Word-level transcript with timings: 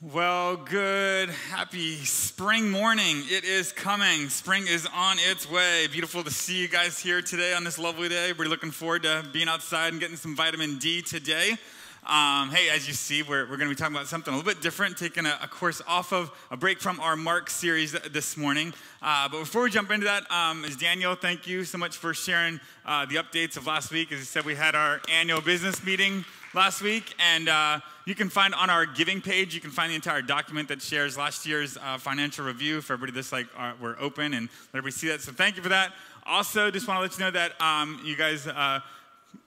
Well, 0.00 0.54
good, 0.54 1.28
happy 1.28 1.96
spring 2.04 2.70
morning. 2.70 3.24
It 3.28 3.42
is 3.42 3.72
coming. 3.72 4.28
Spring 4.28 4.68
is 4.68 4.86
on 4.94 5.16
its 5.18 5.50
way. 5.50 5.88
Beautiful 5.88 6.22
to 6.22 6.30
see 6.30 6.56
you 6.56 6.68
guys 6.68 7.00
here 7.00 7.20
today 7.20 7.52
on 7.52 7.64
this 7.64 7.80
lovely 7.80 8.08
day. 8.08 8.32
We're 8.32 8.46
looking 8.46 8.70
forward 8.70 9.02
to 9.02 9.24
being 9.32 9.48
outside 9.48 9.90
and 9.92 10.00
getting 10.00 10.14
some 10.14 10.36
vitamin 10.36 10.78
D 10.78 11.02
today. 11.02 11.56
Um, 12.06 12.50
hey, 12.50 12.70
as 12.70 12.86
you 12.86 12.94
see, 12.94 13.24
we're, 13.24 13.42
we're 13.50 13.56
going 13.56 13.68
to 13.68 13.70
be 13.70 13.74
talking 13.74 13.96
about 13.96 14.06
something 14.06 14.32
a 14.32 14.36
little 14.36 14.48
bit 14.48 14.62
different, 14.62 14.96
taking 14.96 15.26
a, 15.26 15.36
a, 15.42 15.48
course 15.48 15.82
off 15.88 16.12
of 16.12 16.30
a 16.52 16.56
break 16.56 16.78
from 16.78 17.00
our 17.00 17.16
Mark 17.16 17.50
series 17.50 17.90
this 17.92 18.36
morning. 18.36 18.72
Uh, 19.02 19.28
but 19.28 19.40
before 19.40 19.64
we 19.64 19.70
jump 19.70 19.90
into 19.90 20.06
that, 20.06 20.30
um, 20.30 20.64
as 20.64 20.76
Daniel, 20.76 21.16
thank 21.16 21.48
you 21.48 21.64
so 21.64 21.76
much 21.76 21.96
for 21.96 22.14
sharing 22.14 22.60
uh, 22.86 23.04
the 23.04 23.16
updates 23.16 23.56
of 23.56 23.66
last 23.66 23.90
week. 23.90 24.12
As 24.12 24.20
I 24.20 24.22
said, 24.22 24.44
we 24.44 24.54
had 24.54 24.76
our 24.76 25.00
annual 25.10 25.40
business 25.40 25.84
meeting 25.84 26.24
last 26.54 26.82
week, 26.82 27.14
and 27.18 27.48
uh, 27.48 27.80
you 28.08 28.14
can 28.14 28.30
find 28.30 28.54
on 28.54 28.70
our 28.70 28.86
giving 28.86 29.20
page, 29.20 29.54
you 29.54 29.60
can 29.60 29.70
find 29.70 29.90
the 29.90 29.94
entire 29.94 30.22
document 30.22 30.68
that 30.68 30.80
shares 30.80 31.18
last 31.18 31.44
year's 31.44 31.76
uh, 31.76 31.98
financial 31.98 32.42
review 32.42 32.80
for 32.80 32.94
everybody 32.94 33.12
that's 33.12 33.32
like, 33.32 33.46
uh, 33.54 33.72
we're 33.82 33.96
open 34.00 34.32
and 34.32 34.48
let 34.72 34.78
everybody 34.78 34.92
see 34.92 35.08
that. 35.08 35.20
So 35.20 35.30
thank 35.30 35.56
you 35.56 35.62
for 35.62 35.68
that. 35.68 35.92
Also, 36.24 36.70
just 36.70 36.88
want 36.88 36.96
to 36.96 37.02
let 37.02 37.18
you 37.18 37.24
know 37.26 37.30
that 37.32 37.60
um, 37.60 38.00
you 38.02 38.16
guys 38.16 38.46
uh, 38.46 38.80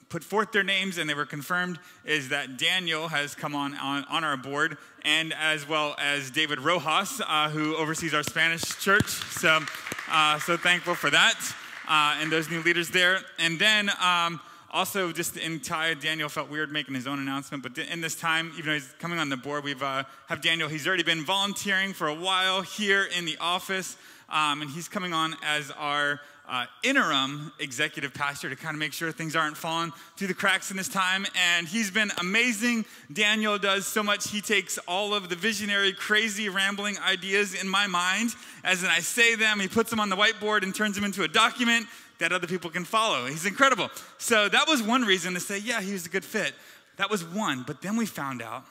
put 0.10 0.24
forth 0.24 0.52
their 0.52 0.62
names 0.62 1.00
and 1.00 1.10
they 1.10 1.16
were 1.16 1.26
confirmed 1.26 1.80
is 2.06 2.30
that 2.30 2.58
Daniel 2.58 3.08
has 3.08 3.34
come 3.34 3.56
on, 3.56 3.74
on, 3.78 4.04
on 4.06 4.24
our 4.24 4.38
board 4.38 4.78
and 5.04 5.34
as 5.34 5.68
well 5.68 5.96
as 5.98 6.30
David 6.30 6.60
Rojas, 6.60 7.20
uh, 7.28 7.50
who 7.50 7.76
oversees 7.76 8.14
our 8.14 8.22
Spanish 8.22 8.62
church. 8.80 9.08
So, 9.08 9.60
uh, 10.08 10.38
so 10.38 10.56
thankful 10.56 10.94
for 10.94 11.10
that 11.10 11.40
uh, 11.88 12.20
and 12.22 12.32
those 12.32 12.48
new 12.48 12.62
leaders 12.62 12.92
there. 12.92 13.22
And 13.40 13.58
then, 13.58 13.90
um, 14.00 14.40
also, 14.72 15.12
just 15.12 15.36
in 15.36 15.60
Ty, 15.60 15.96
Daniel 15.96 16.30
felt 16.30 16.50
weird 16.50 16.72
making 16.72 16.96
his 16.96 17.06
own 17.06 17.20
announcement, 17.20 17.62
but 17.62 17.78
in 17.78 18.00
this 18.00 18.16
time, 18.16 18.54
even 18.54 18.68
though 18.68 18.74
he's 18.74 18.94
coming 19.00 19.20
on 19.20 19.28
the 19.28 19.36
board, 19.36 19.66
we've 19.66 19.84
uh, 19.84 20.04
have 20.28 20.40
Daniel. 20.42 20.70
He's 20.70 20.88
already 20.88 21.04
been 21.04 21.26
volunteering 21.26 21.92
for 21.92 22.08
a 22.08 22.16
while 22.16 22.62
here 22.62 23.04
in 23.18 23.26
the 23.26 23.38
office, 23.42 23.98
um, 24.30 24.62
and 24.62 24.72
he's 24.72 24.88
coming 24.88 25.14
on 25.14 25.36
as 25.44 25.72
our 25.72 26.22
uh, 26.52 26.66
interim 26.84 27.54
executive 27.60 28.14
pastor 28.14 28.50
to 28.50 28.58
kind 28.58 28.76
of 28.76 28.80
make 28.80 28.92
sure 28.92 29.10
things 29.12 29.38
aren't 29.38 29.56
falling 29.56 29.94
through 30.18 30.28
the 30.28 30.34
cracks 30.34 30.70
in 30.70 30.76
this 30.76 30.90
time. 30.90 31.26
And 31.56 31.66
he's 31.66 31.90
been 31.90 32.12
amazing. 32.20 32.84
Daniel 33.12 33.58
does 33.58 33.88
so 33.88 34.04
much. 34.04 34.30
He 34.30 34.42
takes 34.42 34.78
all 34.80 35.14
of 35.14 35.30
the 35.30 35.36
visionary, 35.38 35.94
crazy, 35.94 36.50
rambling 36.50 36.98
ideas 37.00 37.54
in 37.54 37.70
my 37.70 37.88
mind. 37.88 38.36
As 38.66 38.84
I 38.84 39.00
say 39.00 39.36
them, 39.36 39.62
he 39.62 39.70
puts 39.70 39.90
them 39.90 40.02
on 40.02 40.10
the 40.10 40.18
whiteboard 40.18 40.64
and 40.64 40.76
turns 40.76 40.96
them 40.96 41.06
into 41.06 41.24
a 41.24 41.28
document 41.30 41.88
that 42.20 42.34
other 42.34 42.48
people 42.48 42.70
can 42.70 42.84
follow. 42.84 43.28
He's 43.28 43.46
incredible. 43.46 43.90
So 44.18 44.50
that 44.50 44.68
was 44.68 44.84
one 44.84 45.04
reason 45.04 45.34
to 45.36 45.40
say, 45.40 45.58
yeah, 45.58 45.82
he 45.82 45.94
was 45.94 46.06
a 46.06 46.10
good 46.10 46.26
fit. 46.26 46.54
That 46.98 47.10
was 47.10 47.24
one. 47.24 47.64
But 47.66 47.82
then 47.82 47.96
we 47.96 48.06
found 48.06 48.42
out 48.42 48.66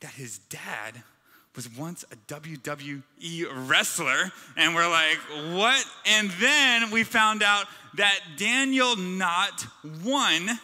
that 0.00 0.12
his 0.12 0.38
dad 0.38 1.02
was 1.56 1.68
once 1.76 2.04
a 2.12 2.16
WWE 2.32 3.02
wrestler. 3.68 4.30
And 4.56 4.74
we're 4.74 4.88
like, 4.88 5.16
what? 5.56 5.84
And 6.04 6.30
then 6.32 6.90
we 6.90 7.02
found 7.02 7.42
out 7.42 7.66
that 7.94 8.20
Daniel 8.36 8.94
Knott 8.94 9.66
won 10.04 10.60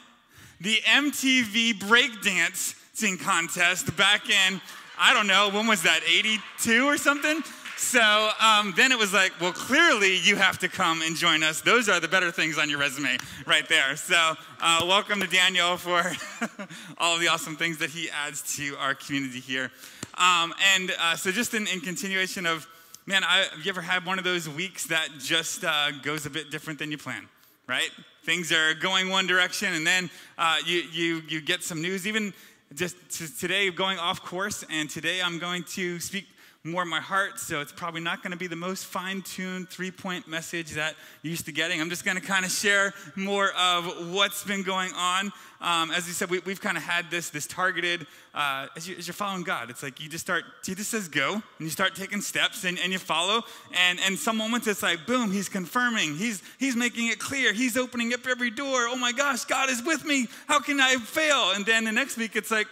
the 0.60 0.76
MTV 0.84 1.74
breakdancing 1.74 3.18
contest 3.18 3.96
back 3.96 4.28
in, 4.28 4.60
I 4.98 5.14
don't 5.14 5.26
know, 5.26 5.50
when 5.50 5.66
was 5.66 5.82
that, 5.82 6.02
82 6.06 6.86
or 6.86 6.98
something? 6.98 7.42
So 7.76 8.30
um, 8.40 8.72
then 8.76 8.92
it 8.92 8.98
was 8.98 9.12
like, 9.12 9.32
well, 9.40 9.52
clearly 9.52 10.16
you 10.18 10.36
have 10.36 10.58
to 10.60 10.68
come 10.68 11.02
and 11.02 11.16
join 11.16 11.42
us. 11.42 11.62
Those 11.62 11.88
are 11.88 11.98
the 11.98 12.06
better 12.06 12.30
things 12.30 12.56
on 12.56 12.70
your 12.70 12.78
resume 12.78 13.18
right 13.44 13.68
there. 13.68 13.96
So 13.96 14.34
uh, 14.60 14.84
welcome 14.86 15.20
to 15.20 15.26
Daniel 15.26 15.76
for 15.76 16.12
all 16.98 17.18
the 17.18 17.28
awesome 17.28 17.56
things 17.56 17.78
that 17.78 17.90
he 17.90 18.08
adds 18.10 18.56
to 18.56 18.76
our 18.76 18.94
community 18.94 19.40
here. 19.40 19.72
Um, 20.18 20.52
and 20.74 20.92
uh, 20.98 21.16
so 21.16 21.32
just 21.32 21.54
in, 21.54 21.66
in, 21.66 21.80
continuation 21.80 22.44
of, 22.44 22.66
man, 23.06 23.24
I, 23.24 23.46
have 23.50 23.64
you 23.64 23.70
ever 23.70 23.80
had 23.80 24.04
one 24.04 24.18
of 24.18 24.24
those 24.24 24.48
weeks 24.48 24.86
that 24.86 25.08
just 25.18 25.64
uh, 25.64 25.90
goes 26.02 26.26
a 26.26 26.30
bit 26.30 26.50
different 26.50 26.78
than 26.78 26.90
you 26.90 26.98
plan, 26.98 27.28
right? 27.66 27.90
Things 28.24 28.52
are 28.52 28.74
going 28.74 29.08
one 29.08 29.26
direction 29.26 29.72
and 29.72 29.86
then 29.86 30.10
uh, 30.36 30.58
you, 30.66 30.82
you, 30.92 31.22
you 31.28 31.40
get 31.40 31.62
some 31.64 31.80
news, 31.80 32.06
even 32.06 32.34
just 32.74 32.96
today 33.40 33.70
going 33.70 33.98
off 33.98 34.22
course. 34.22 34.64
And 34.70 34.88
today 34.90 35.22
I'm 35.22 35.38
going 35.38 35.64
to 35.74 35.98
speak 35.98 36.26
more 36.64 36.84
my 36.84 37.00
heart, 37.00 37.40
so 37.40 37.60
it's 37.60 37.72
probably 37.72 38.00
not 38.00 38.22
going 38.22 38.30
to 38.30 38.36
be 38.36 38.46
the 38.46 38.54
most 38.54 38.84
fine 38.84 39.20
tuned 39.22 39.68
three 39.68 39.90
point 39.90 40.28
message 40.28 40.70
that 40.72 40.94
you're 41.22 41.32
used 41.32 41.46
to 41.46 41.52
getting. 41.52 41.80
I'm 41.80 41.90
just 41.90 42.04
going 42.04 42.16
to 42.16 42.22
kind 42.22 42.44
of 42.44 42.52
share 42.52 42.94
more 43.16 43.50
of 43.58 44.12
what's 44.12 44.44
been 44.44 44.62
going 44.62 44.92
on. 44.94 45.32
Um, 45.60 45.90
as 45.90 46.06
you 46.06 46.12
said, 46.12 46.30
we, 46.30 46.38
have 46.38 46.60
kind 46.60 46.76
of 46.76 46.84
had 46.84 47.10
this, 47.10 47.30
this 47.30 47.48
targeted, 47.48 48.06
uh, 48.32 48.68
as, 48.76 48.88
you, 48.88 48.96
are 48.96 49.12
following 49.12 49.42
God, 49.42 49.70
it's 49.70 49.82
like 49.82 50.00
you 50.00 50.08
just 50.08 50.24
start, 50.24 50.44
Jesus 50.62 50.86
says 50.86 51.08
go, 51.08 51.34
and 51.34 51.42
you 51.58 51.68
start 51.68 51.96
taking 51.96 52.20
steps 52.20 52.64
and, 52.64 52.78
and 52.78 52.92
you 52.92 52.98
follow. 53.00 53.42
And, 53.88 53.98
and 54.06 54.16
some 54.16 54.36
moments 54.36 54.68
it's 54.68 54.84
like, 54.84 55.04
boom, 55.04 55.32
he's 55.32 55.48
confirming, 55.48 56.16
he's, 56.16 56.42
he's 56.60 56.76
making 56.76 57.08
it 57.08 57.18
clear, 57.18 57.52
he's 57.52 57.76
opening 57.76 58.14
up 58.14 58.24
every 58.28 58.50
door. 58.50 58.86
Oh 58.88 58.96
my 58.96 59.10
gosh, 59.10 59.44
God 59.46 59.68
is 59.68 59.82
with 59.82 60.04
me. 60.04 60.28
How 60.46 60.60
can 60.60 60.80
I 60.80 60.94
fail? 60.94 61.52
And 61.54 61.66
then 61.66 61.84
the 61.84 61.92
next 61.92 62.16
week 62.16 62.36
it's 62.36 62.52
like, 62.52 62.68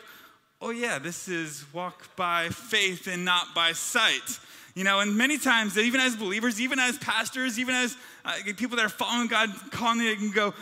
oh, 0.61 0.71
yeah, 0.71 0.99
this 0.99 1.29
is 1.29 1.65
walk 1.73 2.15
by 2.17 2.49
faith 2.51 3.07
and 3.07 3.25
not 3.25 3.55
by 3.55 3.73
sight. 3.73 4.39
You 4.75 4.85
know, 4.85 5.01
and 5.01 5.17
many 5.17 5.39
times, 5.39 5.77
even 5.77 6.01
as 6.01 6.15
believers, 6.17 6.61
even 6.61 6.79
as 6.79 6.97
pastors, 6.99 7.59
even 7.59 7.75
as 7.75 7.97
uh, 8.25 8.35
people 8.57 8.77
that 8.77 8.87
are 8.87 8.91
following 8.91 9.27
God, 9.27 9.51
calling 9.73 10.07
it, 10.07 10.19
can 10.19 10.31
go, 10.31 10.55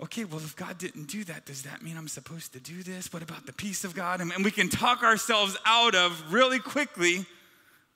okay, 0.00 0.24
well, 0.24 0.38
if 0.38 0.56
God 0.56 0.78
didn't 0.78 1.08
do 1.08 1.24
that, 1.24 1.44
does 1.44 1.62
that 1.62 1.82
mean 1.82 1.96
I'm 1.96 2.08
supposed 2.08 2.52
to 2.54 2.60
do 2.60 2.82
this? 2.82 3.12
What 3.12 3.22
about 3.22 3.46
the 3.46 3.52
peace 3.52 3.84
of 3.84 3.94
God? 3.94 4.20
And, 4.20 4.32
and 4.32 4.44
we 4.44 4.50
can 4.50 4.68
talk 4.68 5.02
ourselves 5.02 5.56
out 5.66 5.94
of 5.94 6.32
really 6.32 6.58
quickly 6.58 7.26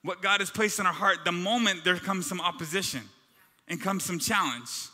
what 0.02 0.22
God 0.22 0.40
has 0.40 0.50
placed 0.50 0.78
in 0.78 0.86
our 0.86 0.92
heart 0.92 1.18
the 1.24 1.32
moment 1.32 1.84
there 1.84 1.96
comes 1.96 2.26
some 2.26 2.40
opposition 2.40 3.02
and 3.68 3.80
comes 3.80 4.04
some 4.04 4.18
challenge. 4.18 4.88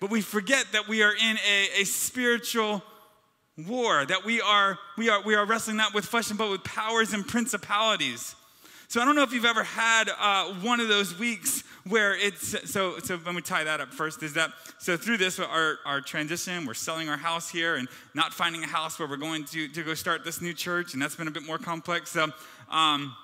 But 0.00 0.10
we 0.10 0.20
forget 0.20 0.66
that 0.72 0.88
we 0.88 1.02
are 1.02 1.12
in 1.12 1.36
a, 1.48 1.80
a 1.80 1.84
spiritual 1.84 2.82
war, 3.66 4.06
that 4.06 4.24
we 4.24 4.40
are, 4.40 4.78
we 4.96 5.08
are, 5.08 5.22
we 5.22 5.34
are 5.34 5.44
wrestling 5.44 5.76
not 5.76 5.94
with 5.94 6.04
flesh 6.04 6.30
and 6.30 6.38
blood, 6.38 6.50
with 6.50 6.64
powers 6.64 7.12
and 7.12 7.26
principalities. 7.26 8.34
So 8.88 9.02
I 9.02 9.04
don't 9.04 9.16
know 9.16 9.22
if 9.22 9.32
you've 9.32 9.44
ever 9.44 9.64
had 9.64 10.08
uh, 10.18 10.54
one 10.62 10.80
of 10.80 10.88
those 10.88 11.18
weeks 11.18 11.62
where 11.86 12.16
it's 12.16 12.70
so 12.70 12.98
so 12.98 13.18
let 13.24 13.34
me 13.34 13.40
tie 13.40 13.64
that 13.64 13.80
up 13.80 13.92
first 13.92 14.22
is 14.22 14.34
that 14.34 14.50
so 14.78 14.96
through 14.96 15.16
this 15.16 15.38
our, 15.38 15.78
our 15.86 16.00
transition 16.00 16.66
we're 16.66 16.74
selling 16.74 17.08
our 17.08 17.16
house 17.16 17.48
here 17.48 17.76
and 17.76 17.88
not 18.14 18.32
finding 18.32 18.62
a 18.62 18.66
house 18.66 18.98
where 18.98 19.08
we're 19.08 19.16
going 19.16 19.44
to, 19.44 19.68
to 19.68 19.82
go 19.82 19.94
start 19.94 20.24
this 20.24 20.40
new 20.42 20.52
church 20.52 20.92
and 20.92 21.00
that's 21.00 21.16
been 21.16 21.28
a 21.28 21.30
bit 21.30 21.46
more 21.46 21.58
complex 21.58 22.10
so 22.10 22.28
um, 22.70 23.14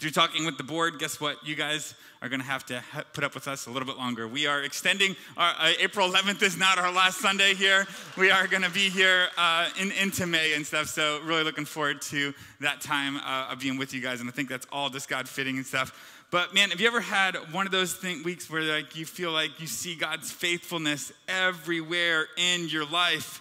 through 0.00 0.10
talking 0.10 0.44
with 0.44 0.58
the 0.58 0.64
board 0.64 0.98
guess 0.98 1.20
what 1.20 1.46
you 1.46 1.54
guys 1.54 1.94
are 2.22 2.28
going 2.28 2.40
to 2.40 2.46
have 2.46 2.64
to 2.66 2.82
put 3.12 3.24
up 3.24 3.34
with 3.34 3.46
us 3.46 3.66
a 3.66 3.70
little 3.70 3.86
bit 3.86 3.98
longer. 3.98 4.26
We 4.26 4.46
are 4.46 4.62
extending, 4.62 5.16
our, 5.36 5.54
uh, 5.58 5.72
April 5.78 6.10
11th 6.10 6.42
is 6.42 6.56
not 6.56 6.78
our 6.78 6.92
last 6.92 7.18
Sunday 7.18 7.54
here. 7.54 7.86
We 8.16 8.30
are 8.30 8.46
going 8.46 8.62
to 8.62 8.70
be 8.70 8.88
here 8.88 9.28
uh, 9.36 9.68
in, 9.80 9.92
into 9.92 10.26
May 10.26 10.54
and 10.54 10.66
stuff. 10.66 10.88
So, 10.88 11.20
really 11.24 11.44
looking 11.44 11.66
forward 11.66 12.00
to 12.02 12.34
that 12.60 12.80
time 12.80 13.18
uh, 13.18 13.52
of 13.52 13.60
being 13.60 13.76
with 13.76 13.92
you 13.92 14.00
guys. 14.00 14.20
And 14.20 14.28
I 14.28 14.32
think 14.32 14.48
that's 14.48 14.66
all 14.72 14.88
just 14.88 15.08
God 15.08 15.28
fitting 15.28 15.56
and 15.56 15.66
stuff. 15.66 16.24
But 16.30 16.52
man, 16.54 16.70
have 16.70 16.80
you 16.80 16.88
ever 16.88 17.00
had 17.00 17.36
one 17.52 17.66
of 17.66 17.72
those 17.72 18.02
weeks 18.02 18.50
where 18.50 18.62
like 18.62 18.96
you 18.96 19.06
feel 19.06 19.30
like 19.30 19.60
you 19.60 19.66
see 19.66 19.94
God's 19.94 20.32
faithfulness 20.32 21.12
everywhere 21.28 22.26
in 22.36 22.68
your 22.68 22.84
life? 22.84 23.40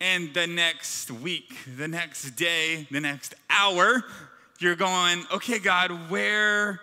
And 0.00 0.34
the 0.34 0.46
next 0.46 1.10
week, 1.10 1.54
the 1.76 1.88
next 1.88 2.30
day, 2.32 2.86
the 2.90 3.00
next 3.00 3.34
hour, 3.48 4.04
you're 4.62 4.76
going, 4.76 5.24
okay, 5.32 5.58
God, 5.58 5.90
where 6.08 6.80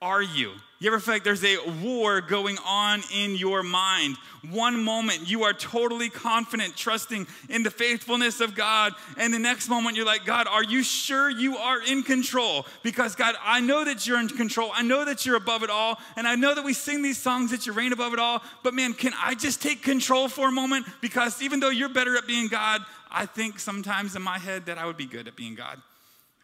are 0.00 0.22
you? 0.22 0.52
You 0.78 0.88
ever 0.88 1.00
feel 1.00 1.14
like 1.14 1.24
there's 1.24 1.42
a 1.42 1.56
war 1.82 2.20
going 2.20 2.58
on 2.66 3.02
in 3.14 3.34
your 3.34 3.62
mind? 3.62 4.16
One 4.50 4.84
moment 4.84 5.28
you 5.28 5.44
are 5.44 5.54
totally 5.54 6.10
confident, 6.10 6.76
trusting 6.76 7.26
in 7.48 7.62
the 7.62 7.70
faithfulness 7.70 8.42
of 8.42 8.54
God, 8.54 8.92
and 9.16 9.32
the 9.32 9.38
next 9.38 9.70
moment 9.70 9.96
you're 9.96 10.04
like, 10.04 10.26
God, 10.26 10.46
are 10.46 10.62
you 10.62 10.82
sure 10.82 11.30
you 11.30 11.56
are 11.56 11.80
in 11.80 12.02
control? 12.02 12.66
Because, 12.82 13.16
God, 13.16 13.36
I 13.42 13.60
know 13.60 13.86
that 13.86 14.06
you're 14.06 14.20
in 14.20 14.28
control. 14.28 14.70
I 14.74 14.82
know 14.82 15.06
that 15.06 15.24
you're 15.24 15.36
above 15.36 15.62
it 15.62 15.70
all, 15.70 15.98
and 16.14 16.28
I 16.28 16.34
know 16.34 16.54
that 16.54 16.64
we 16.64 16.74
sing 16.74 17.00
these 17.00 17.18
songs 17.18 17.50
that 17.52 17.66
you 17.66 17.72
reign 17.72 17.94
above 17.94 18.12
it 18.12 18.18
all, 18.18 18.42
but 18.62 18.74
man, 18.74 18.92
can 18.92 19.14
I 19.18 19.34
just 19.34 19.62
take 19.62 19.82
control 19.82 20.28
for 20.28 20.48
a 20.48 20.52
moment? 20.52 20.84
Because 21.00 21.40
even 21.40 21.58
though 21.58 21.70
you're 21.70 21.88
better 21.88 22.18
at 22.18 22.26
being 22.26 22.48
God, 22.48 22.82
I 23.10 23.24
think 23.24 23.60
sometimes 23.60 24.14
in 24.14 24.20
my 24.20 24.38
head 24.38 24.66
that 24.66 24.76
I 24.76 24.84
would 24.84 24.98
be 24.98 25.06
good 25.06 25.26
at 25.26 25.36
being 25.36 25.54
God. 25.54 25.80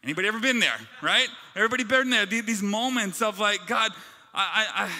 Anybody 0.04 0.26
ever 0.26 0.40
been 0.40 0.58
there, 0.58 0.78
right? 1.00 1.28
Everybody 1.54 1.84
been 1.84 2.10
there. 2.10 2.26
These 2.26 2.62
moments 2.62 3.22
of 3.22 3.38
like, 3.38 3.66
God, 3.68 3.92
I, 4.34 4.66
I, 4.74 4.90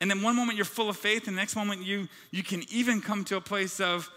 and 0.00 0.08
then 0.08 0.22
one 0.22 0.36
moment 0.36 0.56
you're 0.56 0.64
full 0.64 0.88
of 0.88 0.96
faith, 0.96 1.26
and 1.26 1.36
the 1.36 1.40
next 1.40 1.56
moment 1.56 1.84
you, 1.84 2.06
you 2.30 2.44
can 2.44 2.62
even 2.70 3.00
come 3.00 3.24
to 3.24 3.36
a 3.36 3.40
place 3.40 3.80
of 3.80 4.08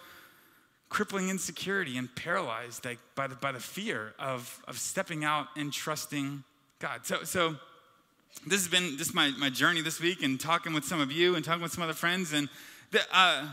crippling 0.89 1.29
insecurity 1.29 1.97
and 1.97 2.13
paralyzed 2.15 2.85
like, 2.85 2.99
by, 3.15 3.27
the, 3.27 3.35
by 3.35 3.51
the 3.51 3.59
fear 3.59 4.13
of, 4.19 4.61
of 4.67 4.77
stepping 4.77 5.23
out 5.23 5.47
and 5.55 5.73
trusting 5.73 6.43
God. 6.79 7.05
So, 7.05 7.23
so 7.23 7.55
this 8.45 8.61
has 8.61 8.67
been 8.67 8.97
just 8.97 9.13
my, 9.13 9.31
my 9.37 9.49
journey 9.49 9.81
this 9.81 9.99
week 9.99 10.21
and 10.21 10.39
talking 10.39 10.73
with 10.73 10.85
some 10.85 10.99
of 10.99 11.11
you 11.11 11.35
and 11.35 11.45
talking 11.45 11.61
with 11.61 11.71
some 11.71 11.83
other 11.83 11.93
friends. 11.93 12.33
And 12.33 12.49
the, 12.91 13.01
uh, 13.11 13.47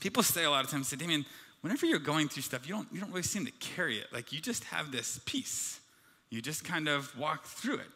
people 0.00 0.22
say 0.22 0.44
a 0.44 0.50
lot 0.50 0.64
of 0.64 0.70
times, 0.70 0.88
say, 0.88 0.96
Damien, 0.96 1.24
whenever 1.66 1.84
you're 1.84 1.98
going 1.98 2.28
through 2.28 2.44
stuff, 2.44 2.68
you 2.68 2.72
don't, 2.72 2.86
you 2.92 3.00
don't 3.00 3.10
really 3.10 3.24
seem 3.24 3.44
to 3.44 3.50
carry 3.58 3.98
it. 3.98 4.06
Like 4.12 4.32
you 4.32 4.40
just 4.40 4.62
have 4.64 4.92
this 4.92 5.20
peace 5.26 5.80
You 6.30 6.42
just 6.42 6.64
kind 6.64 6.88
of 6.88 7.16
walk 7.18 7.44
through 7.44 7.76
it. 7.76 7.90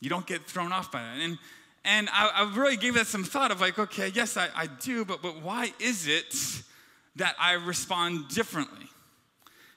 You 0.00 0.08
don't 0.08 0.26
get 0.26 0.42
thrown 0.42 0.72
off 0.72 0.90
by 0.90 1.00
that. 1.00 1.18
And, 1.20 1.38
and 1.84 2.08
I, 2.12 2.30
I 2.34 2.54
really 2.54 2.76
gave 2.76 2.94
that 2.94 3.06
some 3.06 3.24
thought 3.24 3.50
of 3.50 3.60
like, 3.60 3.78
okay, 3.78 4.10
yes, 4.14 4.36
I, 4.36 4.48
I 4.54 4.66
do, 4.66 5.04
but, 5.04 5.22
but 5.22 5.42
why 5.42 5.72
is 5.78 6.06
it 6.06 6.34
that 7.16 7.36
I 7.38 7.52
respond 7.52 8.28
differently? 8.28 8.86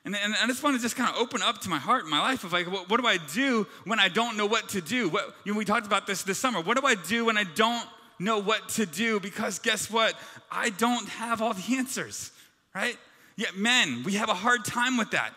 And, 0.06 0.16
and 0.16 0.36
I 0.36 0.46
just 0.48 0.64
want 0.64 0.76
to 0.76 0.82
just 0.82 0.96
kind 0.96 1.10
of 1.10 1.16
open 1.18 1.42
up 1.42 1.62
to 1.62 1.70
my 1.70 1.80
heart 1.80 2.02
and 2.02 2.12
my 2.12 2.20
life 2.20 2.44
of 2.44 2.54
like, 2.54 2.72
what, 2.72 2.90
what 2.90 3.02
do 3.02 3.08
I 3.08 3.18
do 3.34 3.68
when 3.86 4.00
I 4.00 4.08
don't 4.08 4.38
know 4.38 4.46
what 4.46 4.70
to 4.70 4.82
do? 4.82 5.10
What, 5.10 5.36
you 5.44 5.54
know, 5.54 5.58
we 5.58 5.66
talked 5.66 5.88
about 5.88 6.06
this 6.06 6.24
this 6.24 6.38
summer. 6.38 6.62
What 6.62 6.80
do 6.80 6.86
I 6.86 6.96
do 6.96 7.26
when 7.26 7.38
I 7.38 7.44
don't 7.44 7.88
know 8.20 8.40
what 8.40 8.70
to 8.70 8.86
do? 8.86 9.20
Because 9.20 9.60
guess 9.60 9.90
what? 9.90 10.14
I 10.52 10.70
don't 10.70 11.08
have 11.10 11.42
all 11.42 11.54
the 11.54 11.76
answers, 11.76 12.32
right? 12.76 12.98
Yet, 13.38 13.58
men, 13.58 14.04
we 14.04 14.14
have 14.14 14.30
a 14.30 14.34
hard 14.34 14.66
time 14.66 14.98
with 14.98 15.12
that. 15.12 15.34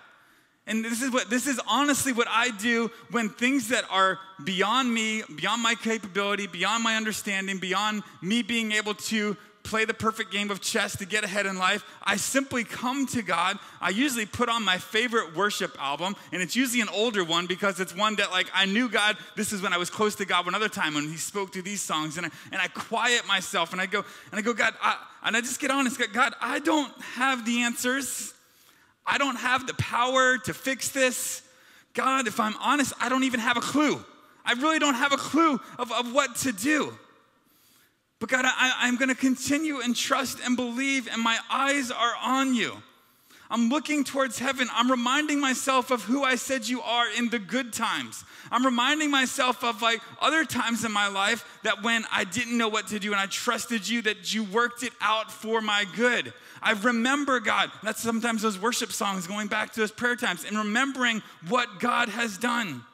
And 0.66 0.84
this 0.84 1.00
is 1.00 1.10
what 1.10 1.30
this 1.30 1.46
is 1.46 1.58
honestly 1.66 2.12
what 2.12 2.28
I 2.28 2.50
do 2.50 2.90
when 3.10 3.30
things 3.30 3.68
that 3.68 3.84
are 3.90 4.18
beyond 4.44 4.92
me, 4.92 5.22
beyond 5.34 5.62
my 5.62 5.74
capability, 5.74 6.46
beyond 6.46 6.84
my 6.84 6.96
understanding, 6.96 7.56
beyond 7.56 8.02
me 8.20 8.42
being 8.42 8.72
able 8.72 8.92
to 8.94 9.34
play 9.68 9.84
the 9.84 9.92
perfect 9.92 10.32
game 10.32 10.50
of 10.50 10.62
chess 10.62 10.96
to 10.96 11.04
get 11.04 11.24
ahead 11.24 11.44
in 11.44 11.58
life. 11.58 11.84
I 12.02 12.16
simply 12.16 12.64
come 12.64 13.06
to 13.08 13.20
God. 13.20 13.58
I 13.82 13.90
usually 13.90 14.24
put 14.24 14.48
on 14.48 14.64
my 14.64 14.78
favorite 14.78 15.36
worship 15.36 15.76
album, 15.78 16.16
and 16.32 16.40
it's 16.40 16.56
usually 16.56 16.80
an 16.80 16.88
older 16.88 17.22
one 17.22 17.46
because 17.46 17.78
it's 17.78 17.94
one 17.94 18.16
that, 18.16 18.30
like, 18.30 18.46
I 18.54 18.64
knew 18.64 18.88
God. 18.88 19.18
This 19.36 19.52
is 19.52 19.60
when 19.60 19.74
I 19.74 19.76
was 19.76 19.90
close 19.90 20.14
to 20.16 20.24
God 20.24 20.46
one 20.46 20.54
other 20.54 20.70
time 20.70 20.94
when 20.94 21.04
He 21.04 21.18
spoke 21.18 21.52
through 21.52 21.62
these 21.62 21.82
songs, 21.82 22.16
and 22.16 22.26
I, 22.26 22.30
and 22.50 22.62
I 22.62 22.68
quiet 22.68 23.28
myself 23.28 23.72
and 23.72 23.80
I 23.80 23.84
go, 23.84 24.04
and 24.30 24.38
I 24.38 24.42
go, 24.42 24.54
God, 24.54 24.74
I, 24.82 24.96
and 25.22 25.36
I 25.36 25.42
just 25.42 25.60
get 25.60 25.70
honest, 25.70 26.00
God, 26.14 26.32
I 26.40 26.60
don't 26.60 26.92
have 27.02 27.44
the 27.44 27.62
answers. 27.62 28.32
I 29.06 29.18
don't 29.18 29.36
have 29.36 29.66
the 29.66 29.74
power 29.74 30.38
to 30.38 30.54
fix 30.54 30.88
this. 30.88 31.42
God, 31.92 32.26
if 32.26 32.40
I'm 32.40 32.54
honest, 32.60 32.94
I 33.00 33.08
don't 33.10 33.24
even 33.24 33.40
have 33.40 33.58
a 33.58 33.60
clue. 33.60 34.02
I 34.46 34.52
really 34.52 34.78
don't 34.78 34.94
have 34.94 35.12
a 35.12 35.18
clue 35.18 35.60
of, 35.78 35.92
of 35.92 36.14
what 36.14 36.36
to 36.36 36.52
do. 36.52 36.96
But 38.20 38.30
God, 38.30 38.44
I, 38.46 38.88
am 38.88 38.96
going 38.96 39.10
to 39.10 39.14
continue 39.14 39.80
and 39.80 39.94
trust 39.94 40.38
and 40.44 40.56
believe, 40.56 41.08
and 41.08 41.22
my 41.22 41.38
eyes 41.50 41.90
are 41.90 42.14
on 42.22 42.54
you. 42.54 42.82
I'm 43.50 43.70
looking 43.70 44.04
towards 44.04 44.38
heaven. 44.38 44.68
I'm 44.72 44.90
reminding 44.90 45.40
myself 45.40 45.90
of 45.90 46.02
who 46.02 46.22
I 46.22 46.34
said 46.34 46.68
you 46.68 46.82
are 46.82 47.06
in 47.16 47.30
the 47.30 47.38
good 47.38 47.72
times. 47.72 48.24
I'm 48.50 48.64
reminding 48.64 49.10
myself 49.10 49.64
of 49.64 49.80
like 49.80 50.00
other 50.20 50.44
times 50.44 50.84
in 50.84 50.92
my 50.92 51.08
life 51.08 51.60
that 51.64 51.82
when 51.82 52.04
I 52.12 52.24
didn't 52.24 52.58
know 52.58 52.68
what 52.68 52.88
to 52.88 52.98
do 52.98 53.12
and 53.12 53.20
I 53.20 53.26
trusted 53.26 53.88
you, 53.88 54.02
that 54.02 54.34
you 54.34 54.44
worked 54.44 54.82
it 54.82 54.92
out 55.00 55.32
for 55.32 55.62
my 55.62 55.86
good. 55.96 56.34
I 56.60 56.72
remember 56.72 57.40
God. 57.40 57.70
That's 57.82 58.02
sometimes 58.02 58.42
those 58.42 58.58
worship 58.58 58.92
songs 58.92 59.26
going 59.26 59.48
back 59.48 59.72
to 59.72 59.80
those 59.80 59.92
prayer 59.92 60.16
times 60.16 60.44
and 60.44 60.58
remembering 60.58 61.22
what 61.48 61.80
God 61.80 62.10
has 62.10 62.36
done. 62.36 62.84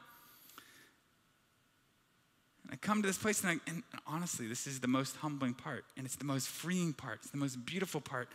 I 2.75 2.77
come 2.77 3.01
to 3.01 3.07
this 3.07 3.17
place, 3.17 3.41
and, 3.41 3.51
I, 3.51 3.69
and 3.71 3.83
honestly, 4.05 4.47
this 4.47 4.67
is 4.67 4.81
the 4.81 4.89
most 4.89 5.15
humbling 5.15 5.53
part, 5.53 5.85
and 5.95 6.05
it's 6.05 6.17
the 6.17 6.25
most 6.25 6.49
freeing 6.49 6.91
part, 6.91 7.19
it's 7.21 7.31
the 7.31 7.37
most 7.37 7.65
beautiful 7.65 8.01
part. 8.01 8.27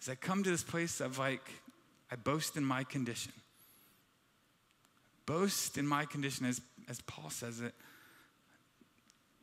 Is 0.00 0.08
I 0.08 0.14
come 0.14 0.42
to 0.42 0.48
this 0.50 0.62
place 0.62 0.98
of 1.02 1.18
like, 1.18 1.46
I 2.10 2.16
boast 2.16 2.56
in 2.56 2.64
my 2.64 2.84
condition. 2.84 3.32
Boast 5.26 5.76
in 5.76 5.86
my 5.86 6.06
condition, 6.06 6.46
as, 6.46 6.62
as 6.88 7.02
Paul 7.02 7.28
says 7.28 7.60
it, 7.60 7.74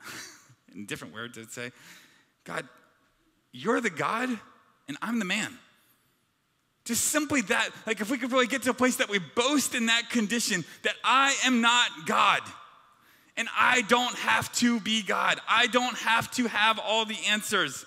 in 0.73 0.87
different 0.87 1.13
words, 1.13 1.37
I'd 1.37 1.51
say, 1.51 1.71
God, 2.43 2.67
you're 3.51 3.81
the 3.81 3.91
God, 3.91 4.29
and 4.87 4.97
I'm 4.99 5.19
the 5.19 5.25
man. 5.25 5.59
Just 6.85 7.05
simply 7.05 7.41
that, 7.41 7.69
like 7.85 8.01
if 8.01 8.09
we 8.09 8.17
could 8.17 8.31
really 8.31 8.47
get 8.47 8.63
to 8.63 8.71
a 8.71 8.73
place 8.73 8.95
that 8.95 9.09
we 9.09 9.19
boast 9.19 9.75
in 9.75 9.85
that 9.85 10.09
condition, 10.09 10.65
that 10.81 10.95
I 11.03 11.35
am 11.45 11.61
not 11.61 11.91
God. 12.07 12.41
And 13.39 13.47
I 13.57 13.83
don't 13.83 14.15
have 14.15 14.51
to 14.55 14.81
be 14.81 15.01
God. 15.01 15.39
I 15.47 15.67
don't 15.67 15.97
have 15.99 16.29
to 16.31 16.47
have 16.47 16.77
all 16.77 17.05
the 17.05 17.15
answers. 17.29 17.85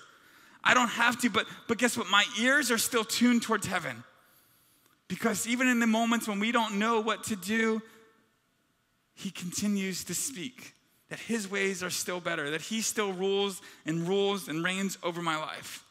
I 0.65 0.73
don't 0.73 0.89
have 0.89 1.21
to, 1.21 1.29
but, 1.29 1.47
but 1.69 1.77
guess 1.77 1.95
what? 1.95 2.09
My 2.09 2.25
ears 2.41 2.71
are 2.71 2.79
still 2.79 3.05
tuned 3.05 3.43
towards 3.43 3.67
heaven. 3.67 4.03
Because 5.09 5.47
even 5.47 5.69
in 5.69 5.79
the 5.79 5.87
moments 5.87 6.27
when 6.27 6.41
we 6.41 6.53
don't 6.53 6.79
know 6.79 7.03
what 7.03 7.25
to 7.25 7.37
do, 7.37 7.83
He 9.15 9.31
continues 9.31 10.05
to 10.05 10.15
speak. 10.15 10.73
That 11.11 11.19
His 11.19 11.51
ways 11.51 11.83
are 11.83 11.91
still 11.91 12.19
better, 12.19 12.49
that 12.49 12.63
He 12.63 12.81
still 12.81 13.13
rules 13.13 13.61
and 13.85 14.09
rules 14.09 14.49
and 14.49 14.65
reigns 14.65 14.97
over 15.03 15.21
my 15.21 15.37
life. 15.37 15.85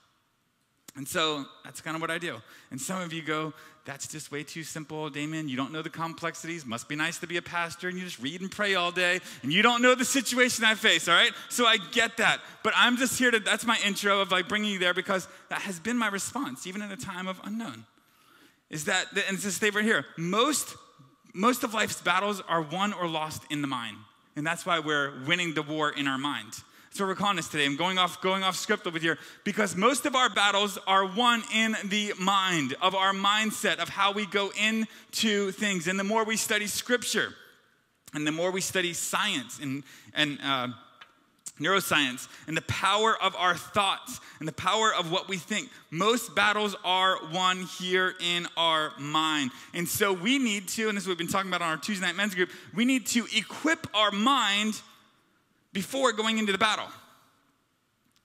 And 0.95 1.07
so 1.07 1.45
that's 1.63 1.81
kind 1.81 1.95
of 1.95 2.01
what 2.01 2.09
I 2.09 2.17
do. 2.17 2.37
And 2.71 2.81
some 2.81 2.99
of 2.99 3.13
you 3.13 3.21
go, 3.21 3.53
that's 3.83 4.07
just 4.07 4.31
way 4.31 4.43
too 4.43 4.63
simple, 4.63 5.09
Damien. 5.09 5.49
You 5.49 5.57
don't 5.57 5.71
know 5.71 5.81
the 5.81 5.89
complexities. 5.89 6.65
Must 6.65 6.87
be 6.87 6.95
nice 6.95 7.17
to 7.19 7.27
be 7.27 7.37
a 7.37 7.41
pastor 7.41 7.87
and 7.87 7.97
you 7.97 8.03
just 8.03 8.19
read 8.19 8.39
and 8.41 8.51
pray 8.51 8.75
all 8.75 8.91
day 8.91 9.19
and 9.41 9.51
you 9.51 9.63
don't 9.63 9.81
know 9.81 9.95
the 9.95 10.05
situation 10.05 10.63
I 10.63 10.75
face, 10.75 11.07
all 11.07 11.15
right? 11.15 11.31
So 11.49 11.65
I 11.65 11.77
get 11.77 12.17
that. 12.17 12.41
But 12.63 12.73
I'm 12.75 12.97
just 12.97 13.17
here 13.17 13.31
to, 13.31 13.39
that's 13.39 13.65
my 13.65 13.79
intro 13.85 14.21
of 14.21 14.31
like 14.31 14.47
bringing 14.47 14.71
you 14.71 14.79
there 14.79 14.93
because 14.93 15.27
that 15.49 15.61
has 15.61 15.79
been 15.79 15.97
my 15.97 16.09
response, 16.09 16.67
even 16.67 16.81
in 16.83 16.91
a 16.91 16.97
time 16.97 17.27
of 17.27 17.39
unknown. 17.43 17.85
Is 18.69 18.85
that, 18.85 19.07
and 19.27 19.37
it's 19.37 19.53
stay 19.55 19.71
right 19.71 19.83
here. 19.83 20.05
Most, 20.15 20.75
most 21.33 21.63
of 21.63 21.73
life's 21.73 22.01
battles 22.01 22.41
are 22.47 22.61
won 22.61 22.93
or 22.93 23.07
lost 23.07 23.43
in 23.49 23.61
the 23.61 23.67
mind. 23.67 23.97
And 24.35 24.45
that's 24.45 24.65
why 24.65 24.79
we're 24.79 25.25
winning 25.25 25.55
the 25.55 25.63
war 25.63 25.89
in 25.89 26.07
our 26.07 26.17
mind. 26.17 26.53
So 26.93 27.07
we're 27.07 27.15
calling 27.15 27.37
this 27.37 27.47
today. 27.47 27.65
I'm 27.65 27.77
going 27.77 27.97
off, 27.97 28.21
going 28.21 28.43
off 28.43 28.57
script 28.57 28.85
over 28.85 28.99
here 28.99 29.17
because 29.45 29.77
most 29.77 30.05
of 30.05 30.13
our 30.13 30.29
battles 30.29 30.77
are 30.85 31.05
won 31.05 31.41
in 31.55 31.73
the 31.85 32.13
mind, 32.19 32.75
of 32.81 32.95
our 32.95 33.13
mindset, 33.13 33.77
of 33.77 33.87
how 33.87 34.11
we 34.11 34.25
go 34.25 34.51
into 34.61 35.51
things. 35.51 35.87
And 35.87 35.97
the 35.97 36.03
more 36.03 36.25
we 36.25 36.35
study 36.35 36.67
scripture, 36.67 37.33
and 38.13 38.27
the 38.27 38.31
more 38.33 38.51
we 38.51 38.59
study 38.59 38.91
science 38.91 39.59
and, 39.59 39.83
and 40.13 40.37
uh, 40.43 40.67
neuroscience, 41.61 42.27
and 42.47 42.57
the 42.57 42.61
power 42.63 43.15
of 43.23 43.37
our 43.37 43.55
thoughts, 43.55 44.19
and 44.39 44.47
the 44.47 44.53
power 44.53 44.93
of 44.93 45.09
what 45.13 45.29
we 45.29 45.37
think, 45.37 45.69
most 45.91 46.35
battles 46.35 46.75
are 46.83 47.15
won 47.31 47.61
here 47.79 48.15
in 48.19 48.47
our 48.57 48.91
mind. 48.99 49.51
And 49.73 49.87
so 49.87 50.11
we 50.11 50.39
need 50.39 50.67
to, 50.69 50.89
and 50.89 50.97
this 50.97 51.05
is 51.05 51.07
what 51.07 51.17
we've 51.17 51.25
been 51.25 51.31
talking 51.31 51.49
about 51.49 51.61
on 51.61 51.69
our 51.69 51.77
Tuesday 51.77 52.05
night 52.05 52.17
men's 52.17 52.35
group, 52.35 52.49
we 52.75 52.83
need 52.83 53.05
to 53.07 53.25
equip 53.33 53.87
our 53.95 54.11
mind 54.11 54.81
before 55.73 56.11
going 56.11 56.37
into 56.37 56.51
the 56.51 56.57
battle. 56.57 56.87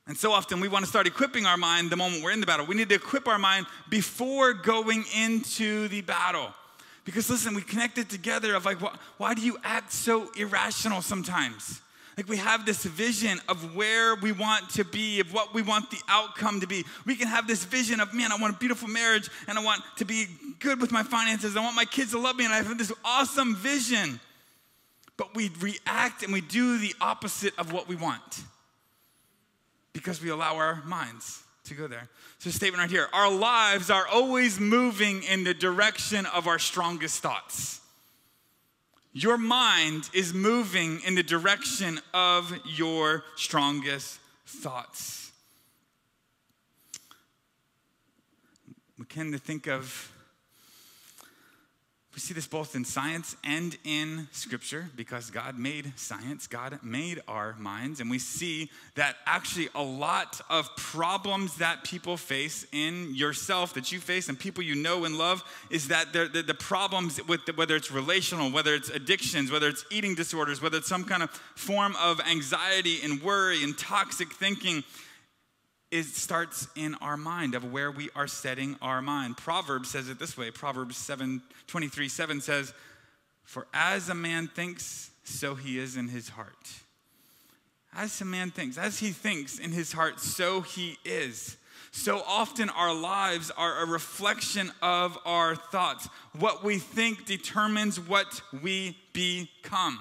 And 0.06 0.16
so 0.16 0.32
often 0.32 0.60
we 0.60 0.68
want 0.68 0.84
to 0.84 0.88
start 0.88 1.06
equipping 1.06 1.46
our 1.46 1.56
mind 1.56 1.90
the 1.90 1.96
moment 1.96 2.22
we're 2.22 2.30
in 2.30 2.40
the 2.40 2.46
battle. 2.46 2.64
We 2.66 2.76
need 2.76 2.88
to 2.90 2.94
equip 2.94 3.26
our 3.26 3.38
mind 3.38 3.66
before 3.88 4.52
going 4.52 5.04
into 5.16 5.88
the 5.88 6.00
battle. 6.02 6.54
Because 7.04 7.28
listen, 7.28 7.54
we 7.54 7.62
connect 7.62 7.98
it 7.98 8.08
together 8.08 8.54
of 8.54 8.64
like, 8.64 8.78
why 9.18 9.34
do 9.34 9.42
you 9.42 9.58
act 9.64 9.92
so 9.92 10.30
irrational 10.36 11.02
sometimes? 11.02 11.80
Like 12.16 12.28
we 12.28 12.36
have 12.38 12.64
this 12.64 12.84
vision 12.84 13.38
of 13.48 13.76
where 13.76 14.14
we 14.14 14.32
want 14.32 14.70
to 14.70 14.84
be, 14.84 15.20
of 15.20 15.34
what 15.34 15.52
we 15.52 15.60
want 15.60 15.90
the 15.90 16.00
outcome 16.08 16.60
to 16.60 16.66
be. 16.66 16.84
We 17.04 17.14
can 17.14 17.28
have 17.28 17.46
this 17.46 17.64
vision 17.64 18.00
of, 18.00 18.14
man, 18.14 18.32
I 18.32 18.36
want 18.36 18.54
a 18.54 18.58
beautiful 18.58 18.88
marriage 18.88 19.28
and 19.48 19.58
I 19.58 19.62
want 19.62 19.82
to 19.98 20.04
be 20.04 20.26
good 20.60 20.80
with 20.80 20.92
my 20.92 21.02
finances. 21.02 21.56
I 21.56 21.60
want 21.60 21.76
my 21.76 21.84
kids 21.84 22.12
to 22.12 22.18
love 22.18 22.36
me 22.36 22.44
and 22.44 22.54
I 22.54 22.58
have 22.58 22.78
this 22.78 22.92
awesome 23.04 23.54
vision 23.56 24.18
but 25.16 25.34
we 25.34 25.50
react 25.60 26.22
and 26.22 26.32
we 26.32 26.40
do 26.40 26.78
the 26.78 26.94
opposite 27.00 27.54
of 27.58 27.72
what 27.72 27.88
we 27.88 27.96
want 27.96 28.44
because 29.92 30.22
we 30.22 30.28
allow 30.28 30.56
our 30.56 30.82
minds 30.84 31.42
to 31.64 31.74
go 31.74 31.86
there. 31.86 32.08
So, 32.38 32.50
statement 32.50 32.80
right 32.80 32.90
here 32.90 33.08
our 33.12 33.30
lives 33.30 33.90
are 33.90 34.06
always 34.06 34.60
moving 34.60 35.22
in 35.22 35.44
the 35.44 35.54
direction 35.54 36.26
of 36.26 36.46
our 36.46 36.58
strongest 36.58 37.22
thoughts. 37.22 37.80
Your 39.12 39.38
mind 39.38 40.10
is 40.12 40.34
moving 40.34 41.00
in 41.00 41.14
the 41.14 41.22
direction 41.22 42.00
of 42.12 42.52
your 42.66 43.24
strongest 43.36 44.20
thoughts. 44.46 45.32
We 48.98 49.06
tend 49.06 49.32
to 49.32 49.38
think 49.38 49.66
of 49.66 50.12
we 52.16 52.20
see 52.20 52.32
this 52.32 52.46
both 52.46 52.74
in 52.74 52.82
science 52.82 53.36
and 53.44 53.76
in 53.84 54.26
scripture. 54.32 54.88
Because 54.96 55.30
God 55.30 55.58
made 55.58 55.92
science, 55.96 56.46
God 56.46 56.78
made 56.82 57.20
our 57.28 57.54
minds, 57.58 58.00
and 58.00 58.10
we 58.10 58.18
see 58.18 58.70
that 58.94 59.16
actually 59.26 59.68
a 59.74 59.82
lot 59.82 60.40
of 60.48 60.74
problems 60.76 61.58
that 61.58 61.84
people 61.84 62.16
face 62.16 62.66
in 62.72 63.14
yourself, 63.14 63.74
that 63.74 63.92
you 63.92 64.00
face, 64.00 64.30
and 64.30 64.38
people 64.38 64.64
you 64.64 64.74
know 64.74 65.04
and 65.04 65.18
love, 65.18 65.44
is 65.68 65.88
that 65.88 66.14
the, 66.14 66.42
the 66.42 66.54
problems 66.54 67.20
with 67.26 67.44
the, 67.44 67.52
whether 67.52 67.76
it's 67.76 67.92
relational, 67.92 68.50
whether 68.50 68.74
it's 68.74 68.88
addictions, 68.88 69.50
whether 69.50 69.68
it's 69.68 69.84
eating 69.90 70.14
disorders, 70.14 70.62
whether 70.62 70.78
it's 70.78 70.88
some 70.88 71.04
kind 71.04 71.22
of 71.22 71.28
form 71.54 71.94
of 72.00 72.18
anxiety 72.20 73.00
and 73.04 73.20
worry 73.20 73.62
and 73.62 73.76
toxic 73.76 74.32
thinking 74.32 74.82
it 75.90 76.04
starts 76.04 76.68
in 76.74 76.94
our 76.96 77.16
mind 77.16 77.54
of 77.54 77.72
where 77.72 77.90
we 77.90 78.10
are 78.16 78.26
setting 78.26 78.76
our 78.82 79.00
mind. 79.00 79.36
Proverbs 79.36 79.90
says 79.90 80.08
it 80.08 80.18
this 80.18 80.36
way 80.36 80.50
Proverbs 80.50 80.96
7 80.96 81.42
23 81.66 82.08
7 82.08 82.40
says, 82.40 82.72
For 83.44 83.66
as 83.72 84.08
a 84.08 84.14
man 84.14 84.48
thinks, 84.48 85.10
so 85.24 85.54
he 85.54 85.78
is 85.78 85.96
in 85.96 86.08
his 86.08 86.30
heart. 86.30 86.56
As 87.94 88.20
a 88.20 88.24
man 88.24 88.50
thinks, 88.50 88.76
as 88.76 88.98
he 88.98 89.10
thinks 89.10 89.58
in 89.58 89.72
his 89.72 89.92
heart, 89.92 90.20
so 90.20 90.60
he 90.60 90.98
is. 91.04 91.56
So 91.92 92.22
often 92.26 92.68
our 92.68 92.92
lives 92.92 93.50
are 93.56 93.82
a 93.82 93.86
reflection 93.86 94.70
of 94.82 95.16
our 95.24 95.56
thoughts. 95.56 96.08
What 96.38 96.62
we 96.62 96.78
think 96.78 97.24
determines 97.24 97.98
what 97.98 98.42
we 98.62 98.98
become. 99.14 99.98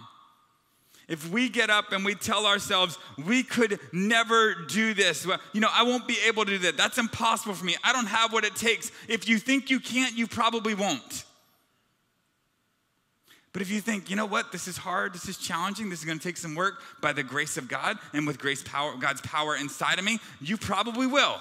If 1.08 1.30
we 1.30 1.50
get 1.50 1.70
up 1.70 1.92
and 1.92 2.04
we 2.04 2.16
tell 2.16 2.48
ourselves, 2.48 2.98
we 3.24 3.44
could 3.44 3.80
never 3.92 4.56
do 4.68 4.94
this, 4.94 5.28
you 5.54 5.62
know, 5.62 5.70
I 5.72 5.84
won't 5.84 6.08
be 6.08 6.18
able 6.28 6.46
to 6.46 6.52
do 6.52 6.58
that. 6.60 6.78
That's 6.78 6.98
impossible 6.98 7.54
for 7.54 7.66
me. 7.66 7.76
I 7.84 7.94
don't 7.94 8.08
have 8.08 8.34
what 8.34 8.44
it 8.44 8.56
takes. 8.56 8.92
If 9.08 9.30
you 9.30 9.38
think 9.38 9.70
you 9.70 9.80
can't, 9.80 10.18
you 10.18 10.26
probably 10.26 10.74
won't. 10.74 11.26
But 13.54 13.62
if 13.62 13.72
you 13.72 13.80
think, 13.80 14.10
you 14.10 14.18
know 14.18 14.26
what, 14.26 14.52
this 14.52 14.68
is 14.68 14.76
hard, 14.76 15.14
this 15.14 15.30
is 15.30 15.38
challenging, 15.38 15.90
this 15.90 16.00
is 16.00 16.06
gonna 16.06 16.20
take 16.20 16.38
some 16.38 16.56
work 16.56 16.82
by 17.02 17.14
the 17.14 17.24
grace 17.24 17.56
of 17.56 17.70
God 17.70 17.98
and 18.12 18.28
with 18.28 18.38
grace 18.38 18.64
power, 18.64 18.96
God's 19.00 19.22
power 19.22 19.56
inside 19.56 19.98
of 19.98 20.04
me, 20.04 20.20
you 20.42 20.58
probably 20.58 21.08
will. 21.08 21.38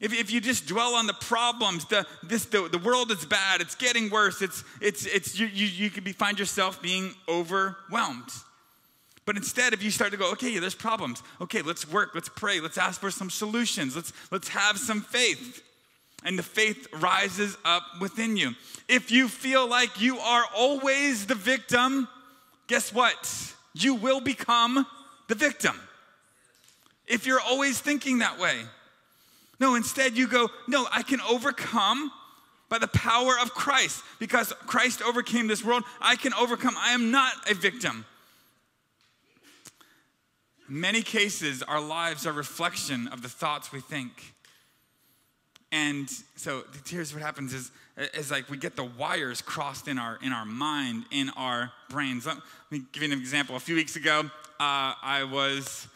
If, 0.00 0.12
if 0.12 0.32
you 0.32 0.40
just 0.40 0.66
dwell 0.66 0.94
on 0.94 1.06
the 1.06 1.14
problems, 1.14 1.84
the, 1.84 2.06
this, 2.22 2.46
the, 2.46 2.68
the 2.68 2.78
world 2.78 3.10
is 3.10 3.24
bad, 3.24 3.60
it's 3.60 3.74
getting 3.74 4.10
worse, 4.10 4.42
it's, 4.42 4.64
it's, 4.80 5.06
it's, 5.06 5.38
you, 5.38 5.46
you, 5.46 5.66
you 5.66 5.90
could 5.90 6.04
be, 6.04 6.12
find 6.12 6.38
yourself 6.38 6.82
being 6.82 7.14
overwhelmed. 7.28 8.30
But 9.26 9.36
instead, 9.36 9.72
if 9.72 9.82
you 9.82 9.90
start 9.90 10.12
to 10.12 10.16
go, 10.16 10.30
okay, 10.32 10.50
yeah, 10.50 10.60
there's 10.60 10.76
problems. 10.76 11.22
Okay, 11.40 11.60
let's 11.60 11.86
work, 11.90 12.12
let's 12.14 12.28
pray, 12.28 12.60
let's 12.60 12.78
ask 12.78 13.00
for 13.00 13.10
some 13.10 13.28
solutions, 13.28 13.96
let's, 13.96 14.12
let's 14.30 14.48
have 14.48 14.78
some 14.78 15.02
faith. 15.02 15.62
And 16.24 16.38
the 16.38 16.44
faith 16.44 16.86
rises 16.94 17.56
up 17.64 17.82
within 18.00 18.36
you. 18.36 18.54
If 18.88 19.10
you 19.10 19.28
feel 19.28 19.68
like 19.68 20.00
you 20.00 20.18
are 20.18 20.44
always 20.56 21.26
the 21.26 21.34
victim, 21.34 22.08
guess 22.68 22.94
what? 22.94 23.54
You 23.74 23.94
will 23.94 24.20
become 24.20 24.86
the 25.28 25.34
victim. 25.34 25.74
If 27.06 27.26
you're 27.26 27.40
always 27.40 27.80
thinking 27.80 28.20
that 28.20 28.38
way. 28.38 28.60
No, 29.58 29.74
instead 29.74 30.16
you 30.16 30.28
go, 30.28 30.48
no, 30.68 30.86
I 30.92 31.02
can 31.02 31.20
overcome 31.20 32.10
by 32.68 32.78
the 32.78 32.88
power 32.88 33.34
of 33.40 33.54
Christ. 33.54 34.02
Because 34.18 34.52
Christ 34.66 35.02
overcame 35.02 35.46
this 35.46 35.64
world, 35.64 35.84
I 36.00 36.16
can 36.16 36.32
overcome. 36.34 36.74
I 36.78 36.92
am 36.92 37.10
not 37.10 37.32
a 37.50 37.54
victim. 37.54 38.04
Many 40.68 41.02
cases, 41.02 41.62
our 41.62 41.80
lives 41.80 42.26
are 42.26 42.32
reflection 42.32 43.08
of 43.08 43.22
the 43.22 43.28
thoughts 43.28 43.72
we 43.72 43.80
think. 43.80 44.34
And 45.70 46.08
so 46.36 46.64
here's 46.86 47.12
what 47.12 47.22
happens 47.22 47.52
is, 47.52 47.70
is 48.14 48.30
like 48.30 48.50
we 48.50 48.56
get 48.56 48.76
the 48.76 48.84
wires 48.84 49.42
crossed 49.42 49.88
in 49.88 49.98
our 49.98 50.18
in 50.22 50.32
our 50.32 50.44
mind, 50.44 51.04
in 51.10 51.30
our 51.30 51.72
brains. 51.88 52.26
Let 52.26 52.38
me 52.70 52.82
give 52.92 53.02
you 53.02 53.12
an 53.12 53.18
example. 53.18 53.56
A 53.56 53.60
few 53.60 53.74
weeks 53.74 53.96
ago, 53.96 54.20
uh, 54.60 54.94
I 55.02 55.28
was 55.30 55.88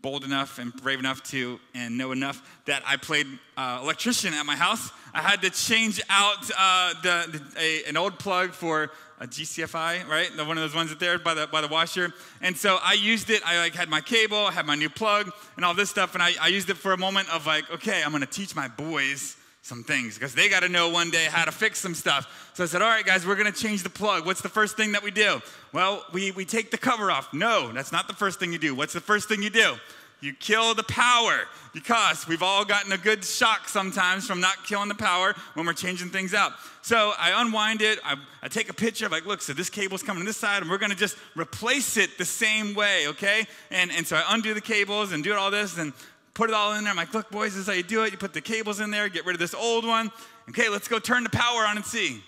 bold 0.00 0.24
enough 0.24 0.58
and 0.58 0.72
brave 0.74 0.98
enough 0.98 1.22
to 1.24 1.58
and 1.74 1.98
know 1.98 2.12
enough 2.12 2.60
that 2.66 2.82
I 2.86 2.96
played 2.96 3.26
uh, 3.56 3.80
electrician 3.82 4.32
at 4.34 4.46
my 4.46 4.56
house. 4.56 4.90
I 5.12 5.20
had 5.20 5.42
to 5.42 5.50
change 5.50 6.00
out 6.08 6.50
uh, 6.56 6.94
the, 7.02 7.38
the 7.38 7.60
a, 7.60 7.84
an 7.88 7.96
old 7.96 8.18
plug 8.18 8.52
for 8.52 8.90
a 9.20 9.26
GCFI, 9.26 10.06
right? 10.06 10.30
One 10.36 10.56
of 10.56 10.62
those 10.62 10.74
ones 10.74 10.90
that 10.90 11.00
there 11.00 11.18
by 11.18 11.34
the 11.34 11.46
by 11.46 11.60
the 11.60 11.68
washer. 11.68 12.12
And 12.40 12.56
so 12.56 12.78
I 12.82 12.92
used 12.92 13.30
it. 13.30 13.42
I 13.44 13.58
like 13.58 13.74
had 13.74 13.88
my 13.88 14.00
cable, 14.00 14.38
I 14.38 14.52
had 14.52 14.66
my 14.66 14.74
new 14.74 14.88
plug, 14.88 15.32
and 15.56 15.64
all 15.64 15.74
this 15.74 15.90
stuff. 15.90 16.14
And 16.14 16.22
I, 16.22 16.32
I 16.40 16.48
used 16.48 16.70
it 16.70 16.76
for 16.76 16.92
a 16.92 16.98
moment 16.98 17.28
of 17.30 17.46
like, 17.46 17.70
okay, 17.70 18.02
I'm 18.04 18.12
gonna 18.12 18.26
teach 18.26 18.54
my 18.54 18.68
boys 18.68 19.36
some 19.68 19.84
things 19.84 20.14
because 20.14 20.34
they 20.34 20.48
got 20.48 20.60
to 20.60 20.68
know 20.68 20.88
one 20.88 21.10
day 21.10 21.26
how 21.26 21.44
to 21.44 21.52
fix 21.52 21.78
some 21.78 21.94
stuff. 21.94 22.50
So 22.54 22.64
I 22.64 22.66
said, 22.66 22.80
all 22.80 22.88
right, 22.88 23.04
guys, 23.04 23.26
we're 23.26 23.36
going 23.36 23.52
to 23.52 23.62
change 23.62 23.82
the 23.82 23.90
plug. 23.90 24.24
What's 24.24 24.40
the 24.40 24.48
first 24.48 24.76
thing 24.76 24.92
that 24.92 25.02
we 25.02 25.10
do? 25.10 25.42
Well, 25.72 26.04
we, 26.12 26.30
we 26.30 26.46
take 26.46 26.70
the 26.70 26.78
cover 26.78 27.10
off. 27.10 27.32
No, 27.34 27.70
that's 27.72 27.92
not 27.92 28.08
the 28.08 28.14
first 28.14 28.40
thing 28.40 28.52
you 28.52 28.58
do. 28.58 28.74
What's 28.74 28.94
the 28.94 29.00
first 29.00 29.28
thing 29.28 29.42
you 29.42 29.50
do? 29.50 29.74
You 30.20 30.32
kill 30.32 30.74
the 30.74 30.82
power 30.82 31.46
because 31.72 32.26
we've 32.26 32.42
all 32.42 32.64
gotten 32.64 32.90
a 32.90 32.98
good 32.98 33.24
shock 33.24 33.68
sometimes 33.68 34.26
from 34.26 34.40
not 34.40 34.64
killing 34.64 34.88
the 34.88 34.94
power 34.94 35.34
when 35.54 35.64
we're 35.64 35.72
changing 35.72 36.08
things 36.08 36.34
out. 36.34 36.52
So 36.82 37.12
I 37.18 37.40
unwind 37.40 37.82
it. 37.82 38.00
I, 38.04 38.16
I 38.42 38.48
take 38.48 38.68
a 38.68 38.74
picture 38.74 39.06
of 39.06 39.12
like, 39.12 39.26
look, 39.26 39.42
so 39.42 39.52
this 39.52 39.70
cable's 39.70 40.02
coming 40.02 40.22
to 40.22 40.26
this 40.26 40.36
side, 40.36 40.62
and 40.62 40.70
we're 40.70 40.78
going 40.78 40.90
to 40.90 40.96
just 40.96 41.16
replace 41.36 41.96
it 41.96 42.18
the 42.18 42.24
same 42.24 42.74
way, 42.74 43.06
okay? 43.08 43.46
And, 43.70 43.92
and 43.92 44.06
so 44.06 44.16
I 44.16 44.24
undo 44.30 44.54
the 44.54 44.60
cables 44.60 45.12
and 45.12 45.22
do 45.22 45.34
all 45.34 45.52
this 45.52 45.78
and 45.78 45.92
put 46.34 46.50
it 46.50 46.54
all 46.54 46.74
in 46.74 46.82
there. 46.82 46.90
I'm 46.90 46.96
like, 46.96 47.14
look, 47.14 47.30
boys, 47.30 47.52
this 47.52 47.62
is 47.62 47.66
how 47.66 47.74
you 47.74 47.84
do 47.84 48.02
it. 48.02 48.10
You 48.10 48.18
put 48.18 48.32
the 48.32 48.40
cables 48.40 48.80
in 48.80 48.90
there, 48.90 49.08
get 49.08 49.24
rid 49.24 49.34
of 49.34 49.40
this 49.40 49.54
old 49.54 49.86
one. 49.86 50.10
Okay, 50.48 50.68
let's 50.68 50.88
go 50.88 50.98
turn 50.98 51.22
the 51.22 51.30
power 51.30 51.64
on 51.64 51.76
and 51.76 51.86
see. 51.86 52.22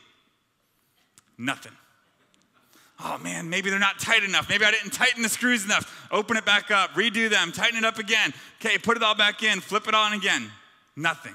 Nothing 1.37 1.73
oh 3.04 3.19
man, 3.19 3.49
maybe 3.49 3.71
they're 3.71 3.78
not 3.78 3.99
tight 3.99 4.23
enough. 4.23 4.49
Maybe 4.49 4.64
I 4.64 4.71
didn't 4.71 4.92
tighten 4.92 5.23
the 5.23 5.28
screws 5.28 5.64
enough. 5.64 6.09
Open 6.11 6.37
it 6.37 6.45
back 6.45 6.71
up, 6.71 6.90
redo 6.92 7.28
them, 7.28 7.52
tighten 7.52 7.78
it 7.78 7.85
up 7.85 7.99
again. 7.99 8.33
Okay, 8.61 8.78
put 8.78 8.97
it 8.97 9.02
all 9.02 9.14
back 9.14 9.42
in, 9.42 9.61
flip 9.61 9.88
it 9.88 9.95
on 9.95 10.12
again. 10.12 10.50
Nothing. 10.97 11.35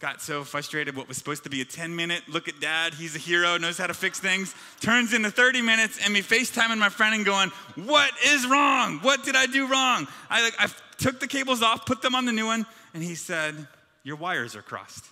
Got 0.00 0.20
so 0.20 0.44
frustrated. 0.44 0.96
What 0.96 1.08
was 1.08 1.16
supposed 1.16 1.44
to 1.44 1.50
be 1.50 1.60
a 1.60 1.64
10 1.64 1.94
minute 1.94 2.22
look 2.28 2.48
at 2.48 2.60
dad, 2.60 2.94
he's 2.94 3.16
a 3.16 3.18
hero, 3.18 3.56
knows 3.56 3.78
how 3.78 3.86
to 3.86 3.94
fix 3.94 4.20
things, 4.20 4.54
turns 4.80 5.14
into 5.14 5.30
30 5.30 5.62
minutes 5.62 5.98
and 6.04 6.12
me 6.12 6.20
FaceTiming 6.20 6.78
my 6.78 6.88
friend 6.88 7.14
and 7.14 7.24
going, 7.24 7.50
What 7.76 8.10
is 8.26 8.46
wrong? 8.46 8.98
What 8.98 9.24
did 9.24 9.36
I 9.36 9.46
do 9.46 9.66
wrong? 9.66 10.06
I, 10.28 10.42
like, 10.42 10.54
I 10.58 10.68
took 10.98 11.20
the 11.20 11.28
cables 11.28 11.62
off, 11.62 11.86
put 11.86 12.02
them 12.02 12.14
on 12.14 12.26
the 12.26 12.32
new 12.32 12.46
one, 12.46 12.66
and 12.92 13.02
he 13.02 13.14
said, 13.14 13.54
Your 14.02 14.16
wires 14.16 14.54
are 14.56 14.62
crossed. 14.62 15.06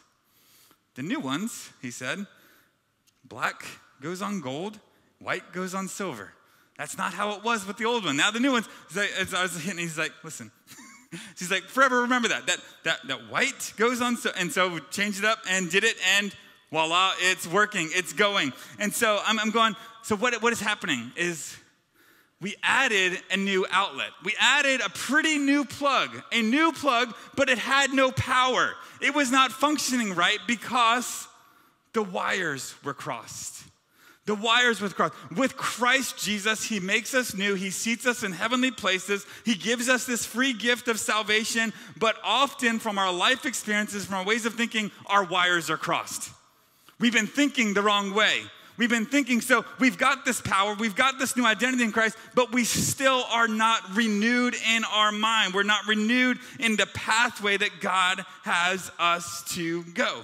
The 0.94 1.02
new 1.02 1.20
ones, 1.20 1.70
he 1.80 1.90
said, 1.90 2.26
black 3.24 3.64
goes 4.02 4.20
on 4.20 4.40
gold, 4.40 4.78
White 5.22 5.52
goes 5.52 5.74
on 5.74 5.88
silver. 5.88 6.32
That's 6.78 6.98
not 6.98 7.12
how 7.12 7.36
it 7.36 7.44
was 7.44 7.66
with 7.66 7.76
the 7.76 7.84
old 7.84 8.04
one. 8.04 8.16
Now 8.16 8.30
the 8.30 8.40
new 8.40 8.52
one's, 8.52 8.68
as 8.96 9.34
I 9.34 9.42
was 9.42 9.62
hitting, 9.62 9.78
he's 9.78 9.98
like, 9.98 10.12
listen. 10.24 10.50
He's 11.38 11.50
like, 11.50 11.64
forever 11.64 12.00
remember 12.00 12.28
that. 12.28 12.46
That, 12.46 12.58
that. 12.84 13.06
that 13.06 13.30
white 13.30 13.74
goes 13.76 14.00
on, 14.00 14.16
so, 14.16 14.30
and 14.38 14.50
so 14.50 14.70
we 14.70 14.80
changed 14.90 15.18
it 15.18 15.26
up 15.26 15.40
and 15.50 15.70
did 15.70 15.84
it, 15.84 15.94
and 16.16 16.34
voila, 16.70 17.12
it's 17.18 17.46
working, 17.46 17.90
it's 17.92 18.14
going. 18.14 18.54
And 18.78 18.94
so 18.94 19.20
I'm, 19.26 19.38
I'm 19.38 19.50
going, 19.50 19.76
so 20.02 20.16
what, 20.16 20.40
what 20.42 20.54
is 20.54 20.60
happening 20.60 21.12
is 21.14 21.54
we 22.40 22.56
added 22.62 23.18
a 23.30 23.36
new 23.36 23.66
outlet. 23.70 24.08
We 24.24 24.34
added 24.40 24.80
a 24.80 24.88
pretty 24.88 25.36
new 25.36 25.66
plug, 25.66 26.22
a 26.32 26.40
new 26.40 26.72
plug, 26.72 27.14
but 27.36 27.50
it 27.50 27.58
had 27.58 27.92
no 27.92 28.10
power. 28.10 28.72
It 29.02 29.14
was 29.14 29.30
not 29.30 29.52
functioning 29.52 30.14
right 30.14 30.38
because 30.46 31.28
the 31.92 32.02
wires 32.02 32.74
were 32.82 32.94
crossed. 32.94 33.64
The 34.24 34.34
wires 34.36 34.80
with 34.80 34.94
Christ. 34.94 35.14
With 35.36 35.56
Christ 35.56 36.16
Jesus, 36.16 36.64
He 36.64 36.78
makes 36.78 37.12
us 37.12 37.34
new. 37.34 37.54
He 37.54 37.70
seats 37.70 38.06
us 38.06 38.22
in 38.22 38.32
heavenly 38.32 38.70
places. 38.70 39.26
He 39.44 39.54
gives 39.54 39.88
us 39.88 40.06
this 40.06 40.24
free 40.24 40.52
gift 40.52 40.86
of 40.86 41.00
salvation. 41.00 41.72
But 41.98 42.16
often, 42.22 42.78
from 42.78 42.98
our 42.98 43.12
life 43.12 43.44
experiences, 43.46 44.04
from 44.06 44.16
our 44.16 44.24
ways 44.24 44.46
of 44.46 44.54
thinking, 44.54 44.92
our 45.06 45.24
wires 45.24 45.70
are 45.70 45.76
crossed. 45.76 46.30
We've 47.00 47.12
been 47.12 47.26
thinking 47.26 47.74
the 47.74 47.82
wrong 47.82 48.14
way. 48.14 48.42
We've 48.76 48.88
been 48.88 49.06
thinking, 49.06 49.40
so 49.40 49.64
we've 49.78 49.98
got 49.98 50.24
this 50.24 50.40
power, 50.40 50.74
we've 50.74 50.96
got 50.96 51.18
this 51.18 51.36
new 51.36 51.44
identity 51.44 51.84
in 51.84 51.92
Christ, 51.92 52.16
but 52.34 52.52
we 52.52 52.64
still 52.64 53.24
are 53.30 53.46
not 53.46 53.80
renewed 53.94 54.54
in 54.54 54.84
our 54.84 55.12
mind. 55.12 55.52
We're 55.52 55.62
not 55.62 55.86
renewed 55.86 56.38
in 56.58 56.76
the 56.76 56.86
pathway 56.86 57.56
that 57.58 57.80
God 57.80 58.24
has 58.44 58.90
us 58.98 59.44
to 59.54 59.84
go. 59.94 60.22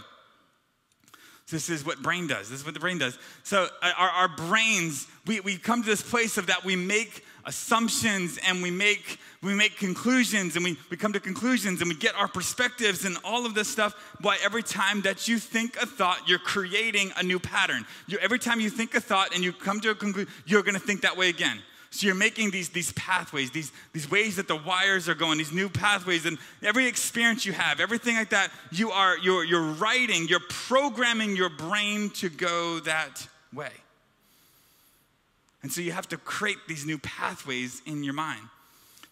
This 1.51 1.71
is 1.71 1.85
what 1.85 2.03
brain 2.03 2.27
does. 2.27 2.51
This 2.51 2.61
is 2.61 2.65
what 2.65 2.75
the 2.75 2.81
brain 2.81 2.99
does. 2.99 3.19
So 3.43 3.69
uh, 3.83 3.93
our, 3.97 4.11
our 4.11 4.29
brains, 4.29 5.07
we, 5.27 5.41
we 5.41 5.57
come 5.57 5.83
to 5.83 5.89
this 5.89 6.03
place 6.03 6.37
of 6.37 6.47
that 6.49 6.65
we 6.65 6.77
make 6.77 7.25
assumptions 7.49 8.39
and 8.47 8.63
we 8.63 8.71
make 8.71 9.19
we 9.41 9.55
make 9.55 9.77
conclusions 9.79 10.57
and 10.57 10.65
we, 10.65 10.77
we 10.91 10.97
come 10.97 11.15
to 11.15 11.21
conclusions 11.21 11.81
and 11.81 11.89
we 11.89 11.97
get 11.97 12.15
our 12.15 12.29
perspectives 12.29 13.07
and 13.07 13.17
all 13.25 13.47
of 13.47 13.55
this 13.55 13.69
stuff 13.69 13.95
why 14.21 14.37
every 14.45 14.63
time 14.63 15.01
that 15.01 15.27
you 15.29 15.39
think 15.39 15.77
a 15.81 15.87
thought 15.87 16.29
you're 16.29 16.39
creating 16.39 17.11
a 17.17 17.23
new 17.23 17.39
pattern 17.39 17.87
you, 18.07 18.19
every 18.19 18.39
time 18.39 18.61
you 18.61 18.69
think 18.69 18.95
a 18.95 19.01
thought 19.01 19.35
and 19.35 19.43
you 19.43 19.53
come 19.53 19.81
to 19.81 19.91
a 19.91 19.95
conclusion 19.95 20.31
you're 20.45 20.63
going 20.63 20.75
to 20.75 20.81
think 20.81 21.01
that 21.01 21.17
way 21.17 21.31
again 21.31 21.63
so 21.91 22.07
you're 22.07 22.15
making 22.15 22.51
these, 22.51 22.69
these 22.69 22.93
pathways, 22.93 23.51
these, 23.51 23.73
these 23.93 24.11
ways 24.11 24.37
that 24.37 24.47
the 24.47 24.57
wires 24.57 25.09
are 25.09 25.15
going, 25.15 25.39
these 25.39 25.53
new 25.53 25.69
pathways, 25.69 26.27
and 26.27 26.37
every 26.63 26.87
experience 26.87 27.47
you 27.47 27.53
have, 27.53 27.81
everything 27.81 28.17
like 28.17 28.31
that, 28.31 28.51
you 28.71 28.91
are 28.91 29.17
you're, 29.19 29.45
you're 29.45 29.63
writing, 29.63 30.29
you're 30.29 30.41
programming 30.49 31.35
your 31.35 31.49
brain 31.49 32.11
to 32.11 32.29
go 32.29 32.79
that 32.81 33.27
way. 33.55 33.73
And 35.63 35.73
so 35.73 35.81
you 35.81 35.93
have 35.93 36.09
to 36.09 36.19
create 36.19 36.59
these 36.69 36.85
new 36.85 36.99
pathways 36.99 37.83
in 37.87 38.05
your 38.05 38.15
mind. 38.15 38.43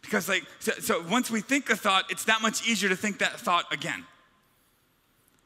Because, 0.02 0.28
like, 0.28 0.45
so, 0.61 0.73
so 0.73 1.02
once 1.09 1.30
we 1.30 1.40
think 1.40 1.68
a 1.71 1.76
thought, 1.76 2.04
it's 2.11 2.25
that 2.25 2.40
much 2.40 2.66
easier 2.68 2.88
to 2.88 2.97
think 2.97 3.18
that 3.18 3.40
thought 3.40 3.64
again. 3.73 4.04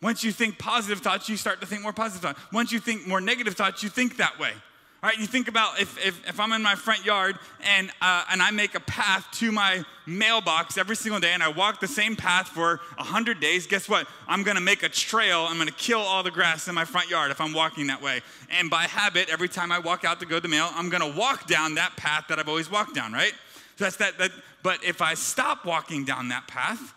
Once 0.02 0.24
you 0.24 0.32
think 0.32 0.58
positive 0.58 1.00
thoughts, 1.00 1.28
you 1.28 1.36
start 1.36 1.60
to 1.60 1.66
think 1.66 1.82
more 1.82 1.92
positive 1.92 2.22
thoughts. 2.22 2.40
Once 2.52 2.72
you 2.72 2.80
think 2.80 3.06
more 3.06 3.20
negative 3.20 3.54
thoughts, 3.54 3.82
you 3.82 3.88
think 3.88 4.16
that 4.16 4.38
way. 4.38 4.52
All 5.02 5.08
right, 5.08 5.18
you 5.18 5.26
think 5.26 5.48
about 5.48 5.80
if, 5.80 5.96
if, 6.04 6.28
if 6.28 6.38
I'm 6.38 6.52
in 6.52 6.62
my 6.62 6.74
front 6.74 7.06
yard 7.06 7.38
and, 7.64 7.90
uh, 8.02 8.24
and 8.30 8.42
I 8.42 8.50
make 8.50 8.74
a 8.74 8.80
path 8.80 9.26
to 9.38 9.50
my 9.50 9.82
mailbox 10.04 10.76
every 10.76 10.94
single 10.94 11.18
day 11.18 11.32
and 11.32 11.42
I 11.42 11.48
walk 11.48 11.80
the 11.80 11.88
same 11.88 12.16
path 12.16 12.48
for 12.48 12.80
100 12.96 13.40
days, 13.40 13.66
guess 13.66 13.88
what? 13.88 14.06
I'm 14.28 14.42
gonna 14.42 14.60
make 14.60 14.82
a 14.82 14.90
trail. 14.90 15.46
I'm 15.48 15.56
gonna 15.56 15.70
kill 15.70 16.00
all 16.00 16.22
the 16.22 16.30
grass 16.30 16.68
in 16.68 16.74
my 16.74 16.84
front 16.84 17.08
yard 17.08 17.30
if 17.30 17.40
I'm 17.40 17.54
walking 17.54 17.86
that 17.86 18.02
way. 18.02 18.20
And 18.50 18.68
by 18.68 18.82
habit, 18.82 19.30
every 19.30 19.48
time 19.48 19.72
I 19.72 19.78
walk 19.78 20.04
out 20.04 20.20
to 20.20 20.26
go 20.26 20.34
to 20.36 20.42
the 20.42 20.48
mail, 20.48 20.68
I'm 20.74 20.90
gonna 20.90 21.16
walk 21.16 21.46
down 21.46 21.76
that 21.76 21.96
path 21.96 22.26
that 22.28 22.38
I've 22.38 22.48
always 22.48 22.70
walked 22.70 22.94
down, 22.94 23.14
right? 23.14 23.32
So 23.76 23.84
that's 23.84 23.96
that, 23.96 24.18
that. 24.18 24.32
But 24.62 24.84
if 24.84 25.00
I 25.00 25.14
stop 25.14 25.64
walking 25.64 26.04
down 26.04 26.28
that 26.28 26.46
path, 26.46 26.92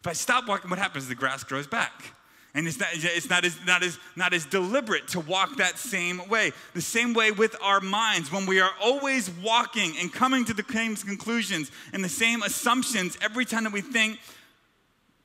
If 0.00 0.06
I 0.06 0.14
stop 0.14 0.48
walking, 0.48 0.70
what 0.70 0.78
happens? 0.78 1.08
The 1.08 1.14
grass 1.14 1.44
grows 1.44 1.66
back. 1.66 2.14
And 2.52 2.66
it's 2.66 2.80
not, 2.80 2.88
it's 2.92 3.30
not, 3.30 3.44
as, 3.44 3.56
not, 3.64 3.82
as, 3.82 3.98
not 4.16 4.34
as 4.34 4.44
deliberate 4.44 5.06
to 5.08 5.20
walk 5.20 5.58
that 5.58 5.78
same 5.78 6.26
way. 6.28 6.52
The 6.74 6.80
same 6.80 7.14
way 7.14 7.30
with 7.30 7.54
our 7.62 7.80
minds, 7.80 8.32
when 8.32 8.44
we 8.44 8.60
are 8.60 8.72
always 8.82 9.30
walking 9.30 9.94
and 10.00 10.12
coming 10.12 10.44
to 10.46 10.54
the 10.54 10.64
same 10.64 11.04
conclusions 11.04 11.70
and 11.92 12.02
the 12.02 12.08
same 12.08 12.42
assumptions 12.42 13.16
every 13.22 13.44
time 13.44 13.64
that 13.64 13.72
we 13.72 13.82
think, 13.82 14.18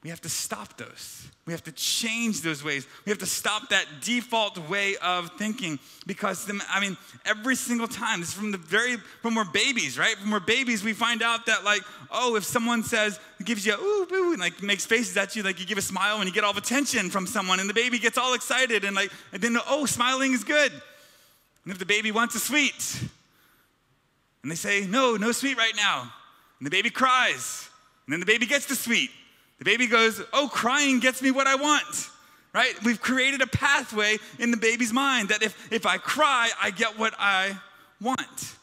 we 0.06 0.12
have 0.12 0.22
to 0.22 0.30
stop 0.30 0.78
those. 0.78 1.28
We 1.48 1.54
have 1.54 1.64
to 1.64 1.72
change 1.72 2.42
those 2.42 2.64
ways. 2.64 2.86
We 3.06 3.10
have 3.10 3.18
to 3.18 3.26
stop 3.26 3.70
that 3.70 3.88
default 4.02 4.56
way 4.70 4.98
of 4.98 5.32
thinking 5.40 5.80
because, 6.06 6.48
I 6.70 6.80
mean, 6.80 6.96
every 7.26 7.56
single 7.56 7.88
time, 7.88 8.20
this 8.20 8.30
is 8.30 8.36
from 8.36 8.52
the 8.52 8.60
very, 8.60 8.98
from 9.24 9.34
we're 9.34 9.46
babies, 9.46 9.98
right? 9.98 10.16
From 10.16 10.30
we're 10.30 10.42
babies, 10.42 10.84
we 10.84 10.94
find 10.94 11.24
out 11.24 11.48
that, 11.48 11.64
like, 11.64 11.82
oh, 12.12 12.36
if 12.36 12.44
someone 12.44 12.84
says, 12.84 13.20
gives 13.44 13.66
you 13.66 13.74
a 13.74 13.78
ooh, 13.80 14.08
ooh, 14.14 14.32
and 14.34 14.40
like 14.40 14.62
makes 14.62 14.86
faces 14.86 15.18
at 15.18 15.36
you, 15.36 15.42
like 15.42 15.60
you 15.60 15.66
give 15.66 15.80
a 15.80 15.82
smile 15.82 16.18
and 16.18 16.28
you 16.28 16.32
get 16.32 16.44
all 16.44 16.54
the 16.54 16.60
attention 16.60 17.10
from 17.10 17.26
someone, 17.26 17.60
and 17.60 17.68
the 17.68 17.74
baby 17.74 17.98
gets 17.98 18.20
all 18.20 18.36
excited, 18.36 18.84
and 18.84 18.96
like, 18.96 19.12
and 19.34 19.42
then, 19.42 19.58
oh, 19.68 19.88
smiling 19.88 20.34
is 20.34 20.44
good. 20.44 20.72
And 20.72 21.74
if 21.74 21.80
the 21.80 21.86
baby 21.88 22.12
wants 22.12 22.36
a 22.36 22.40
sweet, 22.40 23.00
and 24.44 24.52
they 24.52 24.56
say, 24.56 24.86
no, 24.86 25.16
no 25.16 25.32
sweet 25.32 25.58
right 25.58 25.76
now, 25.76 26.14
and 26.60 26.68
the 26.68 26.70
baby 26.70 26.92
cries, 26.92 27.68
and 28.06 28.14
then 28.14 28.20
the 28.20 28.28
baby 28.28 28.46
gets 28.46 28.68
the 28.68 28.76
sweet, 28.76 29.10
the 29.60 29.66
baby 29.66 29.88
goes, 29.88 30.22
Oh, 30.34 30.50
crying 30.52 31.00
gets 31.00 31.22
me 31.22 31.32
what 31.32 31.48
I 31.48 31.56
want, 31.56 32.10
right? 32.54 32.74
We've 32.84 33.02
created 33.02 33.42
a 33.42 33.48
pathway 33.48 34.18
in 34.40 34.52
the 34.52 34.58
baby's 34.58 34.94
mind 34.94 35.30
that 35.30 35.44
if, 35.44 35.72
if 35.72 35.86
I 35.86 35.98
cry, 35.98 36.50
I 36.62 36.72
get 36.72 36.98
what 36.98 37.14
I 37.18 37.58
want. 38.02 38.56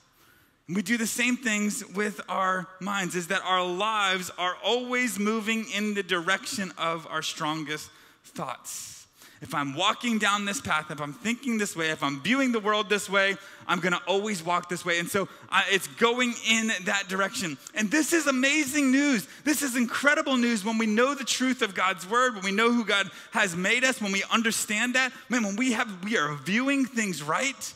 And 0.67 0.77
we 0.77 0.83
do 0.83 0.97
the 0.97 1.07
same 1.07 1.37
things 1.37 1.85
with 1.95 2.21
our 2.29 2.69
minds, 2.81 3.15
is 3.15 3.29
that 3.29 3.43
our 3.45 3.65
lives 3.65 4.31
are 4.39 4.57
always 4.65 5.19
moving 5.19 5.67
in 5.75 5.95
the 5.95 6.03
direction 6.03 6.73
of 6.79 7.07
our 7.11 7.23
strongest 7.23 7.91
thoughts 8.25 9.02
if 9.43 9.55
I'm 9.55 9.75
walking 9.75 10.19
down 10.19 10.45
this 10.45 10.61
path, 10.61 10.93
if 10.93 11.01
I'm 11.01 11.13
thinking 11.13 11.59
this 11.59 11.75
way, 11.75 11.91
if 11.91 12.05
I'm 12.05 12.23
viewing 12.23 12.53
the 12.53 12.61
world 12.61 12.89
this 12.89 13.11
way, 13.11 13.37
I'm 13.67 13.81
gonna 13.81 14.01
always 14.07 14.41
walk 14.41 14.69
this 14.69 14.85
way. 14.85 15.01
And 15.01 15.09
so 15.09 15.29
I, 15.51 15.65
it's 15.69 15.89
going 15.89 16.33
in 16.49 16.69
that 16.85 17.09
direction. 17.09 17.59
And 17.75 17.91
this 17.91 18.13
is 18.13 18.29
amazing 18.29 18.93
news. 18.93 19.27
This 19.45 19.63
is 19.63 19.75
incredible 19.75 20.37
news 20.37 20.65
when 20.65 20.79
we 20.79 20.87
know 20.87 21.17
the 21.17 21.25
truth 21.25 21.61
of 21.61 21.75
God's 21.75 22.09
word, 22.09 22.35
when 22.35 22.45
we 22.45 22.53
know 22.53 22.73
who 22.73 22.85
God 22.85 23.11
has 23.33 23.57
made 23.57 23.83
us, 23.83 24.01
when 24.01 24.13
we 24.13 24.23
understand 24.31 24.95
that. 24.95 25.13
Man, 25.29 25.43
when 25.43 25.57
we 25.57 25.73
have 25.73 26.05
we 26.05 26.17
are 26.17 26.35
viewing 26.37 26.85
things 26.85 27.21
right, 27.21 27.75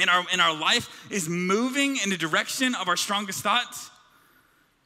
and 0.00 0.08
our, 0.08 0.24
and 0.30 0.40
our 0.40 0.56
life 0.56 1.10
is 1.10 1.28
moving 1.28 1.96
in 1.96 2.10
the 2.10 2.16
direction 2.16 2.76
of 2.76 2.86
our 2.86 2.96
strongest 2.96 3.42
thoughts, 3.42 3.90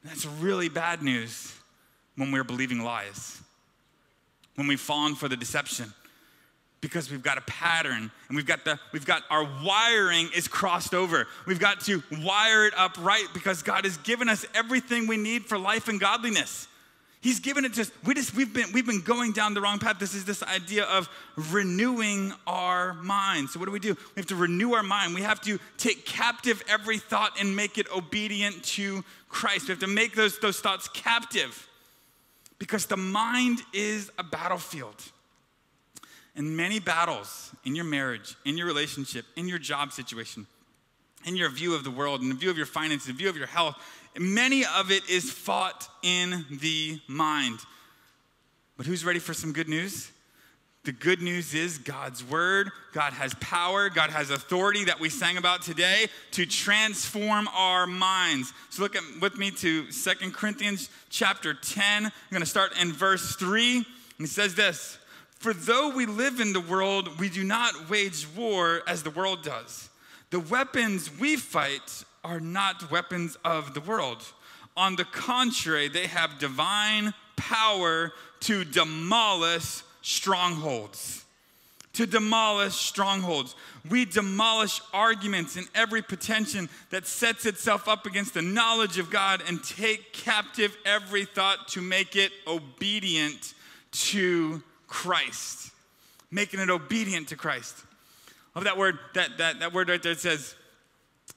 that's 0.03 0.25
really 0.25 0.69
bad 0.69 1.03
news 1.03 1.53
when 2.15 2.31
we're 2.31 2.43
believing 2.43 2.83
lies 2.83 3.42
when 4.55 4.67
we've 4.67 4.79
fallen 4.79 5.15
for 5.15 5.27
the 5.27 5.37
deception. 5.37 5.93
Because 6.81 7.09
we've 7.09 7.23
got 7.23 7.37
a 7.37 7.41
pattern 7.41 8.11
and 8.27 8.35
we've 8.35 8.45
got 8.45 8.65
the 8.65 8.77
we've 8.91 9.05
got 9.05 9.23
our 9.29 9.47
wiring 9.63 10.29
is 10.35 10.49
crossed 10.49 10.93
over. 10.93 11.27
We've 11.47 11.59
got 11.59 11.79
to 11.81 12.03
wire 12.21 12.67
it 12.67 12.73
up 12.75 12.97
right 12.99 13.25
because 13.33 13.63
god 13.63 13.85
has 13.85 13.95
given 13.97 14.27
us 14.27 14.45
everything 14.53 15.07
we 15.07 15.15
need 15.15 15.45
for 15.45 15.57
life 15.57 15.87
and 15.87 15.97
godliness. 15.97 16.67
He's 17.21 17.39
given 17.39 17.63
it 17.63 17.73
to 17.75 17.81
us. 17.81 17.91
We 18.03 18.15
just 18.15 18.35
we've 18.35 18.53
been 18.53 18.73
we've 18.73 18.85
been 18.85 18.99
going 18.99 19.31
down 19.31 19.53
the 19.53 19.61
wrong 19.61 19.79
path. 19.79 19.97
This 19.97 20.13
is 20.13 20.25
this 20.25 20.43
idea 20.43 20.83
of 20.83 21.07
renewing 21.37 22.33
our 22.45 22.95
mind. 22.95 23.49
So 23.49 23.61
what 23.61 23.67
do 23.67 23.71
we 23.71 23.79
do? 23.79 23.93
We 23.93 24.19
have 24.19 24.25
to 24.25 24.35
renew 24.35 24.73
our 24.73 24.83
mind. 24.83 25.15
We 25.15 25.21
have 25.21 25.39
to 25.43 25.57
take 25.77 26.05
captive 26.05 26.61
every 26.67 26.97
thought 26.97 27.39
and 27.39 27.55
make 27.55 27.77
it 27.77 27.89
obedient 27.95 28.61
to 28.63 29.05
christ. 29.29 29.69
We 29.69 29.71
have 29.71 29.79
to 29.79 29.87
make 29.87 30.15
those 30.15 30.37
those 30.39 30.59
thoughts 30.59 30.89
captive 30.89 31.65
because 32.63 32.85
the 32.85 32.95
mind 32.95 33.61
is 33.73 34.09
a 34.17 34.23
battlefield. 34.23 34.95
And 36.33 36.55
many 36.55 36.79
battles 36.79 37.53
in 37.65 37.75
your 37.75 37.83
marriage, 37.83 38.37
in 38.45 38.57
your 38.57 38.65
relationship, 38.65 39.25
in 39.35 39.49
your 39.49 39.59
job 39.59 39.91
situation, 39.91 40.47
in 41.25 41.35
your 41.35 41.49
view 41.49 41.75
of 41.75 41.83
the 41.83 41.91
world, 41.91 42.21
in 42.21 42.29
the 42.29 42.35
view 42.35 42.49
of 42.49 42.55
your 42.55 42.65
finances, 42.65 43.09
in 43.09 43.15
the 43.15 43.17
view 43.17 43.27
of 43.27 43.35
your 43.35 43.47
health, 43.47 43.75
many 44.17 44.63
of 44.63 44.91
it 44.91 45.09
is 45.09 45.29
fought 45.29 45.89
in 46.03 46.45
the 46.61 47.01
mind. 47.09 47.59
But 48.77 48.85
who's 48.85 49.03
ready 49.03 49.19
for 49.19 49.33
some 49.33 49.51
good 49.51 49.67
news? 49.67 50.09
The 50.83 50.91
good 50.91 51.21
news 51.21 51.53
is 51.53 51.77
God's 51.77 52.25
word, 52.25 52.69
God 52.91 53.13
has 53.13 53.33
power, 53.35 53.89
God 53.89 54.09
has 54.09 54.29
authority 54.29 54.83
that 54.83 54.99
we 54.99 55.07
sang 55.07 55.37
about 55.37 55.61
today 55.61 56.07
to 56.31 56.45
transform 56.45 57.47
our 57.53 57.87
minds. 57.87 58.51
So 58.69 58.81
look 58.81 58.97
at, 58.97 59.03
with 59.21 59.37
me 59.37 59.51
to 59.51 59.89
Second 59.93 60.33
Corinthians 60.33 60.89
chapter 61.09 61.53
10. 61.53 62.05
I'm 62.05 62.11
going 62.31 62.41
to 62.41 62.45
start 62.45 62.73
in 62.81 62.91
verse 62.91 63.37
3. 63.37 63.77
And 63.77 63.85
he 64.19 64.25
says 64.25 64.55
this 64.55 64.97
For 65.39 65.53
though 65.53 65.95
we 65.95 66.05
live 66.05 66.41
in 66.41 66.51
the 66.51 66.59
world, 66.59 67.17
we 67.17 67.29
do 67.29 67.45
not 67.45 67.89
wage 67.89 68.27
war 68.35 68.81
as 68.85 69.03
the 69.03 69.09
world 69.09 69.41
does. 69.41 69.89
The 70.31 70.41
weapons 70.41 71.09
we 71.17 71.37
fight 71.37 72.03
are 72.25 72.41
not 72.41 72.91
weapons 72.91 73.37
of 73.45 73.73
the 73.73 73.81
world. 73.81 74.21
On 74.75 74.97
the 74.97 75.05
contrary, 75.05 75.87
they 75.87 76.07
have 76.07 76.39
divine 76.39 77.13
power 77.37 78.11
to 78.41 78.65
demolish 78.65 79.81
strongholds. 80.03 81.25
To 81.93 82.05
demolish 82.07 82.73
strongholds. 82.73 83.55
We 83.87 84.05
demolish 84.05 84.81
arguments 84.93 85.57
and 85.57 85.67
every 85.75 86.01
pretension 86.01 86.67
that 86.89 87.05
sets 87.05 87.45
itself 87.45 87.87
up 87.87 88.05
against 88.07 88.33
the 88.33 88.41
knowledge 88.41 88.97
of 88.97 89.11
God 89.11 89.43
and 89.47 89.63
take 89.63 90.11
captive 90.11 90.75
every 90.85 91.25
thought 91.25 91.67
to 91.69 91.81
make 91.81 92.15
it 92.15 92.31
obedient 92.47 93.53
to 93.91 94.63
Christ. 94.87 95.71
Making 96.31 96.61
it 96.61 96.69
obedient 96.71 97.27
to 97.29 97.35
Christ. 97.35 97.75
Love 98.55 98.63
that 98.63 98.77
word, 98.77 98.97
that, 99.13 99.37
that, 99.37 99.59
that 99.59 99.73
word 99.73 99.89
right 99.89 100.01
there 100.01 100.15
says 100.15 100.55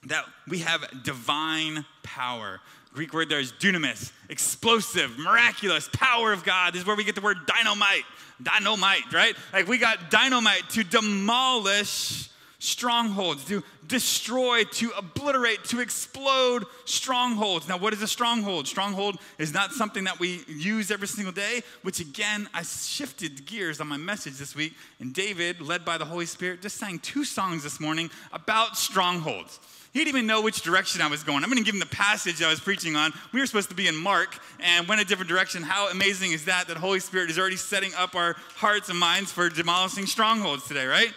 that 0.07 0.25
we 0.47 0.59
have 0.59 1.03
divine 1.03 1.85
power. 2.01 2.59
Greek 2.97 3.13
word 3.13 3.29
there 3.29 3.39
is 3.39 3.51
dunamis, 3.51 4.11
explosive, 4.27 5.19
miraculous, 5.19 5.87
power 5.93 6.33
of 6.33 6.43
God. 6.43 6.73
This 6.73 6.81
is 6.81 6.87
where 6.87 6.95
we 6.95 7.03
get 7.03 7.13
the 7.13 7.21
word 7.21 7.37
dynamite 7.45 8.01
dynamite, 8.41 9.13
right? 9.13 9.35
Like 9.53 9.67
we 9.67 9.77
got 9.77 10.09
dynamite 10.09 10.67
to 10.71 10.83
demolish 10.83 12.29
strongholds, 12.57 13.45
to 13.45 13.63
destroy, 13.87 14.63
to 14.63 14.89
obliterate, 14.97 15.63
to 15.65 15.79
explode 15.79 16.65
strongholds. 16.85 17.67
Now, 17.67 17.77
what 17.77 17.93
is 17.93 18.01
a 18.01 18.07
stronghold? 18.07 18.67
Stronghold 18.67 19.19
is 19.37 19.53
not 19.53 19.73
something 19.73 20.05
that 20.05 20.19
we 20.19 20.41
use 20.47 20.89
every 20.89 21.07
single 21.07 21.31
day, 21.31 21.61
which 21.83 21.99
again, 21.99 22.49
I 22.51 22.63
shifted 22.63 23.45
gears 23.45 23.79
on 23.79 23.87
my 23.87 23.97
message 23.97 24.37
this 24.37 24.55
week, 24.55 24.73
and 24.99 25.13
David, 25.13 25.61
led 25.61 25.85
by 25.85 25.99
the 25.99 26.05
Holy 26.05 26.25
Spirit, 26.25 26.63
just 26.63 26.77
sang 26.77 26.97
two 26.97 27.23
songs 27.23 27.61
this 27.61 27.79
morning 27.79 28.09
about 28.33 28.75
strongholds. 28.75 29.59
He 29.97 30.03
didn't 30.03 30.15
even 30.15 30.27
know 30.27 30.43
which 30.43 30.61
direction 30.61 31.01
I 31.01 31.07
was 31.07 31.23
going. 31.23 31.43
I'm 31.43 31.49
going 31.49 31.57
to 31.57 31.63
give 31.63 31.73
him 31.73 31.79
the 31.79 31.87
passage 31.87 32.43
I 32.43 32.49
was 32.51 32.59
preaching 32.59 32.95
on. 32.95 33.11
We 33.33 33.39
were 33.39 33.47
supposed 33.47 33.69
to 33.69 33.75
be 33.75 33.87
in 33.87 33.95
Mark 33.95 34.37
and 34.59 34.87
went 34.87 35.01
a 35.01 35.03
different 35.03 35.27
direction. 35.27 35.63
How 35.63 35.89
amazing 35.89 36.33
is 36.33 36.45
that? 36.45 36.67
That 36.67 36.77
Holy 36.77 36.99
Spirit 36.99 37.31
is 37.31 37.39
already 37.39 37.55
setting 37.55 37.95
up 37.97 38.13
our 38.13 38.35
hearts 38.57 38.89
and 38.89 38.99
minds 38.99 39.31
for 39.31 39.49
demolishing 39.49 40.05
strongholds 40.05 40.67
today, 40.67 40.85
right? 40.85 41.11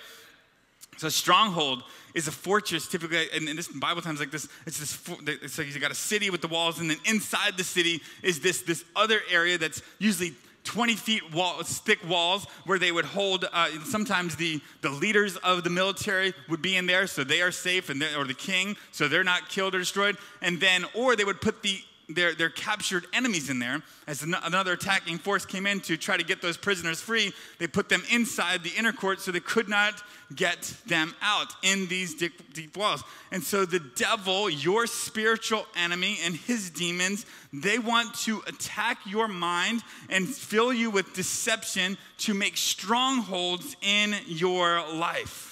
So, 0.97 1.11
stronghold 1.11 1.83
is 2.15 2.27
a 2.27 2.33
fortress 2.33 2.89
typically 2.89 3.27
in, 3.35 3.49
in 3.49 3.55
this 3.55 3.69
bible 3.69 4.03
times 4.03 4.19
like 4.19 4.33
this 4.33 4.49
it's 4.67 4.81
this 4.81 4.99
it's 5.43 5.59
like 5.59 5.73
you 5.73 5.79
got 5.79 5.93
a 5.93 5.95
city 5.95 6.29
with 6.29 6.41
the 6.41 6.49
walls 6.49 6.81
and 6.81 6.91
then 6.91 6.97
inside 7.05 7.57
the 7.57 7.63
city 7.63 8.03
is 8.21 8.41
this 8.41 8.63
this 8.63 8.85
other 8.97 9.21
area 9.31 9.57
that's 9.57 9.81
usually 10.01 10.35
20 10.65 10.95
feet 10.95 11.35
wall, 11.35 11.63
thick 11.63 11.99
walls 12.09 12.45
where 12.65 12.79
they 12.79 12.93
would 12.93 13.05
hold 13.05 13.47
uh, 13.53 13.69
sometimes 13.85 14.37
the, 14.37 14.61
the 14.83 14.91
leaders 14.91 15.37
of 15.39 15.65
the 15.65 15.71
military 15.71 16.35
would 16.49 16.63
be 16.63 16.77
in 16.77 16.87
there 16.87 17.07
so 17.07 17.25
they 17.25 17.43
are 17.43 17.51
safe 17.51 17.89
and 17.89 18.03
or 18.17 18.25
the 18.25 18.35
king 18.35 18.77
so 18.93 19.09
they're 19.09 19.25
not 19.25 19.49
killed 19.49 19.75
or 19.75 19.79
destroyed. 19.79 20.17
And 20.43 20.61
then 20.61 20.85
or 20.95 21.17
they 21.17 21.25
would 21.25 21.41
put 21.41 21.63
the 21.63 21.81
their, 22.15 22.35
their 22.35 22.51
captured 22.51 23.07
enemies 23.13 23.51
in 23.51 23.59
there 23.59 23.83
as 24.07 24.23
another 24.23 24.73
attacking 24.73 25.19
force 25.19 25.45
came 25.45 25.67
in 25.67 25.81
to 25.81 25.97
try 25.97 26.17
to 26.17 26.25
get 26.25 26.43
those 26.43 26.57
prisoners 26.57 27.01
free 27.01 27.33
they 27.59 27.67
put 27.67 27.89
them 27.89 28.03
inside 28.11 28.63
the 28.63 28.73
inner 28.77 28.93
court 28.93 29.21
so 29.21 29.31
they 29.31 29.41
could 29.41 29.69
not 29.69 30.03
get 30.35 30.75
them 30.87 31.15
out 31.21 31.53
in 31.63 31.87
these 31.89 32.15
deep, 32.15 32.53
deep 32.55 32.77
walls. 32.77 33.03
And 33.33 33.43
so 33.43 33.65
the 33.65 33.81
devil, 33.81 34.49
your 34.49 34.87
spiritual 34.87 35.67
enemy, 35.77 36.19
and 36.25 36.35
his 36.35 36.71
demons, 36.71 37.27
they 37.53 37.79
want 37.79 38.15
to 38.21 38.43
attack 38.47 38.99
your 39.07 39.29
mind 39.29 39.83
and 40.09 40.29
fill 40.29 40.73
you 40.73 40.91
with 40.91 41.15
deception 41.15 41.99
to 42.19 42.35
make 42.35 42.57
strongholds 42.57 43.77
in 43.83 44.15
your 44.27 44.85
life. 44.93 45.50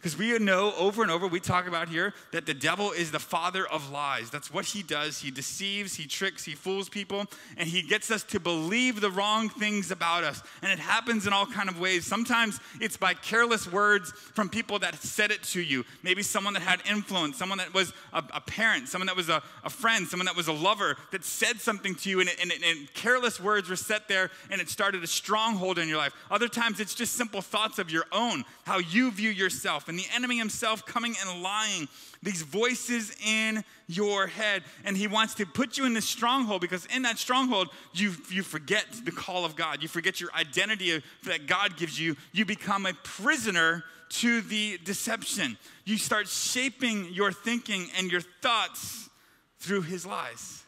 Because 0.00 0.16
we 0.16 0.38
know 0.38 0.72
over 0.78 1.02
and 1.02 1.10
over, 1.10 1.26
we 1.26 1.40
talk 1.40 1.68
about 1.68 1.90
here, 1.90 2.14
that 2.32 2.46
the 2.46 2.54
devil 2.54 2.90
is 2.90 3.10
the 3.10 3.18
father 3.18 3.66
of 3.66 3.90
lies. 3.90 4.30
That's 4.30 4.50
what 4.50 4.64
he 4.64 4.82
does. 4.82 5.18
He 5.20 5.30
deceives, 5.30 5.94
he 5.94 6.06
tricks, 6.06 6.42
he 6.42 6.54
fools 6.54 6.88
people, 6.88 7.26
and 7.58 7.68
he 7.68 7.82
gets 7.82 8.10
us 8.10 8.22
to 8.24 8.40
believe 8.40 9.02
the 9.02 9.10
wrong 9.10 9.50
things 9.50 9.90
about 9.90 10.24
us. 10.24 10.42
And 10.62 10.72
it 10.72 10.78
happens 10.78 11.26
in 11.26 11.34
all 11.34 11.44
kind 11.44 11.68
of 11.68 11.78
ways. 11.78 12.06
Sometimes 12.06 12.60
it's 12.80 12.96
by 12.96 13.12
careless 13.12 13.70
words 13.70 14.10
from 14.12 14.48
people 14.48 14.78
that 14.78 14.94
said 15.02 15.30
it 15.30 15.42
to 15.42 15.60
you. 15.60 15.84
Maybe 16.02 16.22
someone 16.22 16.54
that 16.54 16.62
had 16.62 16.80
influence, 16.88 17.36
someone 17.36 17.58
that 17.58 17.74
was 17.74 17.92
a, 18.14 18.24
a 18.32 18.40
parent, 18.40 18.88
someone 18.88 19.06
that 19.06 19.16
was 19.16 19.28
a, 19.28 19.42
a, 19.64 19.70
friend, 19.70 20.06
someone 20.08 20.24
that 20.24 20.36
was 20.36 20.48
a 20.48 20.52
lover 20.52 20.96
that 21.12 21.24
said 21.24 21.60
something 21.60 21.94
to 21.96 22.08
you, 22.08 22.20
and, 22.20 22.30
and, 22.40 22.50
and 22.50 22.94
careless 22.94 23.38
words 23.38 23.68
were 23.68 23.76
set 23.76 24.08
there, 24.08 24.30
and 24.50 24.62
it 24.62 24.70
started 24.70 25.04
a 25.04 25.06
stronghold 25.06 25.78
in 25.78 25.90
your 25.90 25.98
life. 25.98 26.14
Other 26.30 26.48
times 26.48 26.80
it's 26.80 26.94
just 26.94 27.12
simple 27.12 27.42
thoughts 27.42 27.78
of 27.78 27.90
your 27.90 28.06
own, 28.12 28.44
how 28.64 28.78
you 28.78 29.10
view 29.10 29.28
yourself 29.28 29.89
and 29.90 29.98
the 29.98 30.06
enemy 30.14 30.38
himself 30.38 30.86
coming 30.86 31.16
and 31.20 31.42
lying, 31.42 31.88
these 32.22 32.42
voices 32.42 33.12
in 33.26 33.64
your 33.88 34.28
head. 34.28 34.62
And 34.84 34.96
he 34.96 35.08
wants 35.08 35.34
to 35.34 35.46
put 35.46 35.76
you 35.76 35.84
in 35.84 35.94
this 35.94 36.04
stronghold 36.04 36.60
because 36.60 36.86
in 36.86 37.02
that 37.02 37.18
stronghold, 37.18 37.70
you, 37.92 38.12
you 38.30 38.44
forget 38.44 38.86
the 39.04 39.10
call 39.10 39.44
of 39.44 39.56
God. 39.56 39.82
You 39.82 39.88
forget 39.88 40.20
your 40.20 40.30
identity 40.32 41.02
that 41.24 41.48
God 41.48 41.76
gives 41.76 41.98
you. 41.98 42.16
You 42.30 42.44
become 42.44 42.86
a 42.86 42.94
prisoner 43.02 43.82
to 44.10 44.42
the 44.42 44.78
deception. 44.84 45.58
You 45.84 45.98
start 45.98 46.28
shaping 46.28 47.12
your 47.12 47.32
thinking 47.32 47.88
and 47.98 48.12
your 48.12 48.20
thoughts 48.20 49.10
through 49.58 49.82
his 49.82 50.06
lies. 50.06 50.62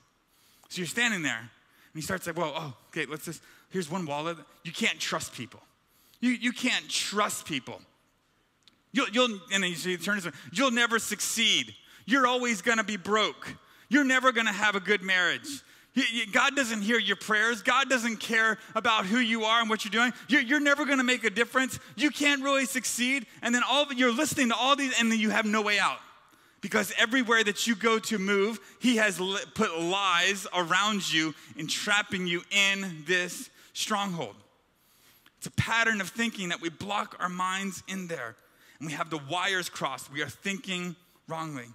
So 0.69 0.79
you're 0.79 0.87
standing 0.89 1.23
there 1.23 1.39
and 1.39 1.49
he 1.95 2.03
starts 2.03 2.27
like, 2.27 2.37
well, 2.37 2.55
oh, 2.57 2.75
okay, 2.89 3.07
let's 3.09 3.27
just, 3.27 3.41
here's 3.71 3.89
one 3.89 4.05
wallet. 4.05 4.37
You 4.65 4.73
can't 4.73 4.99
trust 4.99 5.33
people. 5.33 5.61
You, 6.19 6.31
you 6.31 6.51
can't 6.51 6.89
trust 6.89 7.47
people. 7.47 7.81
You'll, 8.93 9.09
you'll 9.11 9.41
and 9.53 9.65
you 9.65 9.97
turn 9.97 10.21
this, 10.21 10.33
you'll 10.53 10.71
never 10.71 10.99
succeed. 10.99 11.75
You're 12.05 12.27
always 12.27 12.63
gonna 12.63 12.85
be 12.85 12.97
broke. 12.97 13.57
You're 13.89 14.05
never 14.05 14.33
gonna 14.33 14.53
have 14.53 14.75
a 14.75 14.81
good 14.81 15.03
marriage. 15.03 15.63
God 16.33 16.57
doesn't 16.57 16.81
hear 16.83 16.99
your 16.99 17.17
prayers. 17.17 17.63
God 17.63 17.91
doesn't 17.91 18.17
care 18.17 18.59
about 18.75 19.05
who 19.05 19.19
you 19.19 19.45
are 19.45 19.61
and 19.61 19.69
what 19.69 19.85
you're 19.85 19.91
doing. 19.91 20.13
You're, 20.27 20.41
you're 20.41 20.61
never 20.61 20.87
going 20.87 20.99
to 20.99 21.05
make 21.05 21.25
a 21.25 21.31
difference. 21.31 21.79
You 21.97 22.11
can't 22.11 22.43
really 22.43 22.65
succeed. 22.65 23.27
And 23.43 23.55
then 23.55 23.63
all 23.69 23.83
of, 23.83 23.93
you're 23.93 24.13
listening 24.13 24.49
to 24.49 24.57
all 24.57 24.75
these, 24.75 24.99
and 24.99 25.13
then 25.13 25.19
you 25.19 25.29
have 25.31 25.45
no 25.45 25.61
way 25.61 25.79
out. 25.79 25.99
Because 26.63 26.95
everywhere 26.99 27.45
that 27.45 27.67
you 27.67 27.75
go 27.75 27.99
to 27.99 28.19
move, 28.19 28.59
He 28.81 28.97
has 28.97 29.21
put 29.55 29.79
lies 29.79 30.47
around 30.55 31.13
you, 31.13 31.35
entrapping 31.57 32.27
you 32.27 32.43
in 32.51 33.05
this 33.07 33.51
stronghold. 33.75 34.37
It's 35.37 35.49
a 35.49 35.51
pattern 35.53 36.01
of 36.01 36.09
thinking 36.09 36.51
that 36.51 36.63
we 36.63 36.71
block 36.71 37.17
our 37.21 37.29
minds 37.29 37.83
in 37.87 38.07
there 38.07 38.37
and 38.83 38.89
we 38.89 38.95
have 38.95 39.11
the 39.11 39.21
wires 39.31 39.69
crossed. 39.69 40.13
We 40.13 40.23
are 40.23 40.29
thinking 40.29 40.97
wrongly. 41.29 41.67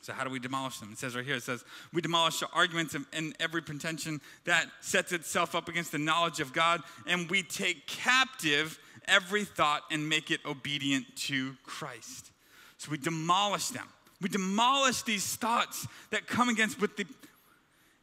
So, 0.00 0.12
how 0.12 0.24
do 0.24 0.30
we 0.30 0.40
demolish 0.40 0.80
them? 0.80 0.90
It 0.90 0.98
says 0.98 1.14
right 1.14 1.24
here, 1.24 1.36
it 1.36 1.44
says, 1.44 1.64
We 1.92 2.02
demolish 2.02 2.40
the 2.40 2.48
arguments 2.52 2.96
and 3.12 3.32
every 3.38 3.62
pretension 3.62 4.20
that 4.44 4.66
sets 4.80 5.12
itself 5.12 5.54
up 5.54 5.68
against 5.68 5.92
the 5.92 5.98
knowledge 5.98 6.40
of 6.40 6.52
God, 6.52 6.82
and 7.06 7.30
we 7.30 7.44
take 7.44 7.86
captive 7.86 8.76
every 9.06 9.44
thought 9.44 9.82
and 9.92 10.08
make 10.08 10.32
it 10.32 10.40
obedient 10.44 11.06
to 11.16 11.54
Christ. 11.62 12.32
So, 12.76 12.90
we 12.90 12.98
demolish 12.98 13.68
them. 13.68 13.86
We 14.20 14.28
demolish 14.28 15.02
these 15.02 15.36
thoughts 15.36 15.86
that 16.10 16.26
come 16.26 16.48
against 16.48 16.80
with 16.80 16.96
the 16.96 17.06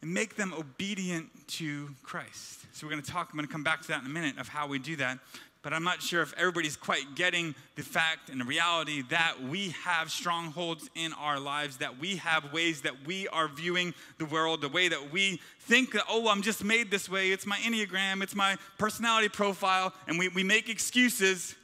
and 0.01 0.13
make 0.13 0.37
them 0.37 0.53
obedient 0.57 1.29
to 1.47 1.89
Christ. 2.03 2.61
So 2.71 2.87
we're 2.87 2.91
going 2.91 3.03
to 3.03 3.11
talk, 3.11 3.29
I'm 3.31 3.37
going 3.37 3.45
to 3.45 3.51
come 3.51 3.63
back 3.63 3.83
to 3.83 3.87
that 3.89 4.01
in 4.01 4.07
a 4.07 4.09
minute 4.09 4.39
of 4.39 4.47
how 4.47 4.65
we 4.65 4.79
do 4.79 4.95
that 4.95 5.19
but 5.63 5.73
I'm 5.73 5.83
not 5.83 6.01
sure 6.01 6.21
if 6.21 6.33
everybody's 6.37 6.75
quite 6.75 7.15
getting 7.15 7.53
the 7.75 7.83
fact 7.83 8.29
and 8.29 8.41
the 8.41 8.45
reality 8.45 9.03
that 9.09 9.41
we 9.43 9.69
have 9.83 10.09
strongholds 10.09 10.89
in 10.95 11.13
our 11.13 11.39
lives, 11.39 11.77
that 11.77 11.99
we 11.99 12.15
have 12.15 12.51
ways 12.51 12.81
that 12.81 13.05
we 13.05 13.27
are 13.27 13.47
viewing 13.47 13.93
the 14.17 14.25
world, 14.25 14.61
the 14.61 14.69
way 14.69 14.87
that 14.87 15.11
we 15.11 15.39
think 15.59 15.91
that, 15.93 16.03
oh, 16.09 16.27
I'm 16.29 16.41
just 16.41 16.63
made 16.63 16.89
this 16.89 17.07
way, 17.07 17.31
it's 17.31 17.45
my 17.45 17.57
Enneagram, 17.57 18.23
it's 18.23 18.35
my 18.35 18.57
personality 18.79 19.29
profile, 19.29 19.93
and 20.07 20.17
we, 20.17 20.29
we 20.29 20.43
make 20.43 20.67
excuses. 20.67 21.55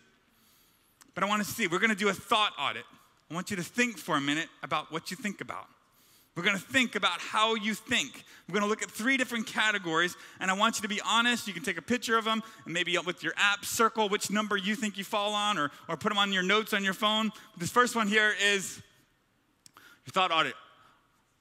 But 1.15 1.23
I 1.23 1.27
want 1.27 1.43
to 1.43 1.49
see, 1.49 1.65
we're 1.65 1.79
going 1.79 1.89
to 1.89 1.95
do 1.95 2.09
a 2.09 2.13
thought 2.13 2.53
audit. 2.59 2.83
I 3.31 3.33
want 3.33 3.49
you 3.49 3.57
to 3.57 3.63
think 3.63 3.97
for 3.97 4.15
a 4.15 4.21
minute 4.21 4.47
about 4.61 4.91
what 4.91 5.09
you 5.09 5.17
think 5.17 5.41
about. 5.41 5.65
We're 6.37 6.43
going 6.43 6.55
to 6.55 6.61
think 6.61 6.95
about 6.95 7.19
how 7.19 7.55
you 7.55 7.73
think. 7.73 8.23
We're 8.47 8.53
going 8.53 8.61
to 8.61 8.69
look 8.69 8.83
at 8.83 8.91
three 8.91 9.17
different 9.17 9.47
categories, 9.47 10.15
and 10.39 10.51
I 10.51 10.53
want 10.53 10.77
you 10.77 10.83
to 10.83 10.87
be 10.87 11.01
honest. 11.01 11.47
You 11.47 11.53
can 11.53 11.63
take 11.63 11.79
a 11.79 11.81
picture 11.81 12.15
of 12.15 12.25
them, 12.25 12.43
and 12.63 12.73
maybe 12.75 12.95
with 12.99 13.23
your 13.23 13.33
app, 13.37 13.65
circle 13.65 14.07
which 14.07 14.29
number 14.29 14.55
you 14.55 14.75
think 14.75 14.99
you 14.99 15.03
fall 15.03 15.33
on, 15.33 15.57
or, 15.57 15.71
or 15.89 15.97
put 15.97 16.09
them 16.09 16.19
on 16.19 16.31
your 16.31 16.43
notes 16.43 16.73
on 16.73 16.83
your 16.83 16.93
phone. 16.93 17.31
This 17.57 17.71
first 17.71 17.95
one 17.95 18.07
here 18.07 18.35
is 18.39 18.79
your 20.05 20.11
thought 20.11 20.31
audit. 20.31 20.53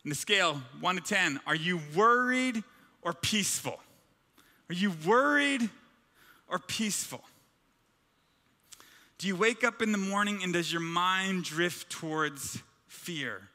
In 0.04 0.08
the 0.08 0.14
scale, 0.14 0.62
1 0.80 0.94
to 0.96 1.02
10, 1.02 1.40
are 1.46 1.54
you 1.54 1.78
worried 1.94 2.64
or 3.02 3.12
peaceful? 3.12 3.78
Are 4.70 4.74
you 4.74 4.94
worried 5.06 5.68
or 6.48 6.58
peaceful? 6.58 7.22
Do 9.18 9.26
you 9.26 9.36
wake 9.36 9.62
up 9.62 9.82
in 9.82 9.92
the 9.92 9.98
morning 9.98 10.40
and 10.42 10.54
does 10.54 10.72
your 10.72 10.80
mind 10.80 11.44
drift 11.44 11.90
towards 11.90 12.62
fear? 12.86 13.50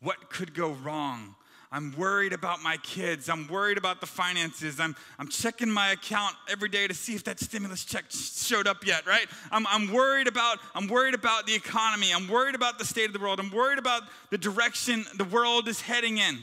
What 0.00 0.30
could 0.30 0.54
go 0.54 0.72
wrong? 0.72 1.34
I'm 1.72 1.94
worried 1.96 2.32
about 2.32 2.62
my 2.62 2.78
kids. 2.78 3.28
I'm 3.28 3.46
worried 3.46 3.78
about 3.78 4.00
the 4.00 4.06
finances. 4.06 4.80
I'm, 4.80 4.96
I'm 5.20 5.28
checking 5.28 5.70
my 5.70 5.90
account 5.90 6.34
every 6.48 6.68
day 6.68 6.88
to 6.88 6.94
see 6.94 7.14
if 7.14 7.22
that 7.24 7.38
stimulus 7.38 7.84
check 7.84 8.06
showed 8.10 8.66
up 8.66 8.84
yet, 8.84 9.06
right? 9.06 9.26
I'm, 9.52 9.66
I'm, 9.68 9.92
worried 9.92 10.26
about, 10.26 10.58
I'm 10.74 10.88
worried 10.88 11.14
about 11.14 11.46
the 11.46 11.54
economy. 11.54 12.12
I'm 12.12 12.26
worried 12.26 12.56
about 12.56 12.80
the 12.80 12.84
state 12.84 13.06
of 13.06 13.12
the 13.12 13.20
world. 13.20 13.38
I'm 13.38 13.52
worried 13.52 13.78
about 13.78 14.02
the 14.30 14.38
direction 14.38 15.04
the 15.16 15.24
world 15.24 15.68
is 15.68 15.80
heading 15.80 16.18
in. 16.18 16.38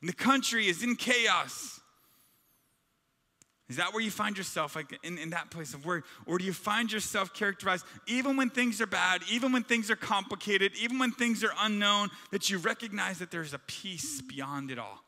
And 0.00 0.08
the 0.08 0.14
country 0.14 0.66
is 0.66 0.82
in 0.82 0.96
chaos. 0.96 1.79
Is 3.70 3.76
that 3.76 3.94
where 3.94 4.02
you 4.02 4.10
find 4.10 4.36
yourself, 4.36 4.74
like 4.74 4.98
in, 5.04 5.16
in 5.16 5.30
that 5.30 5.52
place 5.52 5.74
of 5.74 5.86
worry? 5.86 6.02
Or 6.26 6.38
do 6.38 6.44
you 6.44 6.52
find 6.52 6.90
yourself 6.90 7.32
characterized, 7.32 7.86
even 8.08 8.36
when 8.36 8.50
things 8.50 8.80
are 8.80 8.86
bad, 8.86 9.22
even 9.30 9.52
when 9.52 9.62
things 9.62 9.92
are 9.92 9.96
complicated, 9.96 10.72
even 10.82 10.98
when 10.98 11.12
things 11.12 11.44
are 11.44 11.52
unknown, 11.60 12.10
that 12.32 12.50
you 12.50 12.58
recognize 12.58 13.20
that 13.20 13.30
there's 13.30 13.54
a 13.54 13.60
peace 13.60 14.20
beyond 14.22 14.72
it 14.72 14.78
all? 14.80 14.98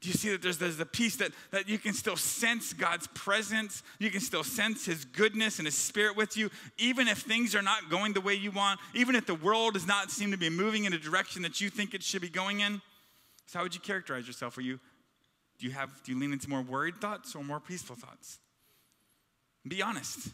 Do 0.00 0.08
you 0.08 0.14
see 0.14 0.30
that 0.30 0.40
there's, 0.40 0.58
there's 0.58 0.78
a 0.78 0.86
peace 0.86 1.16
that, 1.16 1.32
that 1.50 1.68
you 1.68 1.78
can 1.78 1.94
still 1.94 2.16
sense 2.16 2.72
God's 2.72 3.08
presence? 3.08 3.82
You 3.98 4.10
can 4.10 4.20
still 4.20 4.44
sense 4.44 4.86
His 4.86 5.04
goodness 5.04 5.58
and 5.58 5.66
His 5.66 5.74
Spirit 5.74 6.16
with 6.16 6.36
you, 6.36 6.48
even 6.78 7.08
if 7.08 7.18
things 7.18 7.56
are 7.56 7.62
not 7.62 7.90
going 7.90 8.12
the 8.12 8.20
way 8.20 8.34
you 8.34 8.52
want, 8.52 8.78
even 8.94 9.16
if 9.16 9.26
the 9.26 9.34
world 9.34 9.74
does 9.74 9.88
not 9.88 10.12
seem 10.12 10.30
to 10.30 10.36
be 10.36 10.48
moving 10.48 10.84
in 10.84 10.92
a 10.92 10.98
direction 10.98 11.42
that 11.42 11.60
you 11.60 11.70
think 11.70 11.92
it 11.92 12.04
should 12.04 12.22
be 12.22 12.28
going 12.28 12.60
in? 12.60 12.80
So, 13.46 13.58
how 13.58 13.64
would 13.64 13.74
you 13.74 13.80
characterize 13.80 14.28
yourself? 14.28 14.56
Are 14.58 14.62
you 14.62 14.78
do 15.58 15.66
you 15.66 15.72
have 15.72 15.90
do 16.04 16.12
you 16.12 16.18
lean 16.18 16.32
into 16.32 16.48
more 16.48 16.62
worried 16.62 16.96
thoughts 16.96 17.34
or 17.34 17.44
more 17.44 17.60
peaceful 17.60 17.96
thoughts? 17.96 18.38
Be 19.66 19.82
honest. 19.82 20.28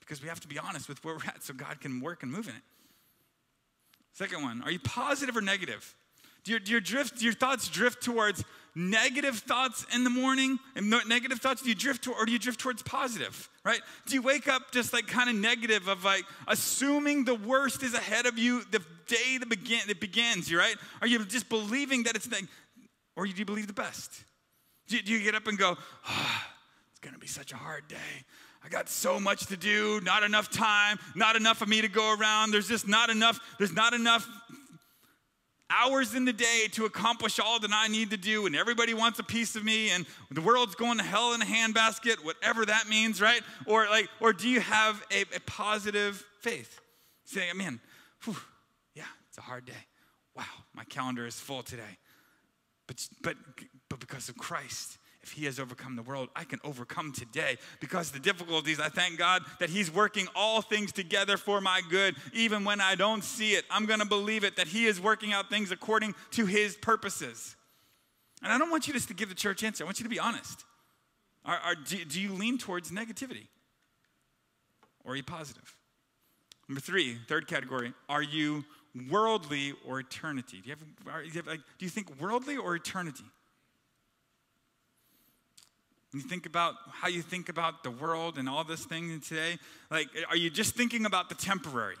Because 0.00 0.20
we 0.20 0.28
have 0.28 0.40
to 0.40 0.48
be 0.48 0.58
honest 0.58 0.88
with 0.88 1.02
where 1.02 1.14
we're 1.14 1.24
at 1.26 1.42
so 1.42 1.54
God 1.54 1.80
can 1.80 2.00
work 2.00 2.22
and 2.22 2.30
move 2.30 2.46
in 2.46 2.54
it. 2.54 2.62
Second 4.12 4.42
one, 4.42 4.62
are 4.62 4.70
you 4.70 4.78
positive 4.78 5.36
or 5.36 5.40
negative? 5.40 5.94
Do 6.44 6.52
your, 6.52 6.60
do 6.60 6.72
your 6.72 6.80
drift, 6.80 7.18
do 7.18 7.24
your 7.24 7.34
thoughts 7.34 7.68
drift 7.68 8.02
towards 8.02 8.44
negative 8.74 9.38
thoughts 9.38 9.86
in 9.94 10.04
the 10.04 10.10
morning 10.10 10.58
and 10.76 10.90
negative 11.08 11.40
thoughts? 11.40 11.62
Do 11.62 11.70
you 11.70 11.74
drift 11.74 12.04
to, 12.04 12.12
or 12.12 12.26
do 12.26 12.32
you 12.32 12.38
drift 12.38 12.60
towards 12.60 12.82
positive? 12.82 13.48
Right? 13.64 13.80
Do 14.06 14.14
you 14.14 14.20
wake 14.20 14.46
up 14.46 14.70
just 14.70 14.92
like 14.92 15.06
kind 15.06 15.30
of 15.30 15.36
negative 15.36 15.88
of 15.88 16.04
like 16.04 16.24
assuming 16.46 17.24
the 17.24 17.34
worst 17.34 17.82
is 17.82 17.94
ahead 17.94 18.26
of 18.26 18.38
you 18.38 18.62
the 18.70 18.82
day 19.06 19.38
that 19.38 19.48
begin 19.48 19.80
that 19.88 20.00
begins? 20.00 20.50
You 20.50 20.58
right? 20.58 20.76
Are 21.00 21.06
you 21.06 21.24
just 21.24 21.48
believing 21.48 22.02
that 22.02 22.14
it's 22.14 22.30
like 22.30 22.44
or 23.16 23.26
do 23.26 23.32
you 23.34 23.44
believe 23.44 23.66
the 23.66 23.72
best? 23.72 24.10
Do 24.88 24.98
you, 24.98 25.20
get 25.20 25.34
up 25.34 25.46
and 25.46 25.58
go, 25.58 25.76
oh, 26.08 26.42
it's 26.90 27.00
gonna 27.00 27.18
be 27.18 27.26
such 27.26 27.52
a 27.52 27.56
hard 27.56 27.88
day. 27.88 28.24
I 28.64 28.68
got 28.68 28.88
so 28.88 29.20
much 29.20 29.46
to 29.46 29.56
do, 29.56 30.00
not 30.02 30.22
enough 30.22 30.50
time, 30.50 30.98
not 31.14 31.36
enough 31.36 31.60
of 31.62 31.68
me 31.68 31.80
to 31.82 31.88
go 31.88 32.14
around. 32.14 32.50
There's 32.50 32.68
just 32.68 32.88
not 32.88 33.10
enough, 33.10 33.38
there's 33.58 33.74
not 33.74 33.92
enough 33.92 34.26
hours 35.70 36.14
in 36.14 36.24
the 36.24 36.32
day 36.32 36.68
to 36.72 36.84
accomplish 36.84 37.38
all 37.38 37.58
that 37.60 37.70
I 37.72 37.88
need 37.88 38.10
to 38.10 38.16
do, 38.16 38.46
and 38.46 38.54
everybody 38.54 38.94
wants 38.94 39.18
a 39.18 39.22
piece 39.22 39.56
of 39.56 39.64
me, 39.64 39.90
and 39.90 40.06
the 40.30 40.40
world's 40.40 40.74
going 40.74 40.98
to 40.98 41.04
hell 41.04 41.34
in 41.34 41.42
a 41.42 41.44
handbasket, 41.44 42.24
whatever 42.24 42.64
that 42.66 42.88
means, 42.88 43.20
right? 43.20 43.40
Or 43.66 43.86
like, 43.86 44.08
or 44.20 44.32
do 44.32 44.48
you 44.48 44.60
have 44.60 45.02
a, 45.10 45.22
a 45.36 45.40
positive 45.46 46.24
faith? 46.40 46.80
Saying, 47.24 47.56
man, 47.56 47.80
whew, 48.24 48.36
yeah, 48.94 49.04
it's 49.28 49.38
a 49.38 49.42
hard 49.42 49.64
day. 49.64 49.72
Wow, 50.36 50.44
my 50.74 50.84
calendar 50.84 51.26
is 51.26 51.38
full 51.38 51.62
today. 51.62 51.98
But, 52.86 53.06
but, 53.22 53.36
but 53.88 54.00
because 54.00 54.28
of 54.28 54.36
Christ, 54.36 54.98
if 55.22 55.32
he 55.32 55.46
has 55.46 55.58
overcome 55.58 55.96
the 55.96 56.02
world, 56.02 56.28
I 56.36 56.44
can 56.44 56.60
overcome 56.62 57.12
today. 57.12 57.56
Because 57.80 58.10
the 58.10 58.18
difficulties, 58.18 58.78
I 58.78 58.90
thank 58.90 59.18
God 59.18 59.42
that 59.58 59.70
he's 59.70 59.90
working 59.90 60.28
all 60.34 60.60
things 60.60 60.92
together 60.92 61.38
for 61.38 61.62
my 61.62 61.80
good, 61.88 62.14
even 62.34 62.62
when 62.64 62.80
I 62.80 62.94
don't 62.94 63.24
see 63.24 63.52
it. 63.54 63.64
I'm 63.70 63.86
going 63.86 64.00
to 64.00 64.06
believe 64.06 64.44
it 64.44 64.56
that 64.56 64.66
he 64.68 64.84
is 64.84 65.00
working 65.00 65.32
out 65.32 65.48
things 65.48 65.72
according 65.72 66.14
to 66.32 66.44
his 66.44 66.76
purposes. 66.76 67.56
And 68.42 68.52
I 68.52 68.58
don't 68.58 68.70
want 68.70 68.86
you 68.86 68.92
just 68.92 69.08
to 69.08 69.14
give 69.14 69.30
the 69.30 69.34
church 69.34 69.64
answer, 69.64 69.82
I 69.82 69.86
want 69.86 69.98
you 69.98 70.04
to 70.04 70.10
be 70.10 70.20
honest. 70.20 70.64
Are, 71.46 71.56
are, 71.56 71.74
do, 71.74 72.04
do 72.04 72.20
you 72.20 72.32
lean 72.32 72.58
towards 72.58 72.90
negativity? 72.90 73.46
Or 75.04 75.12
are 75.12 75.16
you 75.16 75.22
positive? 75.22 75.74
Number 76.68 76.80
three, 76.80 77.16
third 77.28 77.46
category, 77.46 77.94
are 78.08 78.22
you 78.22 78.64
worldly 79.10 79.74
or 79.86 80.00
eternity? 80.00 80.60
Do 80.62 80.70
you 80.70 80.76
have, 80.76 81.22
do 81.22 81.28
you, 81.28 81.32
have, 81.34 81.46
like, 81.46 81.60
do 81.78 81.84
you 81.84 81.90
think 81.90 82.20
worldly 82.20 82.56
or 82.56 82.74
eternity? 82.76 83.24
you 86.14 86.20
think 86.20 86.46
about 86.46 86.74
how 86.92 87.08
you 87.08 87.22
think 87.22 87.48
about 87.48 87.82
the 87.82 87.90
world 87.90 88.38
and 88.38 88.48
all 88.48 88.64
this 88.64 88.84
thing 88.84 89.20
today, 89.20 89.58
like, 89.90 90.08
are 90.30 90.36
you 90.36 90.48
just 90.48 90.74
thinking 90.74 91.06
about 91.06 91.28
the 91.28 91.34
temporary? 91.34 91.96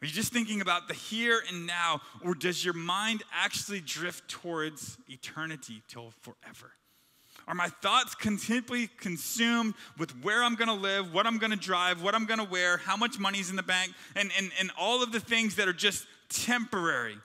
Are 0.00 0.06
you 0.06 0.12
just 0.12 0.32
thinking 0.32 0.60
about 0.60 0.88
the 0.88 0.94
here 0.94 1.42
and 1.48 1.66
now, 1.66 2.00
or 2.24 2.34
does 2.34 2.64
your 2.64 2.74
mind 2.74 3.22
actually 3.32 3.80
drift 3.80 4.28
towards 4.28 4.98
eternity 5.08 5.82
till 5.86 6.12
forever? 6.22 6.72
Are 7.46 7.54
my 7.54 7.68
thoughts 7.68 8.14
continually 8.14 8.88
consumed 8.98 9.74
with 9.98 10.10
where 10.22 10.42
I'm 10.42 10.54
gonna 10.54 10.74
live, 10.74 11.12
what 11.12 11.26
I'm 11.26 11.38
gonna 11.38 11.56
drive, 11.56 12.02
what 12.02 12.14
I'm 12.14 12.24
gonna 12.24 12.44
wear, 12.44 12.78
how 12.78 12.96
much 12.96 13.18
money's 13.18 13.50
in 13.50 13.56
the 13.56 13.62
bank, 13.62 13.92
and, 14.16 14.30
and, 14.38 14.50
and 14.60 14.70
all 14.78 15.02
of 15.02 15.12
the 15.12 15.20
things 15.20 15.56
that 15.56 15.68
are 15.68 15.72
just 15.72 16.06
temporary? 16.32 17.16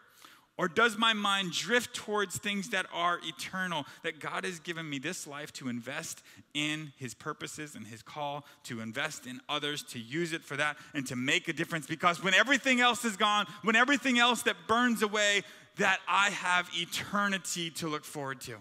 Or 0.58 0.68
does 0.68 0.98
my 0.98 1.14
mind 1.14 1.52
drift 1.52 1.96
towards 1.96 2.40
things 2.40 2.70
that 2.70 2.88
are 2.92 3.20
eternal? 3.24 3.86
That 4.04 4.20
God 4.20 4.44
has 4.44 4.60
given 4.60 4.90
me 4.90 4.98
this 4.98 5.28
life 5.28 5.54
to 5.54 5.70
invest 5.70 6.24
in 6.56 6.94
His 6.98 7.14
purposes 7.14 7.76
and 7.76 7.86
His 7.86 8.02
call, 8.02 8.44
to 8.64 8.82
invest 8.82 9.28
in 9.28 9.40
others, 9.48 9.84
to 9.90 10.00
use 10.00 10.34
it 10.34 10.44
for 10.44 10.58
that, 10.58 10.78
and 10.96 11.06
to 11.08 11.16
make 11.16 11.48
a 11.48 11.54
difference. 11.54 11.86
Because 11.86 12.24
when 12.24 12.34
everything 12.34 12.82
else 12.82 13.06
is 13.06 13.16
gone, 13.16 13.46
when 13.62 13.76
everything 13.76 14.18
else 14.18 14.42
that 14.44 14.56
burns 14.68 15.04
away, 15.04 15.44
that 15.78 16.00
I 16.08 16.32
have 16.32 16.68
eternity 16.74 17.70
to 17.72 17.88
look 17.88 18.04
forward 18.04 18.42
to. 18.42 18.56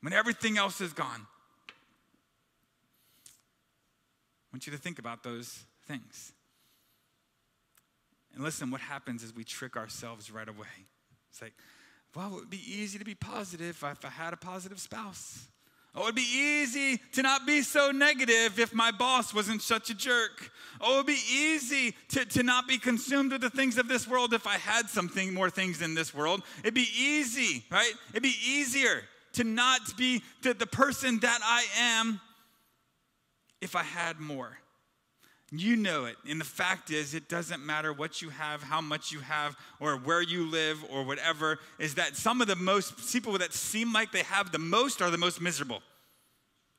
When 0.00 0.14
everything 0.14 0.56
else 0.56 0.80
is 0.80 0.94
gone. 0.94 1.26
I 1.68 1.72
want 4.54 4.66
you 4.66 4.72
to 4.72 4.78
think 4.78 4.98
about 4.98 5.22
those 5.22 5.64
things. 5.86 6.32
And 8.34 8.44
listen, 8.44 8.70
what 8.70 8.80
happens 8.80 9.22
is 9.22 9.34
we 9.34 9.44
trick 9.44 9.76
ourselves 9.76 10.30
right 10.30 10.48
away. 10.48 10.66
It's 11.30 11.42
like, 11.42 11.54
well, 12.14 12.28
it 12.28 12.34
would 12.34 12.50
be 12.50 12.62
easy 12.66 12.98
to 12.98 13.04
be 13.04 13.14
positive 13.14 13.70
if 13.82 14.04
I 14.04 14.08
had 14.08 14.32
a 14.32 14.36
positive 14.36 14.80
spouse. 14.80 15.48
Oh, 15.94 16.02
it'd 16.02 16.14
be 16.14 16.22
easy 16.22 16.98
to 17.12 17.22
not 17.22 17.46
be 17.46 17.62
so 17.62 17.90
negative 17.90 18.58
if 18.58 18.74
my 18.74 18.90
boss 18.90 19.34
wasn't 19.34 19.62
such 19.62 19.90
a 19.90 19.94
jerk. 19.94 20.50
Oh, 20.80 20.94
it'd 20.94 21.06
be 21.06 21.20
easy 21.32 21.94
to, 22.10 22.24
to 22.24 22.42
not 22.42 22.68
be 22.68 22.78
consumed 22.78 23.32
with 23.32 23.40
the 23.40 23.50
things 23.50 23.78
of 23.78 23.88
this 23.88 24.06
world 24.06 24.32
if 24.32 24.46
I 24.46 24.58
had 24.58 24.88
something 24.88 25.34
more 25.34 25.50
things 25.50 25.82
in 25.82 25.94
this 25.94 26.14
world. 26.14 26.42
It'd 26.60 26.74
be 26.74 26.88
easy, 26.96 27.64
right? 27.70 27.92
It'd 28.10 28.22
be 28.22 28.36
easier 28.46 29.02
to 29.34 29.44
not 29.44 29.96
be 29.96 30.22
the, 30.42 30.54
the 30.54 30.66
person 30.66 31.18
that 31.20 31.40
I 31.42 31.64
am 31.78 32.20
if 33.60 33.74
I 33.74 33.82
had 33.82 34.20
more. 34.20 34.58
You 35.50 35.76
know 35.76 36.04
it. 36.04 36.16
And 36.28 36.38
the 36.38 36.44
fact 36.44 36.90
is, 36.90 37.14
it 37.14 37.28
doesn't 37.28 37.64
matter 37.64 37.92
what 37.92 38.20
you 38.20 38.28
have, 38.28 38.62
how 38.62 38.82
much 38.82 39.12
you 39.12 39.20
have, 39.20 39.56
or 39.80 39.96
where 39.96 40.20
you 40.20 40.50
live, 40.50 40.84
or 40.90 41.04
whatever, 41.04 41.58
is 41.78 41.94
that 41.94 42.16
some 42.16 42.42
of 42.42 42.48
the 42.48 42.56
most 42.56 43.10
people 43.10 43.38
that 43.38 43.54
seem 43.54 43.92
like 43.92 44.12
they 44.12 44.24
have 44.24 44.52
the 44.52 44.58
most 44.58 45.00
are 45.00 45.10
the 45.10 45.18
most 45.18 45.40
miserable. 45.40 45.80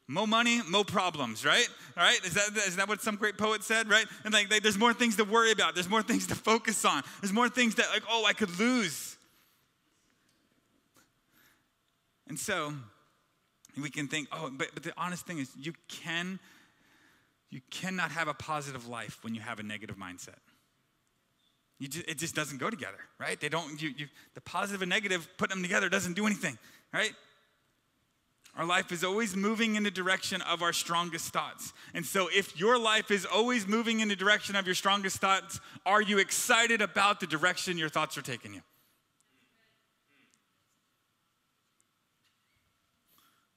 More 0.07 0.27
money, 0.27 0.61
more 0.69 0.85
problems, 0.85 1.45
right? 1.45 1.67
All 1.97 2.03
right? 2.03 2.23
Is 2.23 2.33
that, 2.33 2.49
is 2.67 2.75
that 2.75 2.87
what 2.87 3.01
some 3.01 3.15
great 3.15 3.37
poet 3.37 3.63
said, 3.63 3.89
right? 3.89 4.05
And 4.23 4.33
like, 4.33 4.51
like, 4.51 4.61
there's 4.61 4.77
more 4.77 4.93
things 4.93 5.15
to 5.17 5.23
worry 5.23 5.51
about, 5.51 5.73
there's 5.73 5.89
more 5.89 6.03
things 6.03 6.27
to 6.27 6.35
focus 6.35 6.85
on, 6.85 7.03
there's 7.21 7.33
more 7.33 7.49
things 7.49 7.75
that, 7.75 7.87
like, 7.91 8.03
oh, 8.09 8.25
I 8.25 8.33
could 8.33 8.59
lose. 8.59 9.17
And 12.27 12.39
so, 12.39 12.73
we 13.81 13.89
can 13.89 14.07
think, 14.07 14.27
oh, 14.31 14.51
but, 14.51 14.69
but 14.73 14.83
the 14.83 14.93
honest 14.97 15.25
thing 15.25 15.39
is, 15.39 15.49
you 15.57 15.73
can 15.87 16.39
you 17.49 17.61
cannot 17.71 18.11
have 18.11 18.27
a 18.27 18.33
positive 18.33 18.87
life 18.87 19.19
when 19.23 19.33
you 19.33 19.41
have 19.41 19.59
a 19.59 19.63
negative 19.63 19.97
mindset. 19.97 20.39
Just, 21.81 22.07
it 22.09 22.17
just 22.17 22.35
doesn't 22.35 22.57
go 22.57 22.69
together, 22.69 22.97
right? 23.19 23.39
They 23.39 23.49
don't, 23.49 23.81
you, 23.81 23.93
you, 23.95 24.07
the 24.33 24.41
positive 24.41 24.81
and 24.81 24.89
negative, 24.89 25.27
putting 25.37 25.57
them 25.57 25.63
together 25.63 25.87
doesn't 25.87 26.13
do 26.13 26.25
anything, 26.25 26.57
right? 26.93 27.13
Our 28.57 28.65
life 28.65 28.91
is 28.91 29.03
always 29.03 29.35
moving 29.35 29.75
in 29.75 29.83
the 29.83 29.91
direction 29.91 30.41
of 30.41 30.61
our 30.61 30.73
strongest 30.73 31.31
thoughts. 31.31 31.71
And 31.93 32.05
so, 32.05 32.27
if 32.33 32.59
your 32.59 32.77
life 32.77 33.11
is 33.11 33.25
always 33.25 33.67
moving 33.67 34.01
in 34.01 34.09
the 34.09 34.15
direction 34.15 34.55
of 34.55 34.65
your 34.65 34.75
strongest 34.75 35.17
thoughts, 35.17 35.61
are 35.85 36.01
you 36.01 36.17
excited 36.17 36.81
about 36.81 37.19
the 37.21 37.27
direction 37.27 37.77
your 37.77 37.89
thoughts 37.89 38.17
are 38.17 38.21
taking 38.21 38.53
you? 38.53 38.61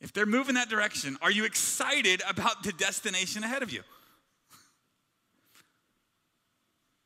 If 0.02 0.12
they're 0.12 0.26
moving 0.26 0.56
that 0.56 0.68
direction, 0.68 1.16
are 1.22 1.30
you 1.30 1.44
excited 1.44 2.22
about 2.28 2.64
the 2.64 2.72
destination 2.72 3.44
ahead 3.44 3.62
of 3.62 3.72
you? 3.72 3.82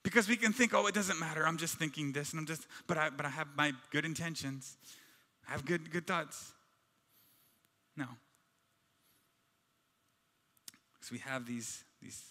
Because 0.03 0.29
we 0.29 0.37
can 0.37 0.55
think, 0.55 0.73
oh, 0.73 0.87
it 0.87 0.95
doesn't 0.95 1.21
matter. 1.21 1.47
I'm 1.47 1.59
just 1.59 1.75
thinking 1.75 2.13
this, 2.13 2.31
and 2.31 2.41
I'm 2.41 2.47
just, 2.47 2.67
but 2.87 2.97
I, 2.97 3.11
but 3.11 3.27
I 3.27 3.29
have 3.29 3.49
my 3.55 3.75
good 3.91 4.07
intentions. 4.07 4.79
I 5.47 5.53
have 5.53 5.67
good, 5.67 5.91
good 5.91 6.07
thoughts. 6.07 6.53
No. 7.99 8.07
Because 10.95 11.11
we 11.13 11.19
have 11.19 11.47
these, 11.47 11.85
these 12.01 12.23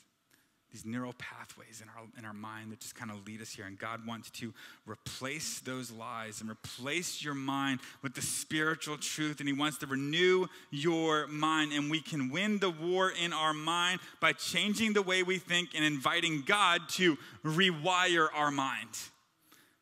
these 0.76 0.86
neural 0.86 1.14
pathways 1.18 1.82
in 1.82 1.88
our, 1.88 2.04
in 2.20 2.26
our 2.26 2.34
mind 2.34 2.70
that 2.70 2.82
just 2.82 2.96
kind 2.96 3.10
of 3.10 3.26
lead 3.26 3.42
us 3.42 3.50
here. 3.50 3.66
And 3.66 3.80
God 3.80 4.06
wants 4.06 4.30
to 4.32 4.54
replace 4.86 5.62
those 5.62 5.90
lies 5.90 6.42
and 6.42 6.50
replace 6.50 7.24
your 7.24 7.34
mind 7.34 7.80
with 8.02 8.14
the 8.14 8.22
spiritual 8.22 8.98
truth. 8.98 9.40
And 9.40 9.48
He 9.48 9.54
wants 9.54 9.78
to 9.78 9.88
renew 9.88 10.48
your 10.72 11.28
mind. 11.28 11.72
And 11.72 11.90
we 11.90 12.02
can 12.02 12.30
win 12.30 12.60
the 12.60 12.72
war 12.72 13.10
in 13.10 13.32
our 13.32 13.54
mind 13.54 14.02
by 14.20 14.34
changing 14.34 14.92
the 14.92 15.02
way 15.02 15.24
we 15.24 15.38
think 15.38 15.70
and 15.74 15.86
inviting 15.86 16.44
God 16.46 16.82
to 16.90 17.18
rewire 17.46 18.28
our 18.36 18.52
mind. 18.52 18.90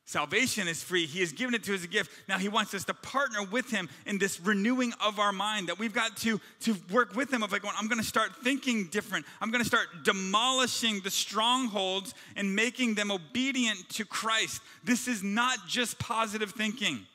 Salvation 0.06 0.68
is 0.68 0.84
free. 0.84 1.06
He 1.06 1.22
has 1.22 1.32
given 1.32 1.56
it 1.56 1.64
to 1.64 1.74
us 1.74 1.80
as 1.80 1.86
a 1.86 1.88
gift. 1.88 2.12
Now 2.28 2.38
he 2.38 2.50
wants 2.50 2.74
us 2.74 2.84
to 2.86 2.94
partner 2.94 3.42
with 3.42 3.70
him 3.70 3.88
in 4.06 4.18
this 4.18 4.40
renewing 4.40 4.92
of 5.04 5.18
our 5.18 5.32
mind 5.32 5.70
that 5.70 5.80
we've 5.80 5.94
got 5.94 6.18
to, 6.18 6.42
to 6.62 6.76
work 6.92 7.16
with 7.16 7.32
him 7.32 7.42
of 7.42 7.54
like, 7.54 7.62
going, 7.62 7.74
I'm 7.80 7.88
going 7.88 8.02
to 8.02 8.08
start 8.08 8.36
thinking 8.44 8.88
different. 8.88 9.26
I'm 9.40 9.50
going 9.50 9.64
to 9.64 9.68
start 9.68 9.88
demolishing 10.04 11.00
the 11.00 11.10
strongholds 11.10 12.14
and 12.36 12.54
making 12.54 12.96
them 12.96 13.12
obedient 13.12 13.88
to 13.92 14.04
Christ. 14.04 14.62
This 14.84 15.08
is 15.08 15.24
not 15.24 15.58
just 15.68 15.98
positive 16.00 16.52
thinking. 16.52 17.08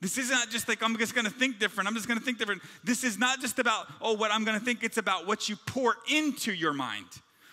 This 0.00 0.16
is 0.16 0.30
not 0.30 0.48
just 0.48 0.66
like 0.66 0.82
I'm 0.82 0.96
just 0.96 1.14
going 1.14 1.26
to 1.26 1.30
think 1.30 1.58
different. 1.58 1.88
I'm 1.88 1.94
just 1.94 2.08
going 2.08 2.18
to 2.18 2.24
think 2.24 2.38
different. 2.38 2.62
This 2.84 3.04
is 3.04 3.18
not 3.18 3.40
just 3.42 3.58
about, 3.58 3.86
oh, 4.00 4.14
what 4.14 4.32
I'm 4.32 4.44
going 4.44 4.58
to 4.58 4.64
think. 4.64 4.82
It's 4.82 4.96
about 4.96 5.26
what 5.26 5.50
you 5.50 5.56
pour 5.66 5.94
into 6.10 6.52
your 6.52 6.72
mind 6.72 7.06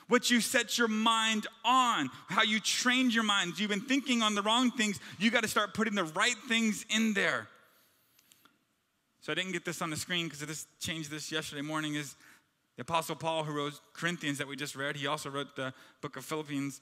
what 0.08 0.30
you 0.30 0.42
set 0.42 0.78
your 0.78 0.88
mind 0.88 1.48
on, 1.64 2.10
how 2.28 2.44
you 2.44 2.60
trained 2.60 3.14
your 3.14 3.24
mind. 3.24 3.60
You've 3.60 3.70
been 3.70 3.82
thinking 3.82 4.22
on 4.22 4.36
the 4.36 4.42
wrong 4.42 4.72
things. 4.72 5.00
You 5.18 5.32
got 5.32 5.44
to 5.44 5.50
start 5.50 5.74
putting 5.74 5.96
the 5.96 6.04
right 6.04 6.36
things 6.48 6.86
in 6.90 7.14
there. 7.14 7.48
So 9.22 9.32
I 9.32 9.36
didn't 9.36 9.54
get 9.54 9.66
this 9.66 9.82
on 9.82 9.90
the 9.90 9.98
screen 9.98 10.26
because 10.26 10.44
I 10.44 10.46
just 10.46 10.68
changed 10.80 11.10
this 11.10 11.32
yesterday 11.32 11.64
morning. 11.64 11.96
Is 11.96 12.16
the 12.76 12.84
Apostle 12.84 13.16
Paul 13.16 13.44
who 13.44 13.54
wrote 13.54 13.74
Corinthians 13.94 14.38
that 14.38 14.48
we 14.48 14.56
just 14.56 14.76
read? 14.76 14.96
He 14.96 15.08
also 15.08 15.30
wrote 15.30 15.56
the 15.56 15.74
book 16.02 16.16
of 16.16 16.26
Philippians, 16.26 16.82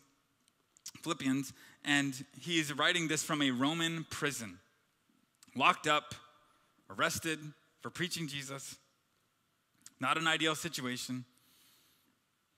Philippians, 1.01 1.53
and 1.86 2.25
he 2.38 2.59
is 2.59 2.73
writing 2.73 3.07
this 3.07 3.23
from 3.23 3.41
a 3.41 3.51
Roman 3.51 4.05
prison, 4.09 4.59
locked 5.55 5.88
up, 5.88 6.15
arrested 6.89 7.39
for 7.81 7.89
preaching 7.89 8.27
Jesus. 8.27 8.75
Not 10.01 10.17
an 10.17 10.27
ideal 10.27 10.55
situation. 10.55 11.23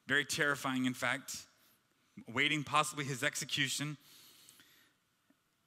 Very 0.08 0.26
terrifying, 0.26 0.86
in 0.86 0.94
fact, 0.94 1.36
awaiting 2.30 2.64
possibly 2.64 3.06
his 3.06 3.24
execution. 3.24 3.98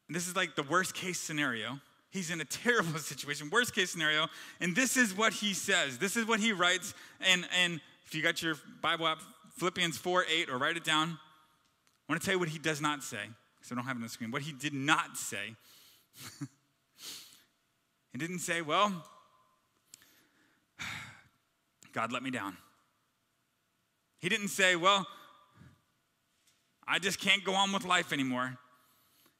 And 0.06 0.16
this 0.16 0.28
is 0.28 0.36
like 0.36 0.54
the 0.54 0.62
worst 0.62 0.94
case 0.94 1.20
scenario. 1.20 1.80
He's 2.10 2.30
in 2.30 2.40
a 2.40 2.44
terrible 2.46 2.98
situation, 2.98 3.50
worst 3.50 3.74
case 3.74 3.90
scenario. 3.90 4.28
And 4.60 4.74
this 4.74 4.96
is 4.96 5.14
what 5.16 5.32
he 5.32 5.54
says. 5.54 5.98
This 5.98 6.16
is 6.16 6.26
what 6.26 6.40
he 6.40 6.52
writes. 6.52 6.94
And, 7.20 7.46
and 7.62 7.80
if 8.06 8.14
you 8.14 8.22
got 8.22 8.42
your 8.42 8.54
Bible 8.80 9.06
app, 9.06 9.18
Philippians 9.56 9.98
4 9.98 10.24
8, 10.30 10.50
or 10.50 10.58
write 10.58 10.76
it 10.76 10.84
down. 10.84 11.08
I 12.08 12.12
want 12.12 12.22
to 12.22 12.24
tell 12.24 12.34
you 12.34 12.38
what 12.38 12.48
he 12.48 12.58
does 12.58 12.80
not 12.80 13.02
say, 13.02 13.18
because 13.56 13.72
I 13.72 13.74
don't 13.74 13.84
have 13.84 13.96
it 13.96 13.98
on 13.98 14.02
the 14.02 14.08
screen. 14.08 14.30
What 14.30 14.42
he 14.42 14.52
did 14.52 14.72
not 14.72 15.18
say. 15.18 15.54
he 18.12 18.18
didn't 18.18 18.38
say, 18.38 18.62
well, 18.62 19.04
God 21.92 22.12
let 22.12 22.22
me 22.22 22.30
down. 22.30 22.56
He 24.20 24.28
didn't 24.28 24.48
say, 24.48 24.76
Well, 24.76 25.06
I 26.86 26.98
just 26.98 27.20
can't 27.20 27.44
go 27.44 27.54
on 27.54 27.72
with 27.72 27.84
life 27.84 28.12
anymore. 28.12 28.56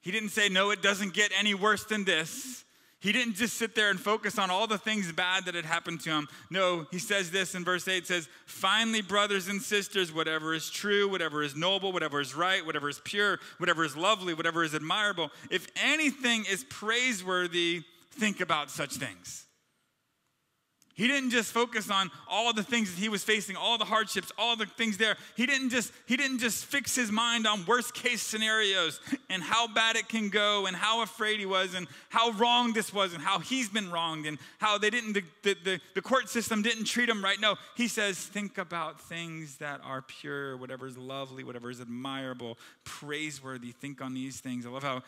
He 0.00 0.10
didn't 0.10 0.30
say, 0.30 0.48
No, 0.48 0.70
it 0.70 0.82
doesn't 0.82 1.14
get 1.14 1.32
any 1.38 1.54
worse 1.54 1.84
than 1.84 2.04
this. 2.04 2.64
He 3.00 3.12
didn't 3.12 3.34
just 3.34 3.56
sit 3.56 3.76
there 3.76 3.90
and 3.90 4.00
focus 4.00 4.40
on 4.40 4.50
all 4.50 4.66
the 4.66 4.78
things 4.78 5.12
bad 5.12 5.44
that 5.44 5.54
had 5.54 5.64
happened 5.64 6.00
to 6.00 6.10
him. 6.10 6.26
No, 6.50 6.84
he 6.90 6.98
says 6.98 7.30
this 7.30 7.54
in 7.54 7.64
verse 7.64 7.86
8 7.86 8.08
says, 8.08 8.28
Finally, 8.44 9.02
brothers 9.02 9.46
and 9.46 9.62
sisters, 9.62 10.12
whatever 10.12 10.52
is 10.52 10.68
true, 10.68 11.08
whatever 11.08 11.44
is 11.44 11.54
noble, 11.54 11.92
whatever 11.92 12.20
is 12.20 12.34
right, 12.34 12.66
whatever 12.66 12.88
is 12.88 13.00
pure, 13.04 13.38
whatever 13.58 13.84
is 13.84 13.96
lovely, 13.96 14.34
whatever 14.34 14.64
is 14.64 14.74
admirable, 14.74 15.30
if 15.48 15.68
anything 15.76 16.44
is 16.50 16.64
praiseworthy, 16.64 17.84
think 18.10 18.40
about 18.40 18.68
such 18.68 18.94
things. 18.94 19.44
He 20.98 21.06
didn't 21.06 21.30
just 21.30 21.52
focus 21.52 21.92
on 21.92 22.10
all 22.28 22.52
the 22.52 22.64
things 22.64 22.92
that 22.92 23.00
he 23.00 23.08
was 23.08 23.22
facing, 23.22 23.54
all 23.54 23.78
the 23.78 23.84
hardships, 23.84 24.32
all 24.36 24.56
the 24.56 24.66
things 24.66 24.96
there. 24.96 25.16
He 25.36 25.46
didn't 25.46 25.70
just 25.70 25.92
he 26.06 26.16
didn't 26.16 26.40
just 26.40 26.64
fix 26.64 26.96
his 26.96 27.12
mind 27.12 27.46
on 27.46 27.64
worst 27.66 27.94
case 27.94 28.20
scenarios 28.20 28.98
and 29.30 29.40
how 29.40 29.68
bad 29.68 29.94
it 29.94 30.08
can 30.08 30.28
go 30.28 30.66
and 30.66 30.76
how 30.76 31.02
afraid 31.02 31.38
he 31.38 31.46
was 31.46 31.74
and 31.74 31.86
how 32.08 32.32
wrong 32.32 32.72
this 32.72 32.92
was 32.92 33.14
and 33.14 33.22
how 33.22 33.38
he's 33.38 33.68
been 33.68 33.92
wronged 33.92 34.26
and 34.26 34.38
how 34.58 34.76
they 34.76 34.90
didn't 34.90 35.12
the, 35.12 35.22
the, 35.44 35.56
the, 35.62 35.80
the 35.94 36.02
court 36.02 36.28
system 36.28 36.62
didn't 36.62 36.86
treat 36.86 37.08
him 37.08 37.22
right. 37.22 37.40
No, 37.40 37.54
he 37.76 37.86
says 37.86 38.18
think 38.18 38.58
about 38.58 39.00
things 39.00 39.58
that 39.58 39.80
are 39.84 40.02
pure, 40.02 40.56
whatever 40.56 40.88
is 40.88 40.98
lovely, 40.98 41.44
whatever 41.44 41.70
is 41.70 41.80
admirable, 41.80 42.58
praiseworthy. 42.82 43.70
Think 43.70 44.02
on 44.02 44.14
these 44.14 44.40
things. 44.40 44.66
I 44.66 44.70
love 44.70 44.82
how 44.82 45.04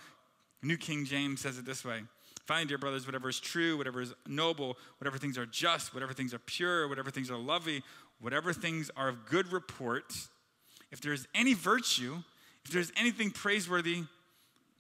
New 0.63 0.77
King 0.77 1.05
James 1.05 1.41
says 1.41 1.59
it 1.59 1.65
this 1.65 1.85
way. 1.85 2.03
Find, 2.51 2.69
dear 2.69 2.79
brothers, 2.79 3.07
whatever 3.07 3.29
is 3.29 3.39
true, 3.39 3.79
whatever 3.79 4.01
is 4.01 4.13
noble, 4.27 4.77
whatever 4.99 5.19
things 5.19 5.39
are 5.39 5.47
just, 5.47 5.95
whatever 5.95 6.13
things 6.13 6.35
are 6.35 6.41
pure, 6.41 6.89
whatever 6.89 7.09
things 7.09 7.31
are 7.31 7.39
lovely, 7.39 7.85
whatever 8.19 8.53
things 8.53 8.91
are 8.97 9.09
of 9.09 9.25
good 9.25 9.53
report, 9.53 10.13
if 10.91 11.01
there's 11.01 11.29
any 11.33 11.55
virtue, 11.55 12.17
if 12.65 12.73
there's 12.73 12.91
anything 12.97 13.31
praiseworthy, 13.31 14.03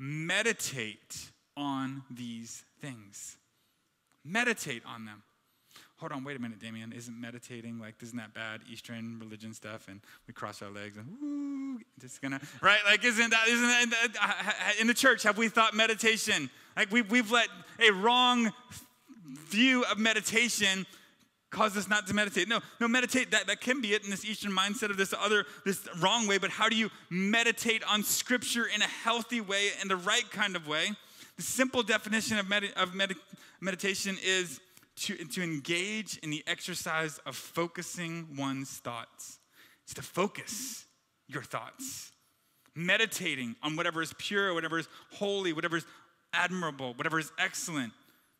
meditate 0.00 1.30
on 1.56 2.02
these 2.11 2.64
things. 2.80 3.37
Meditate 4.24 4.83
on 4.85 5.04
them 5.04 5.22
hold 6.00 6.12
on, 6.12 6.24
wait 6.24 6.34
a 6.34 6.40
minute, 6.40 6.58
Damien, 6.58 6.92
isn't 6.92 7.20
meditating 7.20 7.78
like, 7.78 7.94
isn't 8.02 8.16
that 8.16 8.32
bad 8.32 8.62
Eastern 8.70 9.18
religion 9.20 9.52
stuff? 9.52 9.86
And 9.86 10.00
we 10.26 10.32
cross 10.32 10.62
our 10.62 10.70
legs 10.70 10.96
and, 10.96 11.06
woo, 11.20 11.78
just 12.00 12.22
gonna, 12.22 12.40
right? 12.62 12.80
Like, 12.86 13.04
isn't 13.04 13.30
that, 13.30 13.46
isn't 13.46 13.90
that, 13.90 14.76
in 14.80 14.86
the 14.86 14.94
church, 14.94 15.22
have 15.24 15.36
we 15.36 15.48
thought 15.48 15.74
meditation, 15.74 16.48
like 16.74 16.90
we, 16.90 17.02
we've 17.02 17.30
let 17.30 17.48
a 17.86 17.92
wrong 17.92 18.50
view 19.50 19.84
of 19.84 19.98
meditation 19.98 20.86
cause 21.50 21.76
us 21.76 21.88
not 21.88 22.06
to 22.06 22.14
meditate. 22.14 22.48
No, 22.48 22.60
no, 22.80 22.88
meditate, 22.88 23.32
that, 23.32 23.46
that 23.48 23.60
can 23.60 23.82
be 23.82 23.92
it 23.92 24.02
in 24.04 24.10
this 24.10 24.24
Eastern 24.24 24.52
mindset 24.52 24.88
of 24.88 24.96
this 24.96 25.12
other, 25.12 25.44
this 25.66 25.86
wrong 26.00 26.26
way, 26.26 26.38
but 26.38 26.48
how 26.48 26.68
do 26.70 26.76
you 26.76 26.88
meditate 27.10 27.82
on 27.84 28.04
scripture 28.04 28.66
in 28.72 28.80
a 28.80 28.86
healthy 28.86 29.40
way, 29.40 29.70
in 29.82 29.88
the 29.88 29.96
right 29.96 30.30
kind 30.30 30.56
of 30.56 30.66
way? 30.66 30.92
The 31.36 31.42
simple 31.42 31.82
definition 31.82 32.38
of, 32.38 32.48
med- 32.48 32.72
of 32.76 32.94
med- 32.94 33.16
meditation 33.60 34.16
is 34.24 34.60
to, 35.00 35.16
to 35.16 35.42
engage 35.42 36.18
in 36.18 36.30
the 36.30 36.44
exercise 36.46 37.18
of 37.24 37.34
focusing 37.36 38.36
one's 38.36 38.70
thoughts. 38.70 39.38
It's 39.84 39.94
to 39.94 40.02
focus 40.02 40.84
your 41.26 41.42
thoughts, 41.42 42.12
meditating 42.74 43.56
on 43.62 43.76
whatever 43.76 44.02
is 44.02 44.14
pure, 44.18 44.52
whatever 44.52 44.78
is 44.78 44.88
holy, 45.12 45.52
whatever 45.52 45.76
is 45.76 45.86
admirable, 46.32 46.94
whatever 46.94 47.18
is 47.18 47.32
excellent. 47.38 47.92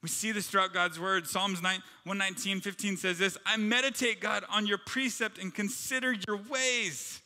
We 0.03 0.09
see 0.09 0.33
this 0.33 0.49
throughout 0.49 0.73
God's 0.73 0.99
word. 0.99 1.27
Psalms 1.27 1.63
9, 1.63 1.83
119, 2.05 2.61
15 2.61 2.97
says 2.97 3.19
this 3.19 3.37
I 3.47 3.57
meditate, 3.57 4.21
God, 4.21 4.45
on 4.51 4.67
your 4.67 4.79
precept 4.79 5.39
and 5.39 5.55
consider 5.55 6.13
your 6.13 6.39
ways. 6.49 7.21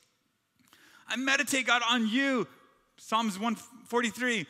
I 1.09 1.17
meditate, 1.17 1.67
God, 1.67 1.83
on 1.89 2.09
you. 2.09 2.47
Psalms 2.97 3.39
143 3.39 4.47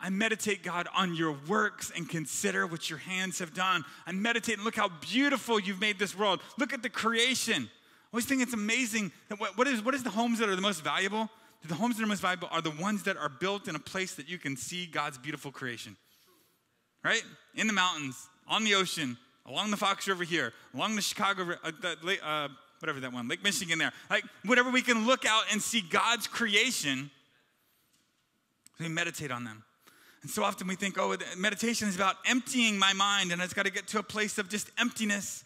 I 0.00 0.08
meditate, 0.08 0.62
God, 0.62 0.88
on 0.96 1.14
your 1.14 1.36
works 1.46 1.92
and 1.94 2.08
consider 2.08 2.66
what 2.66 2.88
your 2.88 2.98
hands 2.98 3.38
have 3.38 3.52
done. 3.52 3.84
I 4.06 4.12
meditate 4.12 4.56
and 4.56 4.64
look 4.64 4.76
how 4.76 4.88
beautiful 4.88 5.60
you've 5.60 5.80
made 5.80 5.98
this 5.98 6.16
world. 6.16 6.40
Look 6.56 6.72
at 6.72 6.82
the 6.82 6.88
creation. 6.88 7.64
I 7.64 8.06
always 8.14 8.24
think 8.24 8.42
it's 8.42 8.54
amazing 8.54 9.12
that 9.28 9.38
what, 9.38 9.58
what, 9.58 9.66
is, 9.66 9.84
what 9.84 9.94
is 9.94 10.02
the 10.02 10.10
homes 10.10 10.38
that 10.38 10.48
are 10.48 10.56
the 10.56 10.62
most 10.62 10.82
valuable? 10.82 11.28
The 11.68 11.74
homes 11.74 11.98
that 11.98 12.02
are 12.02 12.06
most 12.06 12.22
valuable 12.22 12.48
are 12.50 12.62
the 12.62 12.70
ones 12.70 13.02
that 13.02 13.18
are 13.18 13.28
built 13.28 13.68
in 13.68 13.76
a 13.76 13.78
place 13.78 14.14
that 14.14 14.28
you 14.28 14.38
can 14.38 14.56
see 14.56 14.86
God's 14.86 15.18
beautiful 15.18 15.52
creation. 15.52 15.96
Right? 17.04 17.22
In 17.54 17.66
the 17.66 17.72
mountains, 17.74 18.16
on 18.48 18.64
the 18.64 18.74
ocean, 18.74 19.18
along 19.46 19.70
the 19.70 19.76
Fox 19.76 20.08
River 20.08 20.24
here, 20.24 20.54
along 20.74 20.96
the 20.96 21.02
Chicago, 21.02 21.54
uh, 21.62 21.70
the, 21.80 22.18
uh, 22.26 22.48
whatever 22.78 23.00
that 23.00 23.12
one, 23.12 23.28
Lake 23.28 23.44
Michigan 23.44 23.78
there. 23.78 23.92
Like, 24.08 24.24
whatever 24.46 24.70
we 24.70 24.80
can 24.80 25.06
look 25.06 25.26
out 25.26 25.44
and 25.52 25.60
see 25.60 25.82
God's 25.82 26.26
creation, 26.26 27.10
we 28.78 28.88
meditate 28.88 29.30
on 29.30 29.44
them. 29.44 29.62
And 30.22 30.30
so 30.30 30.44
often 30.44 30.66
we 30.66 30.74
think, 30.74 30.98
oh, 30.98 31.16
meditation 31.36 31.88
is 31.88 31.96
about 31.96 32.16
emptying 32.26 32.78
my 32.78 32.92
mind 32.92 33.32
and 33.32 33.40
it's 33.40 33.54
got 33.54 33.64
to 33.64 33.72
get 33.72 33.86
to 33.88 33.98
a 33.98 34.02
place 34.02 34.38
of 34.38 34.48
just 34.48 34.70
emptiness. 34.78 35.44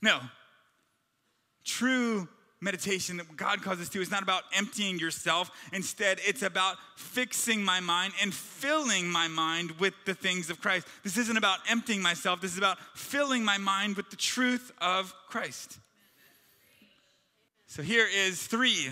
No. 0.00 0.18
True 1.64 2.28
meditation 2.60 3.16
that 3.16 3.36
God 3.36 3.62
calls 3.62 3.80
us 3.80 3.88
to 3.90 4.00
is 4.00 4.10
not 4.10 4.22
about 4.22 4.42
emptying 4.54 4.98
yourself. 4.98 5.50
Instead, 5.72 6.18
it's 6.26 6.42
about 6.42 6.76
fixing 6.96 7.62
my 7.62 7.80
mind 7.80 8.12
and 8.22 8.32
filling 8.32 9.08
my 9.08 9.28
mind 9.28 9.72
with 9.72 9.94
the 10.06 10.14
things 10.14 10.48
of 10.48 10.60
Christ. 10.60 10.86
This 11.02 11.18
isn't 11.18 11.36
about 11.36 11.58
emptying 11.68 12.00
myself, 12.00 12.40
this 12.40 12.52
is 12.52 12.58
about 12.58 12.78
filling 12.94 13.44
my 13.44 13.58
mind 13.58 13.96
with 13.96 14.10
the 14.10 14.16
truth 14.16 14.72
of 14.80 15.12
Christ. 15.28 15.78
So 17.66 17.82
here 17.82 18.06
is 18.06 18.46
three 18.46 18.90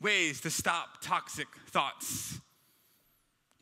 ways 0.00 0.40
to 0.42 0.50
stop 0.50 1.00
toxic 1.00 1.48
thoughts. 1.68 2.40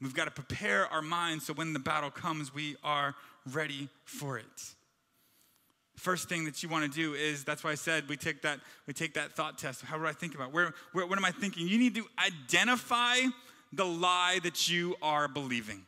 We've 0.00 0.14
got 0.14 0.26
to 0.26 0.30
prepare 0.30 0.86
our 0.92 1.02
minds 1.02 1.46
so 1.46 1.54
when 1.54 1.72
the 1.72 1.78
battle 1.78 2.10
comes, 2.10 2.54
we 2.54 2.76
are 2.84 3.14
ready 3.52 3.88
for 4.04 4.38
it. 4.38 4.44
First 5.96 6.28
thing 6.28 6.44
that 6.44 6.62
you 6.62 6.68
want 6.68 6.84
to 6.84 6.90
do 6.90 7.14
is 7.14 7.42
that's 7.44 7.64
why 7.64 7.70
I 7.70 7.74
said 7.74 8.06
we 8.06 8.18
take 8.18 8.42
that 8.42 8.60
we 8.86 8.92
take 8.92 9.14
that 9.14 9.32
thought 9.32 9.56
test. 9.56 9.80
How 9.80 9.96
do 9.96 10.06
I 10.06 10.12
think 10.12 10.34
about 10.34 10.52
where, 10.52 10.74
where 10.92 11.06
what 11.06 11.18
am 11.18 11.24
I 11.24 11.30
thinking? 11.30 11.66
You 11.66 11.78
need 11.78 11.94
to 11.94 12.04
identify 12.18 13.16
the 13.72 13.86
lie 13.86 14.38
that 14.42 14.68
you 14.68 14.96
are 15.00 15.26
believing. 15.26 15.86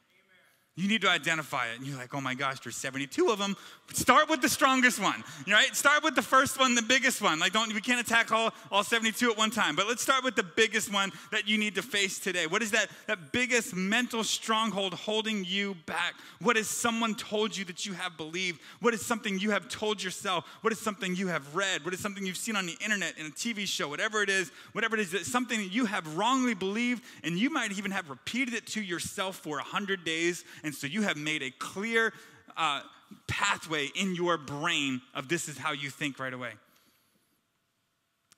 You 0.76 0.88
need 0.88 1.02
to 1.02 1.10
identify 1.10 1.66
it. 1.66 1.78
And 1.78 1.86
you're 1.86 1.98
like, 1.98 2.14
oh 2.14 2.20
my 2.20 2.34
gosh, 2.34 2.60
there's 2.60 2.76
72 2.76 3.28
of 3.28 3.38
them. 3.38 3.56
Start 3.94 4.28
with 4.28 4.42
the 4.42 4.48
strongest 4.48 5.00
one, 5.00 5.24
right? 5.46 5.74
Start 5.74 6.04
with 6.04 6.14
the 6.14 6.22
first 6.22 6.58
one, 6.58 6.74
the 6.74 6.82
biggest 6.82 7.22
one. 7.22 7.38
Like, 7.38 7.52
don't 7.52 7.72
we 7.72 7.80
can't 7.80 8.00
attack 8.00 8.30
all, 8.30 8.52
all 8.70 8.84
72 8.84 9.30
at 9.30 9.38
one 9.38 9.50
time. 9.50 9.76
But 9.76 9.88
let's 9.88 10.02
start 10.02 10.24
with 10.24 10.36
the 10.36 10.42
biggest 10.42 10.92
one 10.92 11.10
that 11.32 11.48
you 11.48 11.58
need 11.58 11.74
to 11.76 11.82
face 11.82 12.18
today. 12.18 12.46
What 12.46 12.62
is 12.62 12.70
that, 12.72 12.88
that 13.06 13.32
biggest 13.32 13.74
mental 13.74 14.24
stronghold 14.24 14.94
holding 14.94 15.44
you 15.44 15.74
back? 15.86 16.14
What 16.40 16.56
has 16.56 16.68
someone 16.68 17.14
told 17.14 17.56
you 17.56 17.64
that 17.64 17.86
you 17.86 17.94
have 17.94 18.16
believed? 18.16 18.60
What 18.80 18.94
is 18.94 19.04
something 19.04 19.38
you 19.38 19.50
have 19.50 19.68
told 19.68 20.02
yourself? 20.02 20.44
What 20.60 20.72
is 20.72 20.78
something 20.78 21.16
you 21.16 21.28
have 21.28 21.56
read? 21.56 21.84
What 21.84 21.94
is 21.94 22.00
something 22.00 22.26
you've 22.26 22.36
seen 22.36 22.56
on 22.56 22.66
the 22.66 22.76
internet, 22.82 23.16
in 23.18 23.26
a 23.26 23.30
TV 23.30 23.66
show, 23.66 23.88
whatever 23.88 24.22
it 24.22 24.28
is, 24.28 24.50
whatever 24.72 24.96
it 24.96 25.00
is, 25.00 25.12
that 25.12 25.24
something 25.24 25.58
that 25.60 25.72
you 25.72 25.86
have 25.86 26.16
wrongly 26.16 26.54
believed, 26.54 27.02
and 27.24 27.38
you 27.38 27.50
might 27.50 27.72
even 27.72 27.90
have 27.90 28.10
repeated 28.10 28.54
it 28.54 28.66
to 28.66 28.82
yourself 28.82 29.36
for 29.36 29.58
a 29.58 29.62
hundred 29.62 30.04
days 30.04 30.44
and 30.62 30.74
so 30.74 30.86
you 30.86 31.02
have 31.02 31.16
made 31.16 31.42
a 31.42 31.50
clear 31.50 32.12
uh, 32.56 32.80
pathway 33.26 33.88
in 33.94 34.14
your 34.14 34.36
brain 34.38 35.00
of 35.14 35.28
this 35.28 35.48
is 35.48 35.58
how 35.58 35.72
you 35.72 35.90
think 35.90 36.18
right 36.18 36.32
away. 36.32 36.52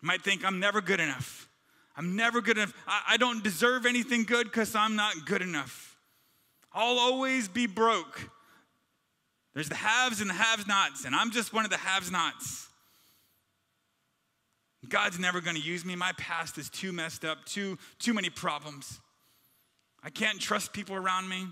You 0.03 0.07
might 0.07 0.23
think, 0.23 0.45
I'm 0.45 0.61
never 0.61 0.81
good 0.81 1.01
enough. 1.01 1.49
I'm 1.97 2.17
never 2.17 2.41
good 2.41 2.57
enough. 2.57 2.73
I, 2.87 3.03
I 3.11 3.17
don't 3.17 3.45
deserve 3.45 3.87
anything 3.87 4.25
good 4.25 4.45
because 4.45 4.75
I'm 4.75 4.97
not 4.97 5.15
good 5.27 5.43
enough. 5.43 5.97
I'll 6.73 6.99
always 6.99 7.49
be 7.49 7.67
broke. 7.67 8.31
There's 9.55 9.69
the 9.69 9.75
haves 9.75 10.21
and 10.21 10.31
the 10.31 10.35
have 10.35 10.67
nots, 10.69 11.05
and 11.05 11.15
I'm 11.15 11.31
just 11.31 11.53
one 11.53 11.65
of 11.65 11.71
the 11.71 11.77
have 11.77 12.11
nots. 12.11 12.69
God's 14.89 15.19
never 15.19 15.41
going 15.41 15.57
to 15.57 15.63
use 15.63 15.85
me. 15.85 15.95
My 15.95 16.13
past 16.17 16.57
is 16.57 16.71
too 16.71 16.93
messed 16.93 17.25
up, 17.25 17.45
too, 17.45 17.79
too 17.99 18.15
many 18.15 18.31
problems. 18.31 19.01
I 20.03 20.09
can't 20.09 20.41
trust 20.41 20.73
people 20.73 20.97
around 20.97 21.29
me. 21.29 21.49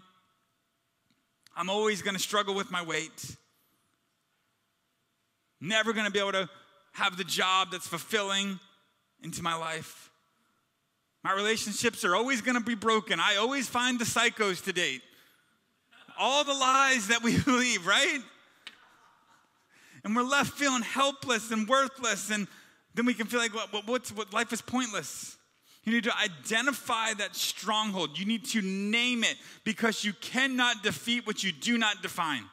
I'm 1.59 1.69
always 1.69 2.03
going 2.03 2.15
to 2.15 2.23
struggle 2.23 2.55
with 2.55 2.71
my 2.71 2.83
weight. 2.83 3.37
Never 5.61 5.93
going 5.93 6.07
to 6.07 6.13
be 6.13 6.21
able 6.21 6.31
to 6.31 6.49
have 6.93 7.17
the 7.17 7.25
job 7.25 7.73
that's 7.73 7.89
fulfilling 7.89 8.61
into 9.25 9.43
my 9.43 9.57
life. 9.57 10.09
My 11.25 11.33
relationships 11.33 12.05
are 12.05 12.15
always 12.15 12.43
going 12.43 12.57
to 12.57 12.63
be 12.63 12.77
broken. 12.77 13.19
I 13.19 13.37
always 13.37 13.67
find 13.69 13.99
the 13.99 14.05
psychos 14.05 14.63
to 14.67 14.73
date. 14.73 15.03
All 16.17 16.45
the 16.45 16.55
lies 16.55 17.09
that 17.09 17.25
we 17.25 17.37
believe, 17.45 17.85
right? 17.89 18.21
And 20.05 20.15
we're 20.15 20.23
left 20.23 20.53
feeling 20.53 20.83
helpless 20.83 21.51
and 21.51 21.67
worthless, 21.67 22.31
and 22.31 22.47
then 22.95 23.05
we 23.05 23.15
can 23.15 23.27
feel 23.27 23.41
like 23.41 23.53
what, 23.53 23.85
what, 23.89 24.09
what 24.11 24.33
life 24.33 24.53
is 24.53 24.63
pointless. 24.63 25.37
You 25.89 25.95
need 25.95 26.05
to 26.05 26.19
identify 26.19 27.15
that 27.15 27.35
stronghold. 27.35 28.19
You 28.19 28.27
need 28.27 28.45
to 28.47 28.61
name 28.61 29.25
it 29.25 29.37
because 29.65 30.05
you 30.05 30.13
cannot 30.21 30.83
defeat 30.83 31.27
what 31.27 31.43
you 31.43 31.51
do 31.51 31.79
not 31.79 32.03
define. 32.03 32.45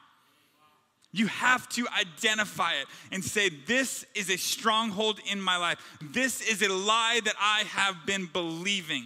You 1.12 1.26
have 1.26 1.68
to 1.70 1.86
identify 2.00 2.72
it 2.80 2.86
and 3.12 3.22
say, 3.22 3.50
This 3.66 4.06
is 4.14 4.30
a 4.30 4.38
stronghold 4.38 5.20
in 5.30 5.38
my 5.38 5.58
life. 5.58 5.78
This 6.00 6.40
is 6.40 6.62
a 6.62 6.72
lie 6.72 7.20
that 7.26 7.34
I 7.38 7.64
have 7.68 8.06
been 8.06 8.24
believing. 8.32 9.04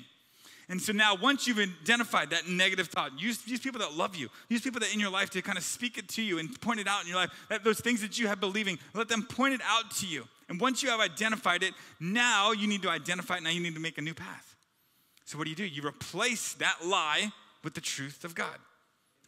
And 0.69 0.81
so 0.81 0.93
now, 0.93 1.16
once 1.16 1.49
you've 1.49 1.59
identified 1.59 2.31
that 2.31 2.49
negative 2.49 2.87
thought, 2.87 3.21
use, 3.21 3.45
use 3.49 3.59
people 3.59 3.81
that 3.81 3.95
love 3.95 4.14
you, 4.14 4.29
use 4.49 4.61
people 4.61 4.79
that 4.79 4.95
in 4.95 5.01
your 5.01 5.11
life 5.11 5.31
to 5.31 5.43
kind 5.43 5.59
of 5.59 5.64
speak 5.64 5.99
it 5.99 6.09
to 6.11 6.23
you 6.23 6.38
and 6.38 6.61
point 6.61 6.79
it 6.79 6.87
out 6.87 7.03
in 7.03 7.09
your 7.09 7.16
life. 7.16 7.31
That 7.49 7.65
those 7.65 7.81
things 7.81 8.00
that 8.02 8.17
you 8.17 8.29
have 8.29 8.38
believing, 8.38 8.79
let 8.94 9.09
them 9.09 9.25
point 9.25 9.54
it 9.54 9.61
out 9.65 9.90
to 9.96 10.07
you. 10.07 10.29
And 10.51 10.61
once 10.61 10.83
you 10.83 10.90
have 10.90 11.01
identified 11.01 11.63
it, 11.63 11.75
now 12.01 12.51
you 12.51 12.67
need 12.67 12.83
to 12.83 12.90
identify 12.90 13.37
it. 13.37 13.42
Now 13.44 13.51
you 13.51 13.61
need 13.61 13.75
to 13.75 13.81
make 13.81 13.98
a 13.98 14.03
new 14.03 14.15
path. 14.15 14.57
So 15.25 15.38
what 15.38 15.44
do 15.44 15.51
you 15.51 15.57
do? 15.57 15.65
You 15.65 15.87
replace 15.87 16.55
that 16.55 16.85
lie 16.85 17.31
with 17.63 17.75
the 17.75 17.81
truth 17.81 18.25
of 18.25 18.35
God. 18.35 18.59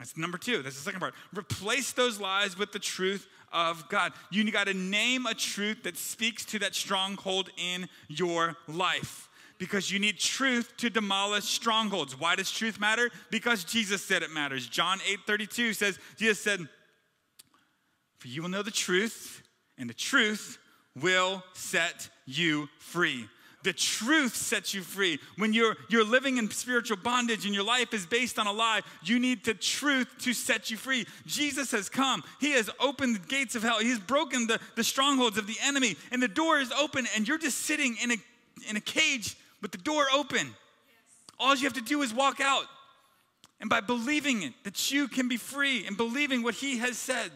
That's 0.00 0.16
number 0.16 0.36
two. 0.36 0.62
That's 0.62 0.74
the 0.74 0.82
second 0.82 0.98
part. 0.98 1.14
Replace 1.32 1.92
those 1.92 2.20
lies 2.20 2.58
with 2.58 2.72
the 2.72 2.80
truth 2.80 3.28
of 3.52 3.88
God. 3.88 4.12
You 4.32 4.50
got 4.50 4.66
to 4.66 4.74
name 4.74 5.26
a 5.26 5.34
truth 5.34 5.84
that 5.84 5.96
speaks 5.96 6.44
to 6.46 6.58
that 6.58 6.74
stronghold 6.74 7.50
in 7.56 7.88
your 8.08 8.56
life 8.66 9.28
because 9.58 9.92
you 9.92 10.00
need 10.00 10.18
truth 10.18 10.76
to 10.78 10.90
demolish 10.90 11.44
strongholds. 11.44 12.18
Why 12.18 12.34
does 12.34 12.50
truth 12.50 12.80
matter? 12.80 13.10
Because 13.30 13.62
Jesus 13.62 14.02
said 14.02 14.24
it 14.24 14.32
matters. 14.32 14.66
John 14.66 14.98
8 15.08 15.20
32 15.24 15.74
says, 15.74 16.00
Jesus 16.16 16.40
said, 16.40 16.66
For 18.18 18.26
you 18.26 18.42
will 18.42 18.48
know 18.48 18.64
the 18.64 18.72
truth, 18.72 19.44
and 19.78 19.88
the 19.88 19.94
truth 19.94 20.58
will 21.00 21.42
set 21.54 22.08
you 22.26 22.68
free. 22.78 23.28
The 23.62 23.72
truth 23.72 24.34
sets 24.34 24.74
you 24.74 24.82
free. 24.82 25.20
When 25.36 25.52
you're, 25.52 25.76
you're 25.88 26.04
living 26.04 26.36
in 26.36 26.50
spiritual 26.50 26.96
bondage 26.96 27.46
and 27.46 27.54
your 27.54 27.64
life 27.64 27.94
is 27.94 28.04
based 28.06 28.38
on 28.38 28.48
a 28.48 28.52
lie, 28.52 28.80
you 29.04 29.20
need 29.20 29.44
the 29.44 29.54
truth 29.54 30.08
to 30.20 30.34
set 30.34 30.70
you 30.70 30.76
free. 30.76 31.06
Jesus 31.26 31.70
has 31.70 31.88
come. 31.88 32.24
He 32.40 32.52
has 32.52 32.68
opened 32.80 33.14
the 33.14 33.26
gates 33.26 33.54
of 33.54 33.62
hell. 33.62 33.78
He's 33.78 34.00
broken 34.00 34.48
the, 34.48 34.58
the 34.74 34.82
strongholds 34.82 35.38
of 35.38 35.46
the 35.46 35.56
enemy, 35.62 35.96
and 36.10 36.20
the 36.20 36.28
door 36.28 36.58
is 36.58 36.72
open, 36.72 37.06
and 37.14 37.26
you're 37.26 37.38
just 37.38 37.58
sitting 37.58 37.96
in 38.02 38.12
a, 38.12 38.16
in 38.68 38.76
a 38.76 38.80
cage 38.80 39.36
with 39.60 39.70
the 39.70 39.78
door 39.78 40.06
open. 40.12 40.54
All 41.38 41.54
you 41.54 41.64
have 41.64 41.74
to 41.74 41.80
do 41.80 42.02
is 42.02 42.12
walk 42.12 42.40
out. 42.40 42.64
And 43.60 43.70
by 43.70 43.80
believing 43.80 44.42
it, 44.42 44.54
that 44.64 44.90
you 44.90 45.06
can 45.06 45.28
be 45.28 45.36
free 45.36 45.86
and 45.86 45.96
believing 45.96 46.42
what 46.42 46.56
He 46.56 46.78
has 46.78 46.98
said. 46.98 47.30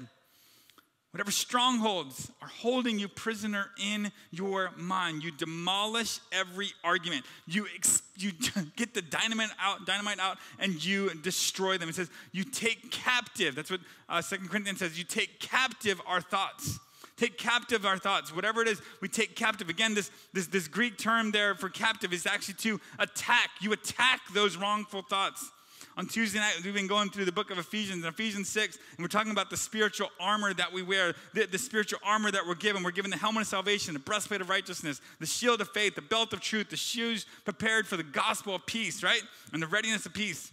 Whatever 1.17 1.31
strongholds 1.31 2.31
are 2.43 2.49
holding 2.49 2.99
you 2.99 3.09
prisoner 3.09 3.71
in 3.83 4.13
your 4.33 4.71
mind, 4.77 5.25
you 5.25 5.31
demolish 5.31 6.19
every 6.31 6.69
argument. 6.85 7.25
You, 7.47 7.67
ex- 7.75 8.03
you 8.19 8.33
get 8.77 8.93
the 8.93 9.01
dynamite 9.01 9.49
out, 9.59 9.87
dynamite 9.87 10.19
out 10.19 10.37
and 10.59 10.85
you 10.85 11.15
destroy 11.15 11.79
them. 11.79 11.89
It 11.89 11.95
says 11.95 12.11
you 12.33 12.45
take 12.45 12.91
captive. 12.91 13.55
That's 13.55 13.71
what 13.71 13.81
uh, 14.11 14.21
Second 14.21 14.51
Corinthians 14.51 14.81
says. 14.81 14.99
You 14.99 15.05
take 15.05 15.41
captive 15.41 16.03
our 16.07 16.21
thoughts. 16.21 16.79
Take 17.17 17.39
captive 17.39 17.87
our 17.87 17.97
thoughts. 17.97 18.37
Whatever 18.37 18.61
it 18.61 18.69
is, 18.69 18.83
we 19.01 19.09
take 19.09 19.37
captive. 19.37 19.71
Again, 19.71 19.95
this, 19.95 20.11
this, 20.35 20.49
this 20.49 20.69
Greek 20.69 20.99
term 20.99 21.31
there 21.31 21.55
for 21.55 21.71
captive 21.71 22.13
is 22.13 22.27
actually 22.27 22.57
to 22.57 22.79
attack. 22.99 23.49
You 23.63 23.73
attack 23.73 24.21
those 24.35 24.59
wrongful 24.59 25.01
thoughts. 25.01 25.51
On 25.99 26.07
Tuesday 26.07 26.39
night, 26.39 26.61
we've 26.63 26.75
been 26.75 26.87
going 26.87 27.09
through 27.09 27.25
the 27.25 27.33
book 27.33 27.51
of 27.51 27.57
Ephesians, 27.57 28.05
Ephesians 28.05 28.51
6, 28.51 28.77
and 28.77 29.03
we're 29.03 29.09
talking 29.09 29.33
about 29.33 29.49
the 29.49 29.57
spiritual 29.57 30.11
armor 30.21 30.53
that 30.53 30.71
we 30.71 30.83
wear, 30.83 31.15
the, 31.33 31.47
the 31.47 31.57
spiritual 31.57 31.99
armor 32.05 32.31
that 32.31 32.47
we're 32.47 32.55
given. 32.55 32.83
We're 32.83 32.91
given 32.91 33.11
the 33.11 33.17
helmet 33.17 33.43
of 33.43 33.49
salvation, 33.49 33.95
the 33.95 34.01
breastplate 34.01 34.43
of 34.43 34.51
righteousness, 34.51 35.01
the 35.21 35.27
shield 35.27 35.63
of 35.63 35.71
faith, 35.71 35.95
the 35.95 36.03
belt 36.03 36.35
of 36.35 36.43
truth, 36.43 36.69
the 36.69 36.77
shoes 36.77 37.25
prepared 37.47 37.87
for 37.87 37.97
the 37.97 38.03
gospel 38.03 38.55
of 38.55 38.67
peace, 38.67 39.03
right? 39.03 39.23
And 39.55 39.63
the 39.63 39.67
readiness 39.67 40.05
of 40.05 40.13
peace. 40.13 40.53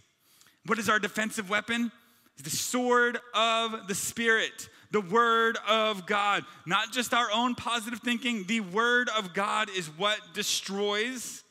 What 0.64 0.78
is 0.78 0.88
our 0.88 0.98
defensive 0.98 1.50
weapon? 1.50 1.92
The 2.42 2.48
sword 2.48 3.18
of 3.34 3.86
the 3.86 3.94
Spirit, 3.94 4.70
the 4.92 5.02
Word 5.02 5.58
of 5.68 6.06
God. 6.06 6.46
Not 6.64 6.90
just 6.90 7.12
our 7.12 7.30
own 7.30 7.54
positive 7.54 8.00
thinking, 8.00 8.44
the 8.44 8.60
Word 8.60 9.10
of 9.10 9.34
God 9.34 9.68
is 9.68 9.88
what 9.88 10.18
destroys 10.32 11.43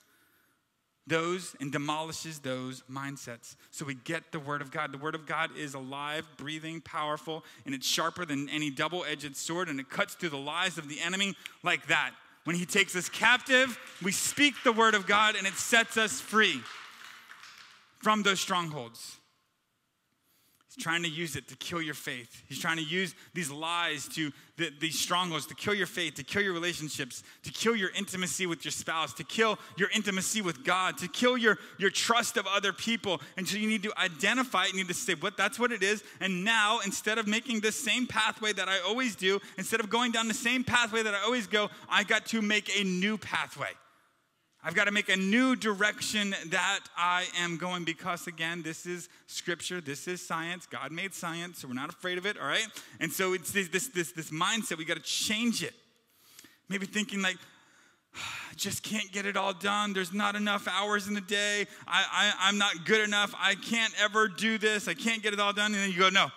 those 1.06 1.56
and 1.60 1.72
demolishes 1.72 2.40
those 2.40 2.84
mindsets. 2.90 3.56
So 3.72 3.86
we 3.86 3.96
get 3.96 4.32
the 4.32 4.40
Word 4.40 4.62
of 4.62 4.72
God. 4.72 4.92
The 4.92 4.98
Word 4.98 5.16
of 5.16 5.26
God 5.26 5.56
is 5.58 5.74
alive, 5.74 6.26
breathing, 6.38 6.82
powerful, 6.82 7.44
and 7.66 7.76
it's 7.76 7.88
sharper 7.88 8.26
than 8.26 8.48
any 8.50 8.70
double 8.70 9.04
edged 9.04 9.36
sword, 9.36 9.68
and 9.70 9.80
it 9.80 9.90
cuts 9.90 10.14
through 10.14 10.30
the 10.30 10.38
lies 10.38 10.78
of 10.78 10.88
the 10.88 11.02
enemy 11.02 11.36
like 11.62 11.88
that. 11.88 12.12
When 12.46 12.56
he 12.56 12.66
takes 12.66 12.96
us 12.96 13.10
captive, 13.10 13.78
we 14.02 14.12
speak 14.12 14.54
the 14.64 14.72
Word 14.72 14.96
of 14.96 15.08
God, 15.08 15.36
and 15.36 15.48
it 15.48 15.54
sets 15.54 15.98
us 15.98 16.20
free 16.20 16.62
from 18.02 18.24
those 18.24 18.40
strongholds. 18.40 19.18
He's 20.74 20.84
trying 20.84 21.04
to 21.04 21.10
use 21.10 21.36
it 21.36 21.48
to 21.50 21.56
kill 21.56 21.82
your 21.82 21.94
faith. 21.94 22.42
He's 22.48 22.60
trying 22.60 22.78
to 22.78 22.84
use 22.84 23.14
these 23.36 23.52
lies 23.52 24.08
to 24.10 24.32
the, 24.58 24.72
these 24.80 24.98
strongholds 24.98 25.46
to 25.48 25.56
kill 25.56 25.76
your 25.76 25.86
faith, 25.86 26.16
to 26.16 26.24
kill 26.24 26.42
your 26.42 26.54
relationships, 26.54 27.22
to 27.44 27.52
kill 27.52 27.76
your 27.76 27.92
intimacy 27.92 28.48
with 28.48 28.66
your 28.66 28.72
spouse, 28.72 29.14
to 29.14 29.24
kill 29.24 29.60
your 29.78 29.90
intimacy 29.94 30.42
with 30.42 30.64
God, 30.64 30.98
to 30.98 31.08
kill 31.08 31.38
your, 31.38 31.60
your 31.78 31.92
trust 31.92 32.38
of 32.38 32.48
other 32.48 32.74
people. 32.74 33.22
And 33.38 33.48
so 33.48 33.58
you 33.58 33.68
need 33.68 33.84
to 33.84 33.94
identify 34.00 34.64
it. 34.64 34.72
You 34.72 34.78
need 34.78 34.88
to 34.88 34.96
say, 34.96 35.14
what 35.14 35.38
that's 35.38 35.60
what 35.60 35.72
it 35.72 35.84
is. 35.84 36.04
And 36.20 36.44
now, 36.44 36.80
instead 36.84 37.20
of 37.20 37.28
making 37.28 37.60
the 37.60 37.72
same 37.72 38.08
pathway 38.08 38.54
that 38.54 38.68
I 38.68 38.80
always 38.80 39.16
do, 39.16 39.40
instead 39.60 39.80
of 39.80 39.92
going 39.92 40.12
down 40.12 40.28
the 40.28 40.34
same 40.34 40.64
pathway 40.64 41.04
that 41.04 41.14
I 41.14 41.22
always 41.22 41.46
go, 41.46 41.70
I 41.88 42.04
got 42.04 42.26
to 42.28 42.42
make 42.42 42.80
a 42.80 42.84
new 42.84 43.20
pathway. 43.20 43.70
I've 44.66 44.76
got 44.76 44.86
to 44.86 44.92
make 44.92 45.10
a 45.10 45.18
new 45.18 45.58
direction 45.58 46.34
that 46.48 46.80
I 46.96 47.26
am 47.40 47.58
going 47.58 47.84
because, 47.84 48.28
again, 48.28 48.62
this 48.64 48.86
is 48.86 49.10
scripture, 49.28 49.82
this 49.82 50.08
is 50.08 50.26
science. 50.26 50.66
God 50.66 50.92
made 50.94 51.14
science, 51.14 51.60
so 51.60 51.68
we're 51.68 51.74
not 51.74 51.90
afraid 51.90 52.18
of 52.18 52.26
it, 52.26 52.40
all 52.40 52.48
right? 52.48 52.68
And 53.02 53.12
so 53.12 53.34
it's 53.34 53.52
this, 53.52 53.68
this, 53.68 53.90
this, 53.90 54.14
this 54.14 54.32
mindset, 54.32 54.78
we 54.78 54.86
got 54.86 54.96
to 54.96 55.04
change 55.04 55.64
it. 55.64 55.74
Maybe 56.70 56.86
thinking 56.86 57.22
like, 57.22 57.36
I 58.16 58.56
just 58.56 58.84
can't 58.84 59.12
get 59.12 59.26
it 59.26 59.36
all 59.36 59.54
done. 59.54 59.92
There's 59.92 60.14
not 60.14 60.36
enough 60.36 60.66
hours 60.70 61.08
in 61.08 61.14
the 61.14 61.22
day. 61.22 61.66
I, 61.86 62.06
I, 62.12 62.48
I'm 62.48 62.58
not 62.58 62.86
good 62.86 63.02
enough. 63.02 63.34
I 63.38 63.56
can't 63.56 63.94
ever 64.02 64.30
do 64.30 64.58
this. 64.58 64.88
I 64.88 64.94
can't 64.94 65.22
get 65.22 65.34
it 65.34 65.42
all 65.42 65.52
done. 65.52 65.74
And 65.74 65.84
then 65.84 65.92
you 65.92 66.00
go, 66.00 66.10
no, 66.10 66.28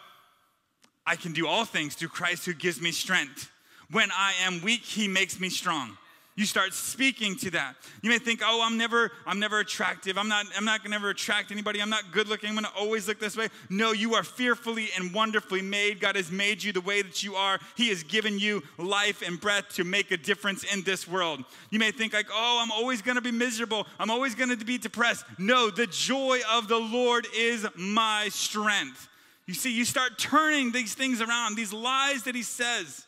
I 1.06 1.14
can 1.14 1.32
do 1.32 1.46
all 1.46 1.64
things 1.64 1.94
through 1.94 2.08
Christ 2.08 2.44
who 2.44 2.54
gives 2.54 2.80
me 2.80 2.90
strength. 2.90 3.50
When 3.90 4.10
I 4.10 4.32
am 4.42 4.62
weak, 4.62 4.82
he 4.82 5.06
makes 5.06 5.38
me 5.38 5.48
strong. 5.48 5.96
You 6.36 6.44
start 6.44 6.74
speaking 6.74 7.34
to 7.36 7.50
that. 7.52 7.76
You 8.02 8.10
may 8.10 8.18
think, 8.18 8.42
"Oh, 8.44 8.60
I'm 8.62 8.76
never 8.76 9.10
I'm 9.26 9.38
never 9.38 9.58
attractive. 9.58 10.18
I'm 10.18 10.28
not 10.28 10.44
I'm 10.54 10.66
not 10.66 10.82
to 10.90 10.96
ever 10.96 11.08
attract 11.08 11.50
anybody. 11.50 11.80
I'm 11.80 11.88
not 11.88 12.12
good 12.12 12.28
looking. 12.28 12.50
I'm 12.50 12.54
to 12.66 12.78
always 12.78 13.08
look 13.08 13.18
this 13.18 13.38
way." 13.38 13.48
No, 13.70 13.92
you 13.92 14.14
are 14.14 14.22
fearfully 14.22 14.90
and 14.96 15.14
wonderfully 15.14 15.62
made. 15.62 15.98
God 15.98 16.14
has 16.14 16.30
made 16.30 16.62
you 16.62 16.72
the 16.72 16.82
way 16.82 17.00
that 17.00 17.22
you 17.22 17.36
are. 17.36 17.58
He 17.74 17.88
has 17.88 18.02
given 18.02 18.38
you 18.38 18.62
life 18.76 19.22
and 19.22 19.40
breath 19.40 19.70
to 19.76 19.84
make 19.84 20.10
a 20.10 20.18
difference 20.18 20.62
in 20.62 20.82
this 20.82 21.08
world. 21.08 21.42
You 21.70 21.78
may 21.78 21.90
think 21.90 22.12
like, 22.12 22.28
"Oh, 22.30 22.60
I'm 22.62 22.70
always 22.70 23.00
to 23.16 23.22
be 23.22 23.32
miserable. 23.32 23.86
I'm 23.98 24.10
always 24.10 24.34
to 24.50 24.56
be 24.64 24.76
depressed." 24.76 25.24
No, 25.38 25.70
the 25.70 25.86
joy 25.86 26.42
of 26.50 26.68
the 26.68 26.78
Lord 26.78 27.26
is 27.34 27.66
my 27.76 28.28
strength. 28.28 29.08
You 29.46 29.54
see, 29.54 29.70
you 29.70 29.86
start 29.86 30.18
turning 30.18 30.70
these 30.70 30.92
things 30.92 31.22
around, 31.22 31.54
these 31.54 31.72
lies 31.72 32.24
that 32.24 32.34
he 32.34 32.42
says. 32.42 33.06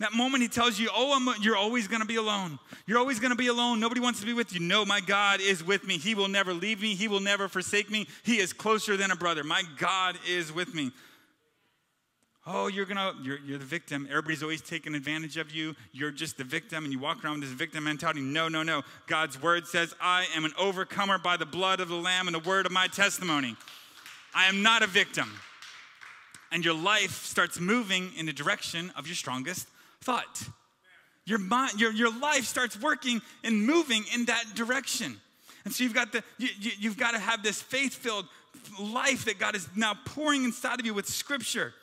That 0.00 0.14
moment 0.14 0.42
he 0.42 0.48
tells 0.48 0.78
you, 0.78 0.88
Oh, 0.94 1.14
I'm, 1.14 1.42
you're 1.42 1.56
always 1.56 1.86
going 1.86 2.00
to 2.00 2.06
be 2.06 2.16
alone. 2.16 2.58
You're 2.86 2.98
always 2.98 3.20
going 3.20 3.32
to 3.32 3.36
be 3.36 3.48
alone. 3.48 3.80
Nobody 3.80 4.00
wants 4.00 4.20
to 4.20 4.26
be 4.26 4.32
with 4.32 4.52
you. 4.54 4.58
No, 4.58 4.86
my 4.86 5.00
God 5.00 5.40
is 5.42 5.62
with 5.62 5.86
me. 5.86 5.98
He 5.98 6.14
will 6.14 6.28
never 6.28 6.54
leave 6.54 6.80
me. 6.80 6.94
He 6.94 7.06
will 7.06 7.20
never 7.20 7.48
forsake 7.48 7.90
me. 7.90 8.08
He 8.22 8.38
is 8.38 8.54
closer 8.54 8.96
than 8.96 9.10
a 9.10 9.16
brother. 9.16 9.44
My 9.44 9.62
God 9.76 10.18
is 10.26 10.52
with 10.52 10.74
me. 10.74 10.90
Oh, 12.46 12.68
you're 12.68 12.86
gonna, 12.86 13.12
you're, 13.22 13.38
you're 13.40 13.58
the 13.58 13.66
victim. 13.66 14.06
Everybody's 14.08 14.42
always 14.42 14.62
taking 14.62 14.94
advantage 14.94 15.36
of 15.36 15.50
you. 15.50 15.76
You're 15.92 16.10
just 16.10 16.38
the 16.38 16.44
victim, 16.44 16.84
and 16.84 16.92
you 16.92 16.98
walk 16.98 17.22
around 17.22 17.40
with 17.40 17.50
this 17.50 17.58
victim 17.58 17.84
mentality. 17.84 18.22
No, 18.22 18.48
no, 18.48 18.62
no. 18.62 18.82
God's 19.06 19.40
word 19.40 19.66
says, 19.66 19.94
I 20.00 20.26
am 20.34 20.46
an 20.46 20.52
overcomer 20.58 21.18
by 21.18 21.36
the 21.36 21.44
blood 21.44 21.80
of 21.80 21.88
the 21.88 21.96
Lamb 21.96 22.26
and 22.26 22.34
the 22.34 22.48
word 22.48 22.64
of 22.64 22.72
my 22.72 22.86
testimony. 22.86 23.54
I 24.34 24.46
am 24.46 24.62
not 24.62 24.82
a 24.82 24.86
victim. 24.86 25.30
And 26.50 26.64
your 26.64 26.74
life 26.74 27.26
starts 27.26 27.60
moving 27.60 28.10
in 28.16 28.24
the 28.24 28.32
direction 28.32 28.90
of 28.96 29.06
your 29.06 29.14
strongest 29.14 29.68
thought. 30.02 30.42
Your 31.26 31.38
mind, 31.38 31.80
your, 31.80 31.92
your 31.92 32.12
life 32.18 32.44
starts 32.44 32.80
working 32.80 33.20
and 33.44 33.64
moving 33.64 34.04
in 34.14 34.24
that 34.26 34.44
direction. 34.54 35.20
And 35.64 35.74
so 35.74 35.84
you've 35.84 35.94
got, 35.94 36.12
the, 36.12 36.24
you, 36.38 36.48
you, 36.58 36.70
you've 36.78 36.96
got 36.96 37.12
to 37.12 37.18
have 37.18 37.42
this 37.42 37.60
faith 37.60 37.94
filled 37.94 38.26
life 38.80 39.26
that 39.26 39.38
God 39.38 39.54
is 39.54 39.68
now 39.76 39.94
pouring 40.04 40.44
inside 40.44 40.80
of 40.80 40.86
you 40.86 40.94
with 40.94 41.08
scripture. 41.08 41.74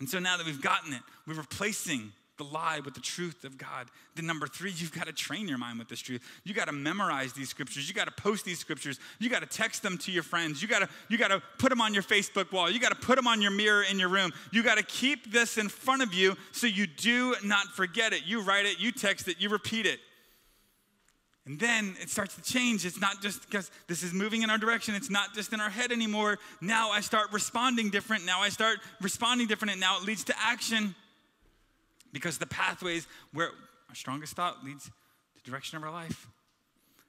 And 0.00 0.08
so 0.08 0.18
now 0.18 0.36
that 0.36 0.44
we've 0.44 0.60
gotten 0.60 0.92
it, 0.92 1.00
we're 1.26 1.34
replacing 1.34 2.12
the 2.36 2.44
lie 2.44 2.80
with 2.84 2.94
the 2.94 3.00
truth 3.00 3.44
of 3.44 3.56
God. 3.56 3.88
Then 4.14 4.26
number 4.26 4.46
three, 4.46 4.72
you've 4.74 4.92
got 4.92 5.06
to 5.06 5.12
train 5.12 5.46
your 5.46 5.58
mind 5.58 5.78
with 5.78 5.88
this 5.88 6.00
truth. 6.00 6.22
You 6.44 6.54
got 6.54 6.66
to 6.66 6.72
memorize 6.72 7.32
these 7.32 7.48
scriptures. 7.48 7.88
You 7.88 7.94
got 7.94 8.06
to 8.06 8.22
post 8.22 8.44
these 8.44 8.58
scriptures. 8.58 8.98
You 9.18 9.30
got 9.30 9.40
to 9.40 9.46
text 9.46 9.82
them 9.82 9.98
to 9.98 10.12
your 10.12 10.22
friends. 10.22 10.60
You 10.60 10.68
got 10.68 10.80
to 10.80 10.88
you 11.08 11.18
got 11.18 11.28
to 11.28 11.42
put 11.58 11.70
them 11.70 11.80
on 11.80 11.94
your 11.94 12.02
Facebook 12.02 12.52
wall. 12.52 12.70
You 12.70 12.80
got 12.80 12.90
to 12.90 13.06
put 13.06 13.16
them 13.16 13.26
on 13.26 13.40
your 13.40 13.50
mirror 13.50 13.82
in 13.82 13.98
your 13.98 14.08
room. 14.08 14.32
You 14.50 14.62
got 14.62 14.78
to 14.78 14.84
keep 14.84 15.32
this 15.32 15.58
in 15.58 15.68
front 15.68 16.02
of 16.02 16.12
you 16.12 16.36
so 16.52 16.66
you 16.66 16.86
do 16.86 17.34
not 17.44 17.66
forget 17.68 18.12
it. 18.12 18.26
You 18.26 18.40
write 18.40 18.66
it, 18.66 18.78
you 18.78 18.92
text 18.92 19.28
it, 19.28 19.36
you 19.38 19.48
repeat 19.48 19.86
it. 19.86 20.00
And 21.46 21.60
then 21.60 21.94
it 22.00 22.08
starts 22.08 22.34
to 22.36 22.42
change. 22.42 22.86
It's 22.86 23.00
not 23.00 23.20
just 23.20 23.46
because 23.46 23.70
this 23.86 24.02
is 24.02 24.14
moving 24.14 24.42
in 24.42 24.50
our 24.50 24.56
direction. 24.56 24.94
It's 24.94 25.10
not 25.10 25.34
just 25.34 25.52
in 25.52 25.60
our 25.60 25.68
head 25.68 25.92
anymore. 25.92 26.38
Now 26.62 26.90
I 26.90 27.00
start 27.00 27.32
responding 27.32 27.90
different. 27.90 28.24
Now 28.24 28.40
I 28.40 28.48
start 28.48 28.78
responding 29.02 29.46
different. 29.46 29.72
And 29.72 29.80
now 29.80 29.98
it 29.98 30.04
leads 30.04 30.24
to 30.24 30.34
action. 30.38 30.94
Because 32.14 32.38
the 32.38 32.46
pathways 32.46 33.06
where 33.32 33.50
our 33.90 33.94
strongest 33.94 34.34
thought 34.34 34.64
leads 34.64 34.84
to 34.84 34.92
the 35.34 35.50
direction 35.50 35.76
of 35.76 35.82
our 35.82 35.90
life. 35.90 36.28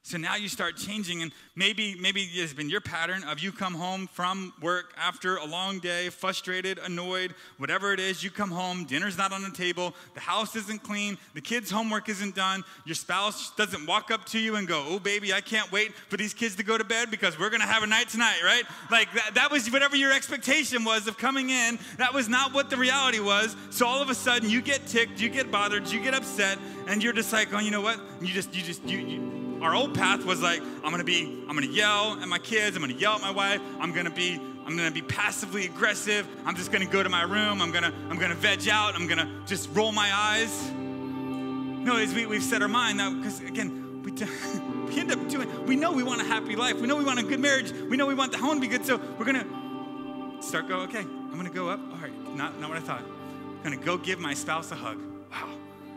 So 0.05 0.19
now 0.19 0.35
you 0.35 0.49
start 0.49 0.77
changing, 0.77 1.23
and 1.23 1.31
maybe 1.55 1.95
maybe 1.99 2.21
it's 2.21 2.53
been 2.53 2.69
your 2.69 2.79
pattern 2.79 3.23
of 3.23 3.39
you 3.39 3.51
come 3.51 3.73
home 3.73 4.07
from 4.13 4.53
work 4.61 4.93
after 4.99 5.37
a 5.37 5.45
long 5.45 5.79
day, 5.79 6.09
frustrated, 6.09 6.77
annoyed, 6.77 7.33
whatever 7.57 7.91
it 7.91 7.99
is. 7.99 8.23
You 8.23 8.29
come 8.29 8.51
home, 8.51 8.85
dinner's 8.85 9.17
not 9.17 9.33
on 9.33 9.41
the 9.41 9.49
table, 9.49 9.95
the 10.13 10.19
house 10.19 10.55
isn't 10.55 10.83
clean, 10.83 11.17
the 11.33 11.41
kids' 11.41 11.71
homework 11.71 12.07
isn't 12.07 12.35
done. 12.35 12.63
Your 12.85 12.93
spouse 12.93 13.49
doesn't 13.55 13.87
walk 13.87 14.11
up 14.11 14.25
to 14.25 14.37
you 14.37 14.57
and 14.57 14.67
go, 14.67 14.85
"Oh, 14.87 14.99
baby, 14.99 15.33
I 15.33 15.41
can't 15.41 15.71
wait 15.71 15.95
for 15.95 16.17
these 16.17 16.35
kids 16.35 16.55
to 16.57 16.63
go 16.63 16.77
to 16.77 16.83
bed 16.83 17.09
because 17.09 17.39
we're 17.39 17.49
gonna 17.49 17.65
have 17.65 17.81
a 17.81 17.87
night 17.87 18.07
tonight," 18.07 18.43
right? 18.43 18.63
Like 18.91 19.11
that, 19.13 19.33
that 19.33 19.49
was 19.49 19.71
whatever 19.71 19.95
your 19.95 20.11
expectation 20.11 20.83
was 20.83 21.07
of 21.07 21.17
coming 21.17 21.49
in. 21.49 21.79
That 21.97 22.13
was 22.13 22.29
not 22.29 22.53
what 22.53 22.69
the 22.69 22.77
reality 22.77 23.21
was. 23.21 23.55
So 23.71 23.87
all 23.87 24.03
of 24.03 24.11
a 24.11 24.15
sudden, 24.15 24.51
you 24.51 24.61
get 24.61 24.85
ticked, 24.85 25.19
you 25.19 25.29
get 25.29 25.49
bothered, 25.49 25.87
you 25.87 25.99
get 25.99 26.13
upset, 26.13 26.59
and 26.85 27.03
you're 27.03 27.11
just 27.11 27.33
like, 27.33 27.51
"Oh, 27.53 27.59
you 27.59 27.71
know 27.71 27.81
what?" 27.81 27.99
You 28.21 28.31
just 28.31 28.53
you 28.53 28.61
just 28.61 28.83
you. 28.83 28.99
you 28.99 29.44
our 29.65 29.73
old 29.73 29.95
path 29.95 30.23
was 30.23 30.43
like, 30.43 30.61
I'm 30.83 30.91
gonna 30.91 31.03
be, 31.03 31.43
I'm 31.49 31.55
gonna 31.55 31.65
yell 31.65 32.19
at 32.21 32.27
my 32.27 32.37
kids, 32.37 32.75
I'm 32.75 32.83
gonna 32.83 32.93
yell 32.93 33.13
at 33.13 33.21
my 33.21 33.31
wife, 33.31 33.59
I'm 33.79 33.93
gonna 33.93 34.11
be, 34.11 34.39
I'm 34.63 34.77
gonna 34.77 34.91
be 34.91 35.01
passively 35.01 35.65
aggressive, 35.65 36.27
I'm 36.45 36.55
just 36.55 36.71
gonna 36.71 36.85
go 36.85 37.01
to 37.01 37.09
my 37.09 37.23
room, 37.23 37.63
I'm 37.63 37.71
gonna, 37.71 37.91
I'm 38.11 38.19
gonna 38.19 38.35
veg 38.35 38.69
out, 38.69 38.93
I'm 38.93 39.07
gonna 39.07 39.41
just 39.47 39.69
roll 39.73 39.91
my 39.91 40.07
eyes. 40.13 40.71
No, 40.71 41.97
as 41.97 42.13
we, 42.13 42.27
we've 42.27 42.43
set 42.43 42.61
our 42.61 42.67
mind 42.67 42.99
now, 42.99 43.11
because 43.15 43.39
again, 43.41 44.03
we, 44.03 44.11
do, 44.11 44.27
we 44.87 44.99
end 44.99 45.11
up 45.11 45.27
doing, 45.29 45.65
we 45.65 45.75
know 45.75 45.91
we 45.91 46.03
want 46.03 46.21
a 46.21 46.25
happy 46.25 46.55
life, 46.55 46.79
we 46.79 46.85
know 46.85 46.95
we 46.95 47.03
want 47.03 47.17
a 47.17 47.23
good 47.23 47.39
marriage, 47.39 47.71
we 47.71 47.97
know 47.97 48.05
we 48.05 48.13
want 48.13 48.33
the 48.33 48.37
home 48.37 48.55
to 48.55 48.61
be 48.61 48.67
good, 48.67 48.85
so 48.85 49.01
we're 49.17 49.25
gonna 49.25 50.41
start 50.43 50.67
go, 50.67 50.81
okay, 50.81 50.99
I'm 51.01 51.37
gonna 51.37 51.49
go 51.49 51.69
up, 51.69 51.79
all 51.91 51.97
right, 51.97 52.13
not, 52.35 52.59
not 52.59 52.69
what 52.69 52.77
I 52.77 52.81
thought. 52.81 53.01
I'm 53.01 53.63
gonna 53.63 53.77
go 53.77 53.97
give 53.97 54.19
my 54.19 54.35
spouse 54.35 54.71
a 54.71 54.75
hug. 54.75 55.01
Wow, 55.31 55.49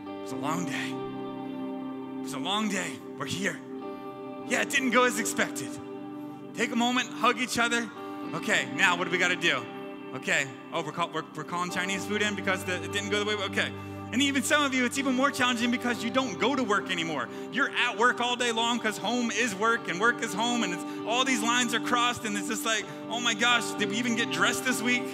it 0.06 0.22
was 0.22 0.32
a 0.32 0.36
long 0.36 0.64
day. 0.64 0.88
It 2.18 2.22
was 2.22 2.32
a 2.32 2.38
long 2.38 2.70
day. 2.70 2.92
We're 3.18 3.26
here. 3.26 3.58
Yeah, 4.46 4.62
it 4.62 4.70
didn't 4.70 4.90
go 4.90 5.02
as 5.02 5.18
expected. 5.18 5.68
Take 6.54 6.70
a 6.70 6.76
moment, 6.76 7.10
hug 7.10 7.40
each 7.40 7.58
other. 7.58 7.90
Okay, 8.32 8.68
now 8.76 8.96
what 8.96 9.04
do 9.04 9.10
we 9.10 9.18
got 9.18 9.28
to 9.28 9.36
do? 9.36 9.60
Okay, 10.14 10.46
oh, 10.72 10.82
we're, 10.82 10.92
call, 10.92 11.10
we're, 11.12 11.24
we're, 11.34 11.44
calling 11.44 11.70
Chinese 11.70 12.04
food 12.04 12.22
in 12.22 12.34
because 12.34 12.64
the, 12.64 12.76
it 12.76 12.92
didn't 12.92 13.10
go 13.10 13.18
the 13.18 13.24
way. 13.24 13.34
Okay, 13.44 13.72
and 14.12 14.22
even 14.22 14.42
some 14.42 14.62
of 14.62 14.72
you, 14.72 14.84
it's 14.84 14.98
even 14.98 15.14
more 15.14 15.32
challenging 15.32 15.70
because 15.70 16.04
you 16.04 16.10
don't 16.10 16.38
go 16.38 16.54
to 16.54 16.62
work 16.62 16.90
anymore. 16.90 17.28
You're 17.52 17.70
at 17.70 17.98
work 17.98 18.20
all 18.20 18.36
day 18.36 18.52
long 18.52 18.78
because 18.78 18.96
home 18.96 19.32
is 19.32 19.54
work 19.54 19.88
and 19.88 20.00
work 20.00 20.22
is 20.22 20.32
home, 20.32 20.62
and 20.62 20.72
it's, 20.72 20.84
all 21.06 21.24
these 21.24 21.42
lines 21.42 21.74
are 21.74 21.80
crossed, 21.80 22.24
and 22.24 22.36
it's 22.36 22.48
just 22.48 22.64
like, 22.64 22.84
oh 23.10 23.20
my 23.20 23.34
gosh, 23.34 23.68
did 23.72 23.90
we 23.90 23.96
even 23.96 24.14
get 24.14 24.30
dressed 24.30 24.64
this 24.64 24.80
week? 24.80 25.04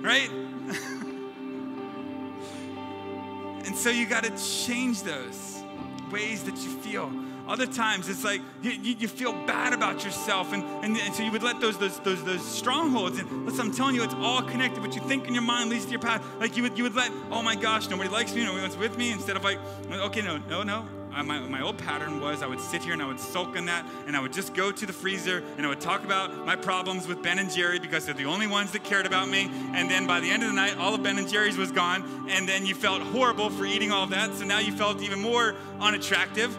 Right? 0.00 0.30
and 3.66 3.76
so 3.76 3.90
you 3.90 4.06
got 4.06 4.24
to 4.24 4.64
change 4.64 5.02
those 5.02 5.62
ways 6.10 6.42
that 6.44 6.56
you 6.56 6.70
feel. 6.80 7.12
Other 7.48 7.66
times 7.66 8.08
it's 8.08 8.24
like 8.24 8.40
you, 8.62 8.70
you, 8.70 9.08
feel 9.08 9.32
bad 9.46 9.72
about 9.72 10.04
yourself, 10.04 10.52
and, 10.52 10.62
and, 10.84 10.96
and, 10.96 11.14
so 11.14 11.22
you 11.22 11.32
would 11.32 11.42
let 11.42 11.60
those, 11.60 11.76
those, 11.78 11.98
those, 12.00 12.22
those 12.24 12.44
strongholds, 12.44 13.18
and 13.18 13.46
listen, 13.46 13.66
I'm 13.66 13.74
telling 13.74 13.94
you, 13.94 14.02
it's 14.04 14.14
all 14.14 14.42
connected. 14.42 14.80
What 14.80 14.94
you 14.94 15.02
think 15.02 15.26
in 15.26 15.34
your 15.34 15.42
mind 15.42 15.70
leads 15.70 15.84
to 15.84 15.90
your 15.90 16.00
path. 16.00 16.24
Like 16.38 16.56
you 16.56 16.62
would, 16.62 16.78
you 16.78 16.84
would 16.84 16.94
let, 16.94 17.10
oh 17.30 17.42
my 17.42 17.56
gosh, 17.56 17.88
nobody 17.88 18.08
likes 18.08 18.34
me, 18.34 18.44
nobody 18.44 18.62
wants 18.62 18.76
with 18.76 18.96
me, 18.96 19.10
instead 19.12 19.36
of 19.36 19.44
like, 19.44 19.58
okay, 19.90 20.22
no, 20.22 20.38
no, 20.38 20.62
no, 20.62 20.86
my, 21.22 21.40
my 21.40 21.60
old 21.60 21.76
pattern 21.76 22.20
was 22.20 22.42
I 22.42 22.46
would 22.46 22.60
sit 22.60 22.82
here 22.82 22.94
and 22.94 23.02
I 23.02 23.06
would 23.06 23.20
sulk 23.20 23.54
in 23.56 23.66
that, 23.66 23.84
and 24.06 24.16
I 24.16 24.20
would 24.20 24.32
just 24.32 24.54
go 24.54 24.72
to 24.72 24.86
the 24.86 24.92
freezer 24.92 25.42
and 25.56 25.66
I 25.66 25.68
would 25.68 25.80
talk 25.80 26.04
about 26.04 26.46
my 26.46 26.56
problems 26.56 27.06
with 27.06 27.22
Ben 27.22 27.38
and 27.38 27.50
Jerry 27.50 27.78
because 27.78 28.06
they're 28.06 28.14
the 28.14 28.24
only 28.24 28.46
ones 28.46 28.72
that 28.72 28.84
cared 28.84 29.04
about 29.04 29.28
me. 29.28 29.50
And 29.74 29.90
then 29.90 30.06
by 30.06 30.20
the 30.20 30.30
end 30.30 30.42
of 30.42 30.48
the 30.48 30.54
night, 30.54 30.78
all 30.78 30.94
of 30.94 31.02
Ben 31.02 31.18
and 31.18 31.28
Jerry's 31.28 31.58
was 31.58 31.70
gone, 31.70 32.26
and 32.30 32.48
then 32.48 32.64
you 32.64 32.74
felt 32.74 33.02
horrible 33.02 33.50
for 33.50 33.66
eating 33.66 33.92
all 33.92 34.06
that. 34.06 34.32
So 34.34 34.44
now 34.44 34.58
you 34.58 34.72
felt 34.72 35.02
even 35.02 35.20
more 35.20 35.54
unattractive. 35.80 36.56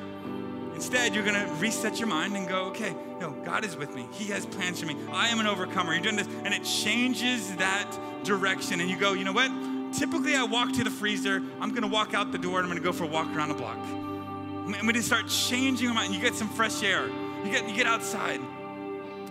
Instead, 0.76 1.14
you're 1.14 1.24
going 1.24 1.36
to 1.36 1.54
reset 1.56 2.00
your 2.00 2.08
mind 2.08 2.36
and 2.36 2.48
go, 2.48 2.66
okay, 2.66 2.96
no, 3.20 3.32
God 3.44 3.64
is 3.64 3.76
with 3.76 3.96
me. 3.96 4.08
He 4.12 4.26
has 4.32 4.46
plans 4.46 4.80
for 4.80 4.86
me. 4.86 4.96
I 5.12 5.28
am 5.30 5.40
an 5.40 5.48
overcomer. 5.48 5.94
You're 5.94 6.02
doing 6.02 6.16
this. 6.16 6.28
And 6.44 6.54
it 6.54 6.64
changes 6.64 7.56
that 7.58 7.90
direction. 8.24 8.82
And 8.82 8.90
you 8.90 8.98
go, 8.98 9.14
you 9.14 9.24
know 9.24 9.34
what? 9.34 9.52
Typically, 9.94 10.36
I 10.36 10.44
walk 10.44 10.74
to 10.74 10.84
the 10.84 10.90
freezer. 10.90 11.42
I'm 11.60 11.70
going 11.70 11.84
to 11.84 11.88
walk 11.88 12.14
out 12.14 12.32
the 12.32 12.38
door 12.38 12.60
and 12.60 12.66
I'm 12.66 12.72
going 12.72 12.82
to 12.82 12.84
go 12.84 12.92
for 12.92 13.04
a 13.04 13.08
walk 13.08 13.28
around 13.36 13.50
the 13.50 13.56
block. 13.56 13.78
And 13.78 14.88
we 14.88 14.94
just 14.94 15.08
start 15.08 15.28
changing 15.28 15.86
your 15.86 15.94
mind. 15.94 16.14
You 16.14 16.22
get 16.22 16.36
some 16.36 16.50
fresh 16.50 16.82
air. 16.82 17.08
You 17.08 17.52
get, 17.52 17.70
you 17.70 17.76
get 17.76 17.86
outside 17.86 18.40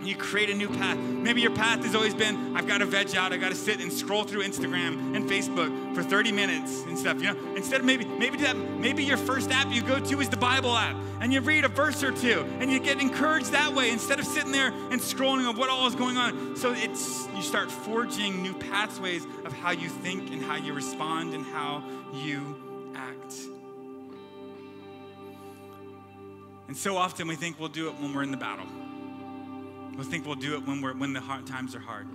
you 0.07 0.17
create 0.17 0.51
a 0.51 0.55
new 0.55 0.69
path. 0.69 0.97
Maybe 0.99 1.41
your 1.41 1.55
path 1.55 1.85
has 1.85 1.95
always 1.95 2.15
been, 2.15 2.57
I've 2.57 2.67
got 2.67 2.79
to 2.79 2.87
veg 2.87 3.15
out, 3.17 3.33
I've 3.33 3.41
got 3.41 3.51
to 3.51 3.55
sit 3.55 3.81
and 3.81 3.93
scroll 3.93 4.25
through 4.25 4.43
Instagram 4.45 5.17
and 5.17 5.29
Facebook 5.29 5.95
for 5.95 6.03
30 6.03 6.33
minutes 6.33 6.83
and 6.83 6.99
stuff. 6.99 7.21
You 7.21 7.35
know, 7.35 7.55
instead 7.55 7.81
of 7.81 7.87
maybe, 7.87 8.05
maybe 8.05 8.39
that, 8.39 8.57
maybe 8.57 9.05
your 9.05 9.17
first 9.17 9.51
app 9.51 9.73
you 9.73 9.83
go 9.83 9.99
to 9.99 10.21
is 10.21 10.29
the 10.29 10.37
Bible 10.37 10.77
app, 10.77 10.97
and 11.21 11.33
you 11.33 11.41
read 11.41 11.65
a 11.65 11.69
verse 11.69 12.03
or 12.03 12.13
two, 12.13 12.45
and 12.61 12.71
you 12.71 12.81
get 12.81 13.01
encouraged 13.01 13.53
that 13.53 13.75
way 13.75 13.91
instead 13.91 14.19
of 14.19 14.27
sitting 14.27 14.53
there 14.53 14.69
and 14.69 15.01
scrolling 15.01 15.49
of 15.49 15.59
what 15.59 15.71
all 15.71 15.87
is 15.87 15.95
going 15.95 16.17
on. 16.17 16.57
So 16.57 16.73
it's 16.73 17.29
you 17.35 17.43
start 17.43 17.71
forging 17.71 18.43
new 18.43 18.55
pathways 18.55 19.25
of 19.45 19.53
how 19.53 19.71
you 19.71 19.89
think 19.89 20.31
and 20.31 20.43
how 20.43 20.57
you 20.57 20.73
respond 20.73 21.35
and 21.35 21.45
how 21.45 21.85
you 22.13 22.93
act. 22.95 23.35
And 26.69 26.77
so 26.77 26.97
often 26.97 27.29
we 27.29 27.37
think 27.37 27.61
we'll 27.61 27.69
do 27.69 27.89
it 27.89 27.95
when 28.01 28.15
we're 28.15 28.23
in 28.23 28.31
the 28.31 28.37
battle. 28.37 28.67
We 29.97 30.05
think 30.05 30.27
we'll 30.27 30.35
do 30.37 30.55
it 30.55 30.67
when, 30.67 30.81
we're, 30.81 30.95
when 30.95 31.13
the 31.13 31.21
hard 31.21 31.47
times 31.47 31.75
are 31.75 31.81
hard. 31.81 32.07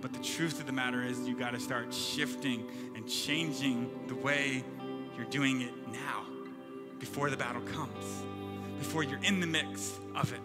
But 0.00 0.12
the 0.12 0.22
truth 0.22 0.60
of 0.60 0.66
the 0.66 0.72
matter 0.72 1.02
is, 1.02 1.18
you 1.26 1.36
got 1.36 1.52
to 1.52 1.60
start 1.60 1.92
shifting 1.92 2.64
and 2.94 3.08
changing 3.08 3.90
the 4.06 4.14
way 4.14 4.64
you're 5.16 5.26
doing 5.26 5.62
it 5.62 5.72
now 5.92 6.24
before 6.98 7.30
the 7.30 7.36
battle 7.36 7.62
comes, 7.62 8.22
before 8.78 9.02
you're 9.02 9.22
in 9.22 9.40
the 9.40 9.46
mix 9.46 9.98
of 10.14 10.32
it. 10.32 10.40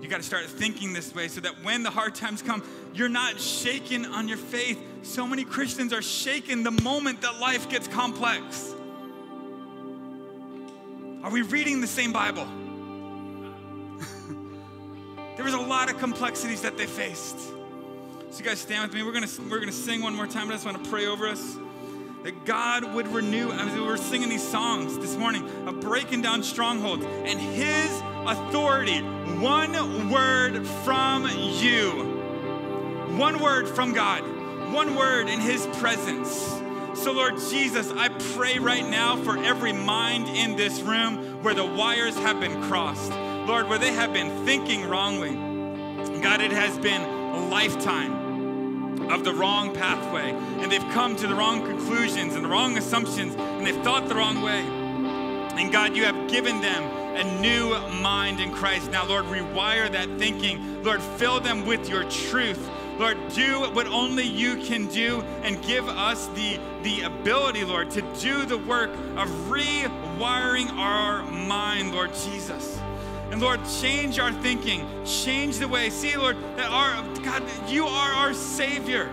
You 0.00 0.08
got 0.08 0.16
to 0.16 0.22
start 0.22 0.46
thinking 0.46 0.92
this 0.92 1.14
way 1.14 1.28
so 1.28 1.40
that 1.42 1.62
when 1.62 1.82
the 1.82 1.90
hard 1.90 2.14
times 2.14 2.42
come, 2.42 2.62
you're 2.94 3.08
not 3.08 3.38
shaken 3.38 4.04
on 4.04 4.26
your 4.26 4.38
faith. 4.38 4.78
So 5.02 5.26
many 5.26 5.44
Christians 5.44 5.92
are 5.92 6.02
shaken 6.02 6.64
the 6.64 6.70
moment 6.70 7.20
that 7.22 7.38
life 7.38 7.68
gets 7.68 7.86
complex. 7.86 8.74
Are 11.22 11.30
we 11.30 11.42
reading 11.42 11.80
the 11.80 11.86
same 11.86 12.12
Bible? 12.12 12.48
There 15.36 15.44
was 15.46 15.54
a 15.54 15.60
lot 15.60 15.90
of 15.90 15.98
complexities 15.98 16.60
that 16.60 16.76
they 16.76 16.84
faced. 16.84 17.38
So 17.38 18.38
you 18.38 18.44
guys 18.44 18.58
stand 18.60 18.82
with 18.82 18.94
me. 18.94 19.02
We're 19.02 19.12
gonna 19.12 19.28
we're 19.50 19.60
gonna 19.60 19.72
sing 19.72 20.02
one 20.02 20.14
more 20.14 20.26
time. 20.26 20.48
I 20.48 20.52
just 20.52 20.66
want 20.66 20.82
to 20.84 20.90
pray 20.90 21.06
over 21.06 21.26
us 21.26 21.56
that 22.22 22.44
God 22.44 22.94
would 22.94 23.08
renew. 23.08 23.50
As 23.50 23.74
we 23.74 23.80
were 23.80 23.96
singing 23.96 24.28
these 24.28 24.46
songs 24.46 24.98
this 24.98 25.16
morning 25.16 25.48
of 25.66 25.80
breaking 25.80 26.20
down 26.20 26.42
strongholds 26.42 27.04
and 27.04 27.40
His 27.40 27.90
authority. 28.26 29.00
One 29.40 30.10
word 30.10 30.66
from 30.84 31.26
you. 31.28 31.90
One 33.16 33.40
word 33.40 33.66
from 33.68 33.94
God. 33.94 34.22
One 34.72 34.96
word 34.96 35.28
in 35.28 35.40
His 35.40 35.66
presence. 35.78 36.30
So, 36.94 37.12
Lord 37.12 37.38
Jesus, 37.50 37.90
I 37.90 38.10
pray 38.34 38.58
right 38.58 38.86
now 38.86 39.16
for 39.16 39.38
every 39.38 39.72
mind 39.72 40.28
in 40.28 40.56
this 40.56 40.80
room 40.82 41.42
where 41.42 41.54
the 41.54 41.64
wires 41.64 42.16
have 42.16 42.38
been 42.38 42.62
crossed 42.64 43.12
Lord, 43.46 43.68
where 43.68 43.78
they 43.78 43.92
have 43.92 44.12
been 44.12 44.44
thinking 44.44 44.84
wrongly. 44.84 45.34
God, 46.20 46.40
it 46.40 46.52
has 46.52 46.78
been 46.78 47.02
a 47.02 47.48
lifetime 47.48 49.10
of 49.10 49.24
the 49.24 49.34
wrong 49.34 49.74
pathway, 49.74 50.30
and 50.30 50.70
they've 50.70 50.88
come 50.92 51.16
to 51.16 51.26
the 51.26 51.34
wrong 51.34 51.66
conclusions 51.66 52.34
and 52.34 52.44
the 52.44 52.48
wrong 52.48 52.78
assumptions, 52.78 53.34
and 53.34 53.66
they've 53.66 53.82
thought 53.82 54.08
the 54.08 54.14
wrong 54.14 54.42
way. 54.42 54.60
And 55.60 55.72
God, 55.72 55.96
you 55.96 56.04
have 56.04 56.30
given 56.30 56.60
them 56.60 56.82
a 57.16 57.40
new 57.40 57.70
mind 58.00 58.40
in 58.40 58.52
Christ. 58.52 58.90
Now, 58.90 59.04
Lord, 59.04 59.26
rewire 59.26 59.90
that 59.92 60.08
thinking. 60.18 60.82
Lord, 60.82 61.02
fill 61.02 61.40
them 61.40 61.66
with 61.66 61.88
your 61.88 62.04
truth. 62.04 62.70
Lord, 62.98 63.18
do 63.34 63.60
what 63.72 63.86
only 63.86 64.24
you 64.24 64.56
can 64.56 64.86
do 64.86 65.20
and 65.42 65.62
give 65.62 65.88
us 65.88 66.28
the, 66.28 66.58
the 66.82 67.02
ability, 67.02 67.64
Lord, 67.64 67.90
to 67.90 68.02
do 68.20 68.46
the 68.46 68.58
work 68.58 68.90
of 69.16 69.28
rewiring 69.48 70.70
our 70.72 71.22
mind, 71.24 71.92
Lord 71.92 72.14
Jesus. 72.14 72.78
And 73.32 73.40
Lord, 73.40 73.60
change 73.80 74.18
our 74.18 74.30
thinking, 74.30 74.86
change 75.06 75.58
the 75.58 75.66
way. 75.66 75.88
See, 75.88 76.14
Lord, 76.14 76.36
that 76.58 76.70
our 76.70 77.02
God, 77.24 77.42
you 77.66 77.86
are 77.86 78.12
our 78.12 78.34
Savior. 78.34 79.10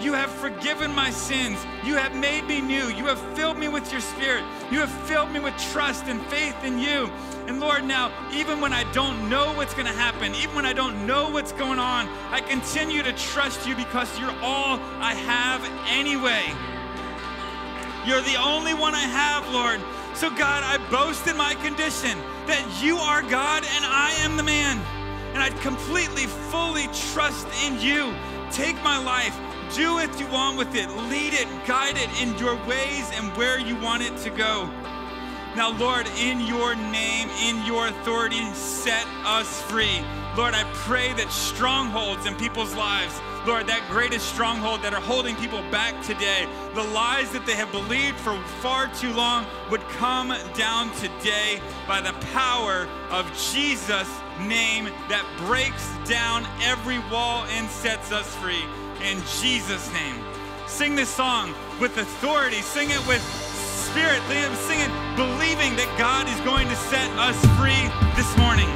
You 0.00 0.14
have 0.14 0.32
forgiven 0.32 0.92
my 0.92 1.10
sins. 1.10 1.64
You 1.84 1.94
have 1.94 2.12
made 2.16 2.44
me 2.44 2.60
new. 2.60 2.88
You 2.88 3.06
have 3.06 3.20
filled 3.36 3.56
me 3.56 3.68
with 3.68 3.92
your 3.92 4.00
spirit. 4.00 4.42
You 4.72 4.80
have 4.80 4.90
filled 5.06 5.30
me 5.30 5.38
with 5.38 5.56
trust 5.70 6.06
and 6.06 6.20
faith 6.26 6.56
in 6.64 6.80
you. 6.80 7.08
And 7.46 7.60
Lord, 7.60 7.84
now, 7.84 8.10
even 8.32 8.60
when 8.60 8.72
I 8.72 8.82
don't 8.92 9.30
know 9.30 9.52
what's 9.52 9.74
going 9.74 9.86
to 9.86 9.92
happen, 9.92 10.34
even 10.34 10.56
when 10.56 10.66
I 10.66 10.72
don't 10.72 11.06
know 11.06 11.30
what's 11.30 11.52
going 11.52 11.78
on, 11.78 12.08
I 12.32 12.40
continue 12.40 13.04
to 13.04 13.12
trust 13.12 13.68
you 13.68 13.76
because 13.76 14.18
you're 14.18 14.36
all 14.42 14.80
I 14.98 15.14
have 15.14 15.62
anyway. 15.88 16.42
You're 18.04 18.22
the 18.22 18.42
only 18.42 18.74
one 18.74 18.96
I 18.96 19.06
have, 19.06 19.48
Lord. 19.52 19.80
So, 20.14 20.30
God, 20.30 20.62
I 20.62 20.78
boast 20.90 21.26
in 21.26 21.36
my 21.36 21.54
condition 21.54 22.18
that 22.46 22.64
you 22.82 22.96
are 22.96 23.22
God 23.22 23.64
and 23.64 23.84
I 23.84 24.12
am 24.20 24.36
the 24.36 24.42
man. 24.42 24.78
And 25.32 25.42
I 25.42 25.50
completely, 25.60 26.26
fully 26.26 26.86
trust 27.12 27.46
in 27.64 27.80
you. 27.80 28.14
Take 28.50 28.76
my 28.84 28.98
life, 29.02 29.34
do 29.74 29.94
what 29.94 30.20
you 30.20 30.26
want 30.26 30.58
with 30.58 30.74
it, 30.74 30.88
lead 31.08 31.32
it, 31.32 31.48
guide 31.66 31.96
it 31.96 32.10
in 32.20 32.36
your 32.38 32.54
ways 32.66 33.10
and 33.14 33.34
where 33.36 33.58
you 33.58 33.74
want 33.80 34.02
it 34.02 34.14
to 34.18 34.30
go. 34.30 34.68
Now, 35.56 35.76
Lord, 35.78 36.06
in 36.18 36.40
your 36.42 36.74
name, 36.74 37.28
in 37.42 37.64
your 37.66 37.88
authority, 37.88 38.44
set 38.52 39.06
us 39.24 39.62
free. 39.62 40.00
Lord, 40.36 40.54
I 40.54 40.64
pray 40.72 41.12
that 41.14 41.30
strongholds 41.30 42.26
in 42.26 42.34
people's 42.36 42.74
lives, 42.74 43.20
Lord, 43.44 43.66
that 43.66 43.82
greatest 43.90 44.28
stronghold 44.32 44.82
that 44.82 44.94
are 44.94 45.00
holding 45.00 45.34
people 45.34 45.62
back 45.72 46.00
today, 46.04 46.46
the 46.74 46.82
lies 46.82 47.32
that 47.32 47.44
they 47.44 47.56
have 47.56 47.72
believed 47.72 48.16
for 48.18 48.40
far 48.62 48.86
too 48.94 49.12
long 49.12 49.44
would 49.68 49.80
come 49.98 50.32
down 50.54 50.92
today 50.94 51.60
by 51.88 52.00
the 52.00 52.12
power 52.32 52.86
of 53.10 53.26
Jesus' 53.52 54.08
name 54.46 54.84
that 55.08 55.26
breaks 55.38 55.90
down 56.08 56.46
every 56.62 57.00
wall 57.10 57.44
and 57.50 57.68
sets 57.68 58.12
us 58.12 58.32
free. 58.36 58.62
In 59.02 59.18
Jesus' 59.40 59.92
name. 59.92 60.22
Sing 60.68 60.94
this 60.94 61.10
song 61.10 61.52
with 61.80 61.98
authority, 61.98 62.62
sing 62.62 62.90
it 62.90 63.04
with 63.08 63.22
spirit, 63.22 64.22
sing 64.70 64.78
it 64.78 65.16
believing 65.16 65.74
that 65.74 65.92
God 65.98 66.28
is 66.28 66.40
going 66.46 66.68
to 66.68 66.76
set 66.76 67.10
us 67.18 67.36
free 67.58 67.90
this 68.14 68.30
morning. 68.38 68.70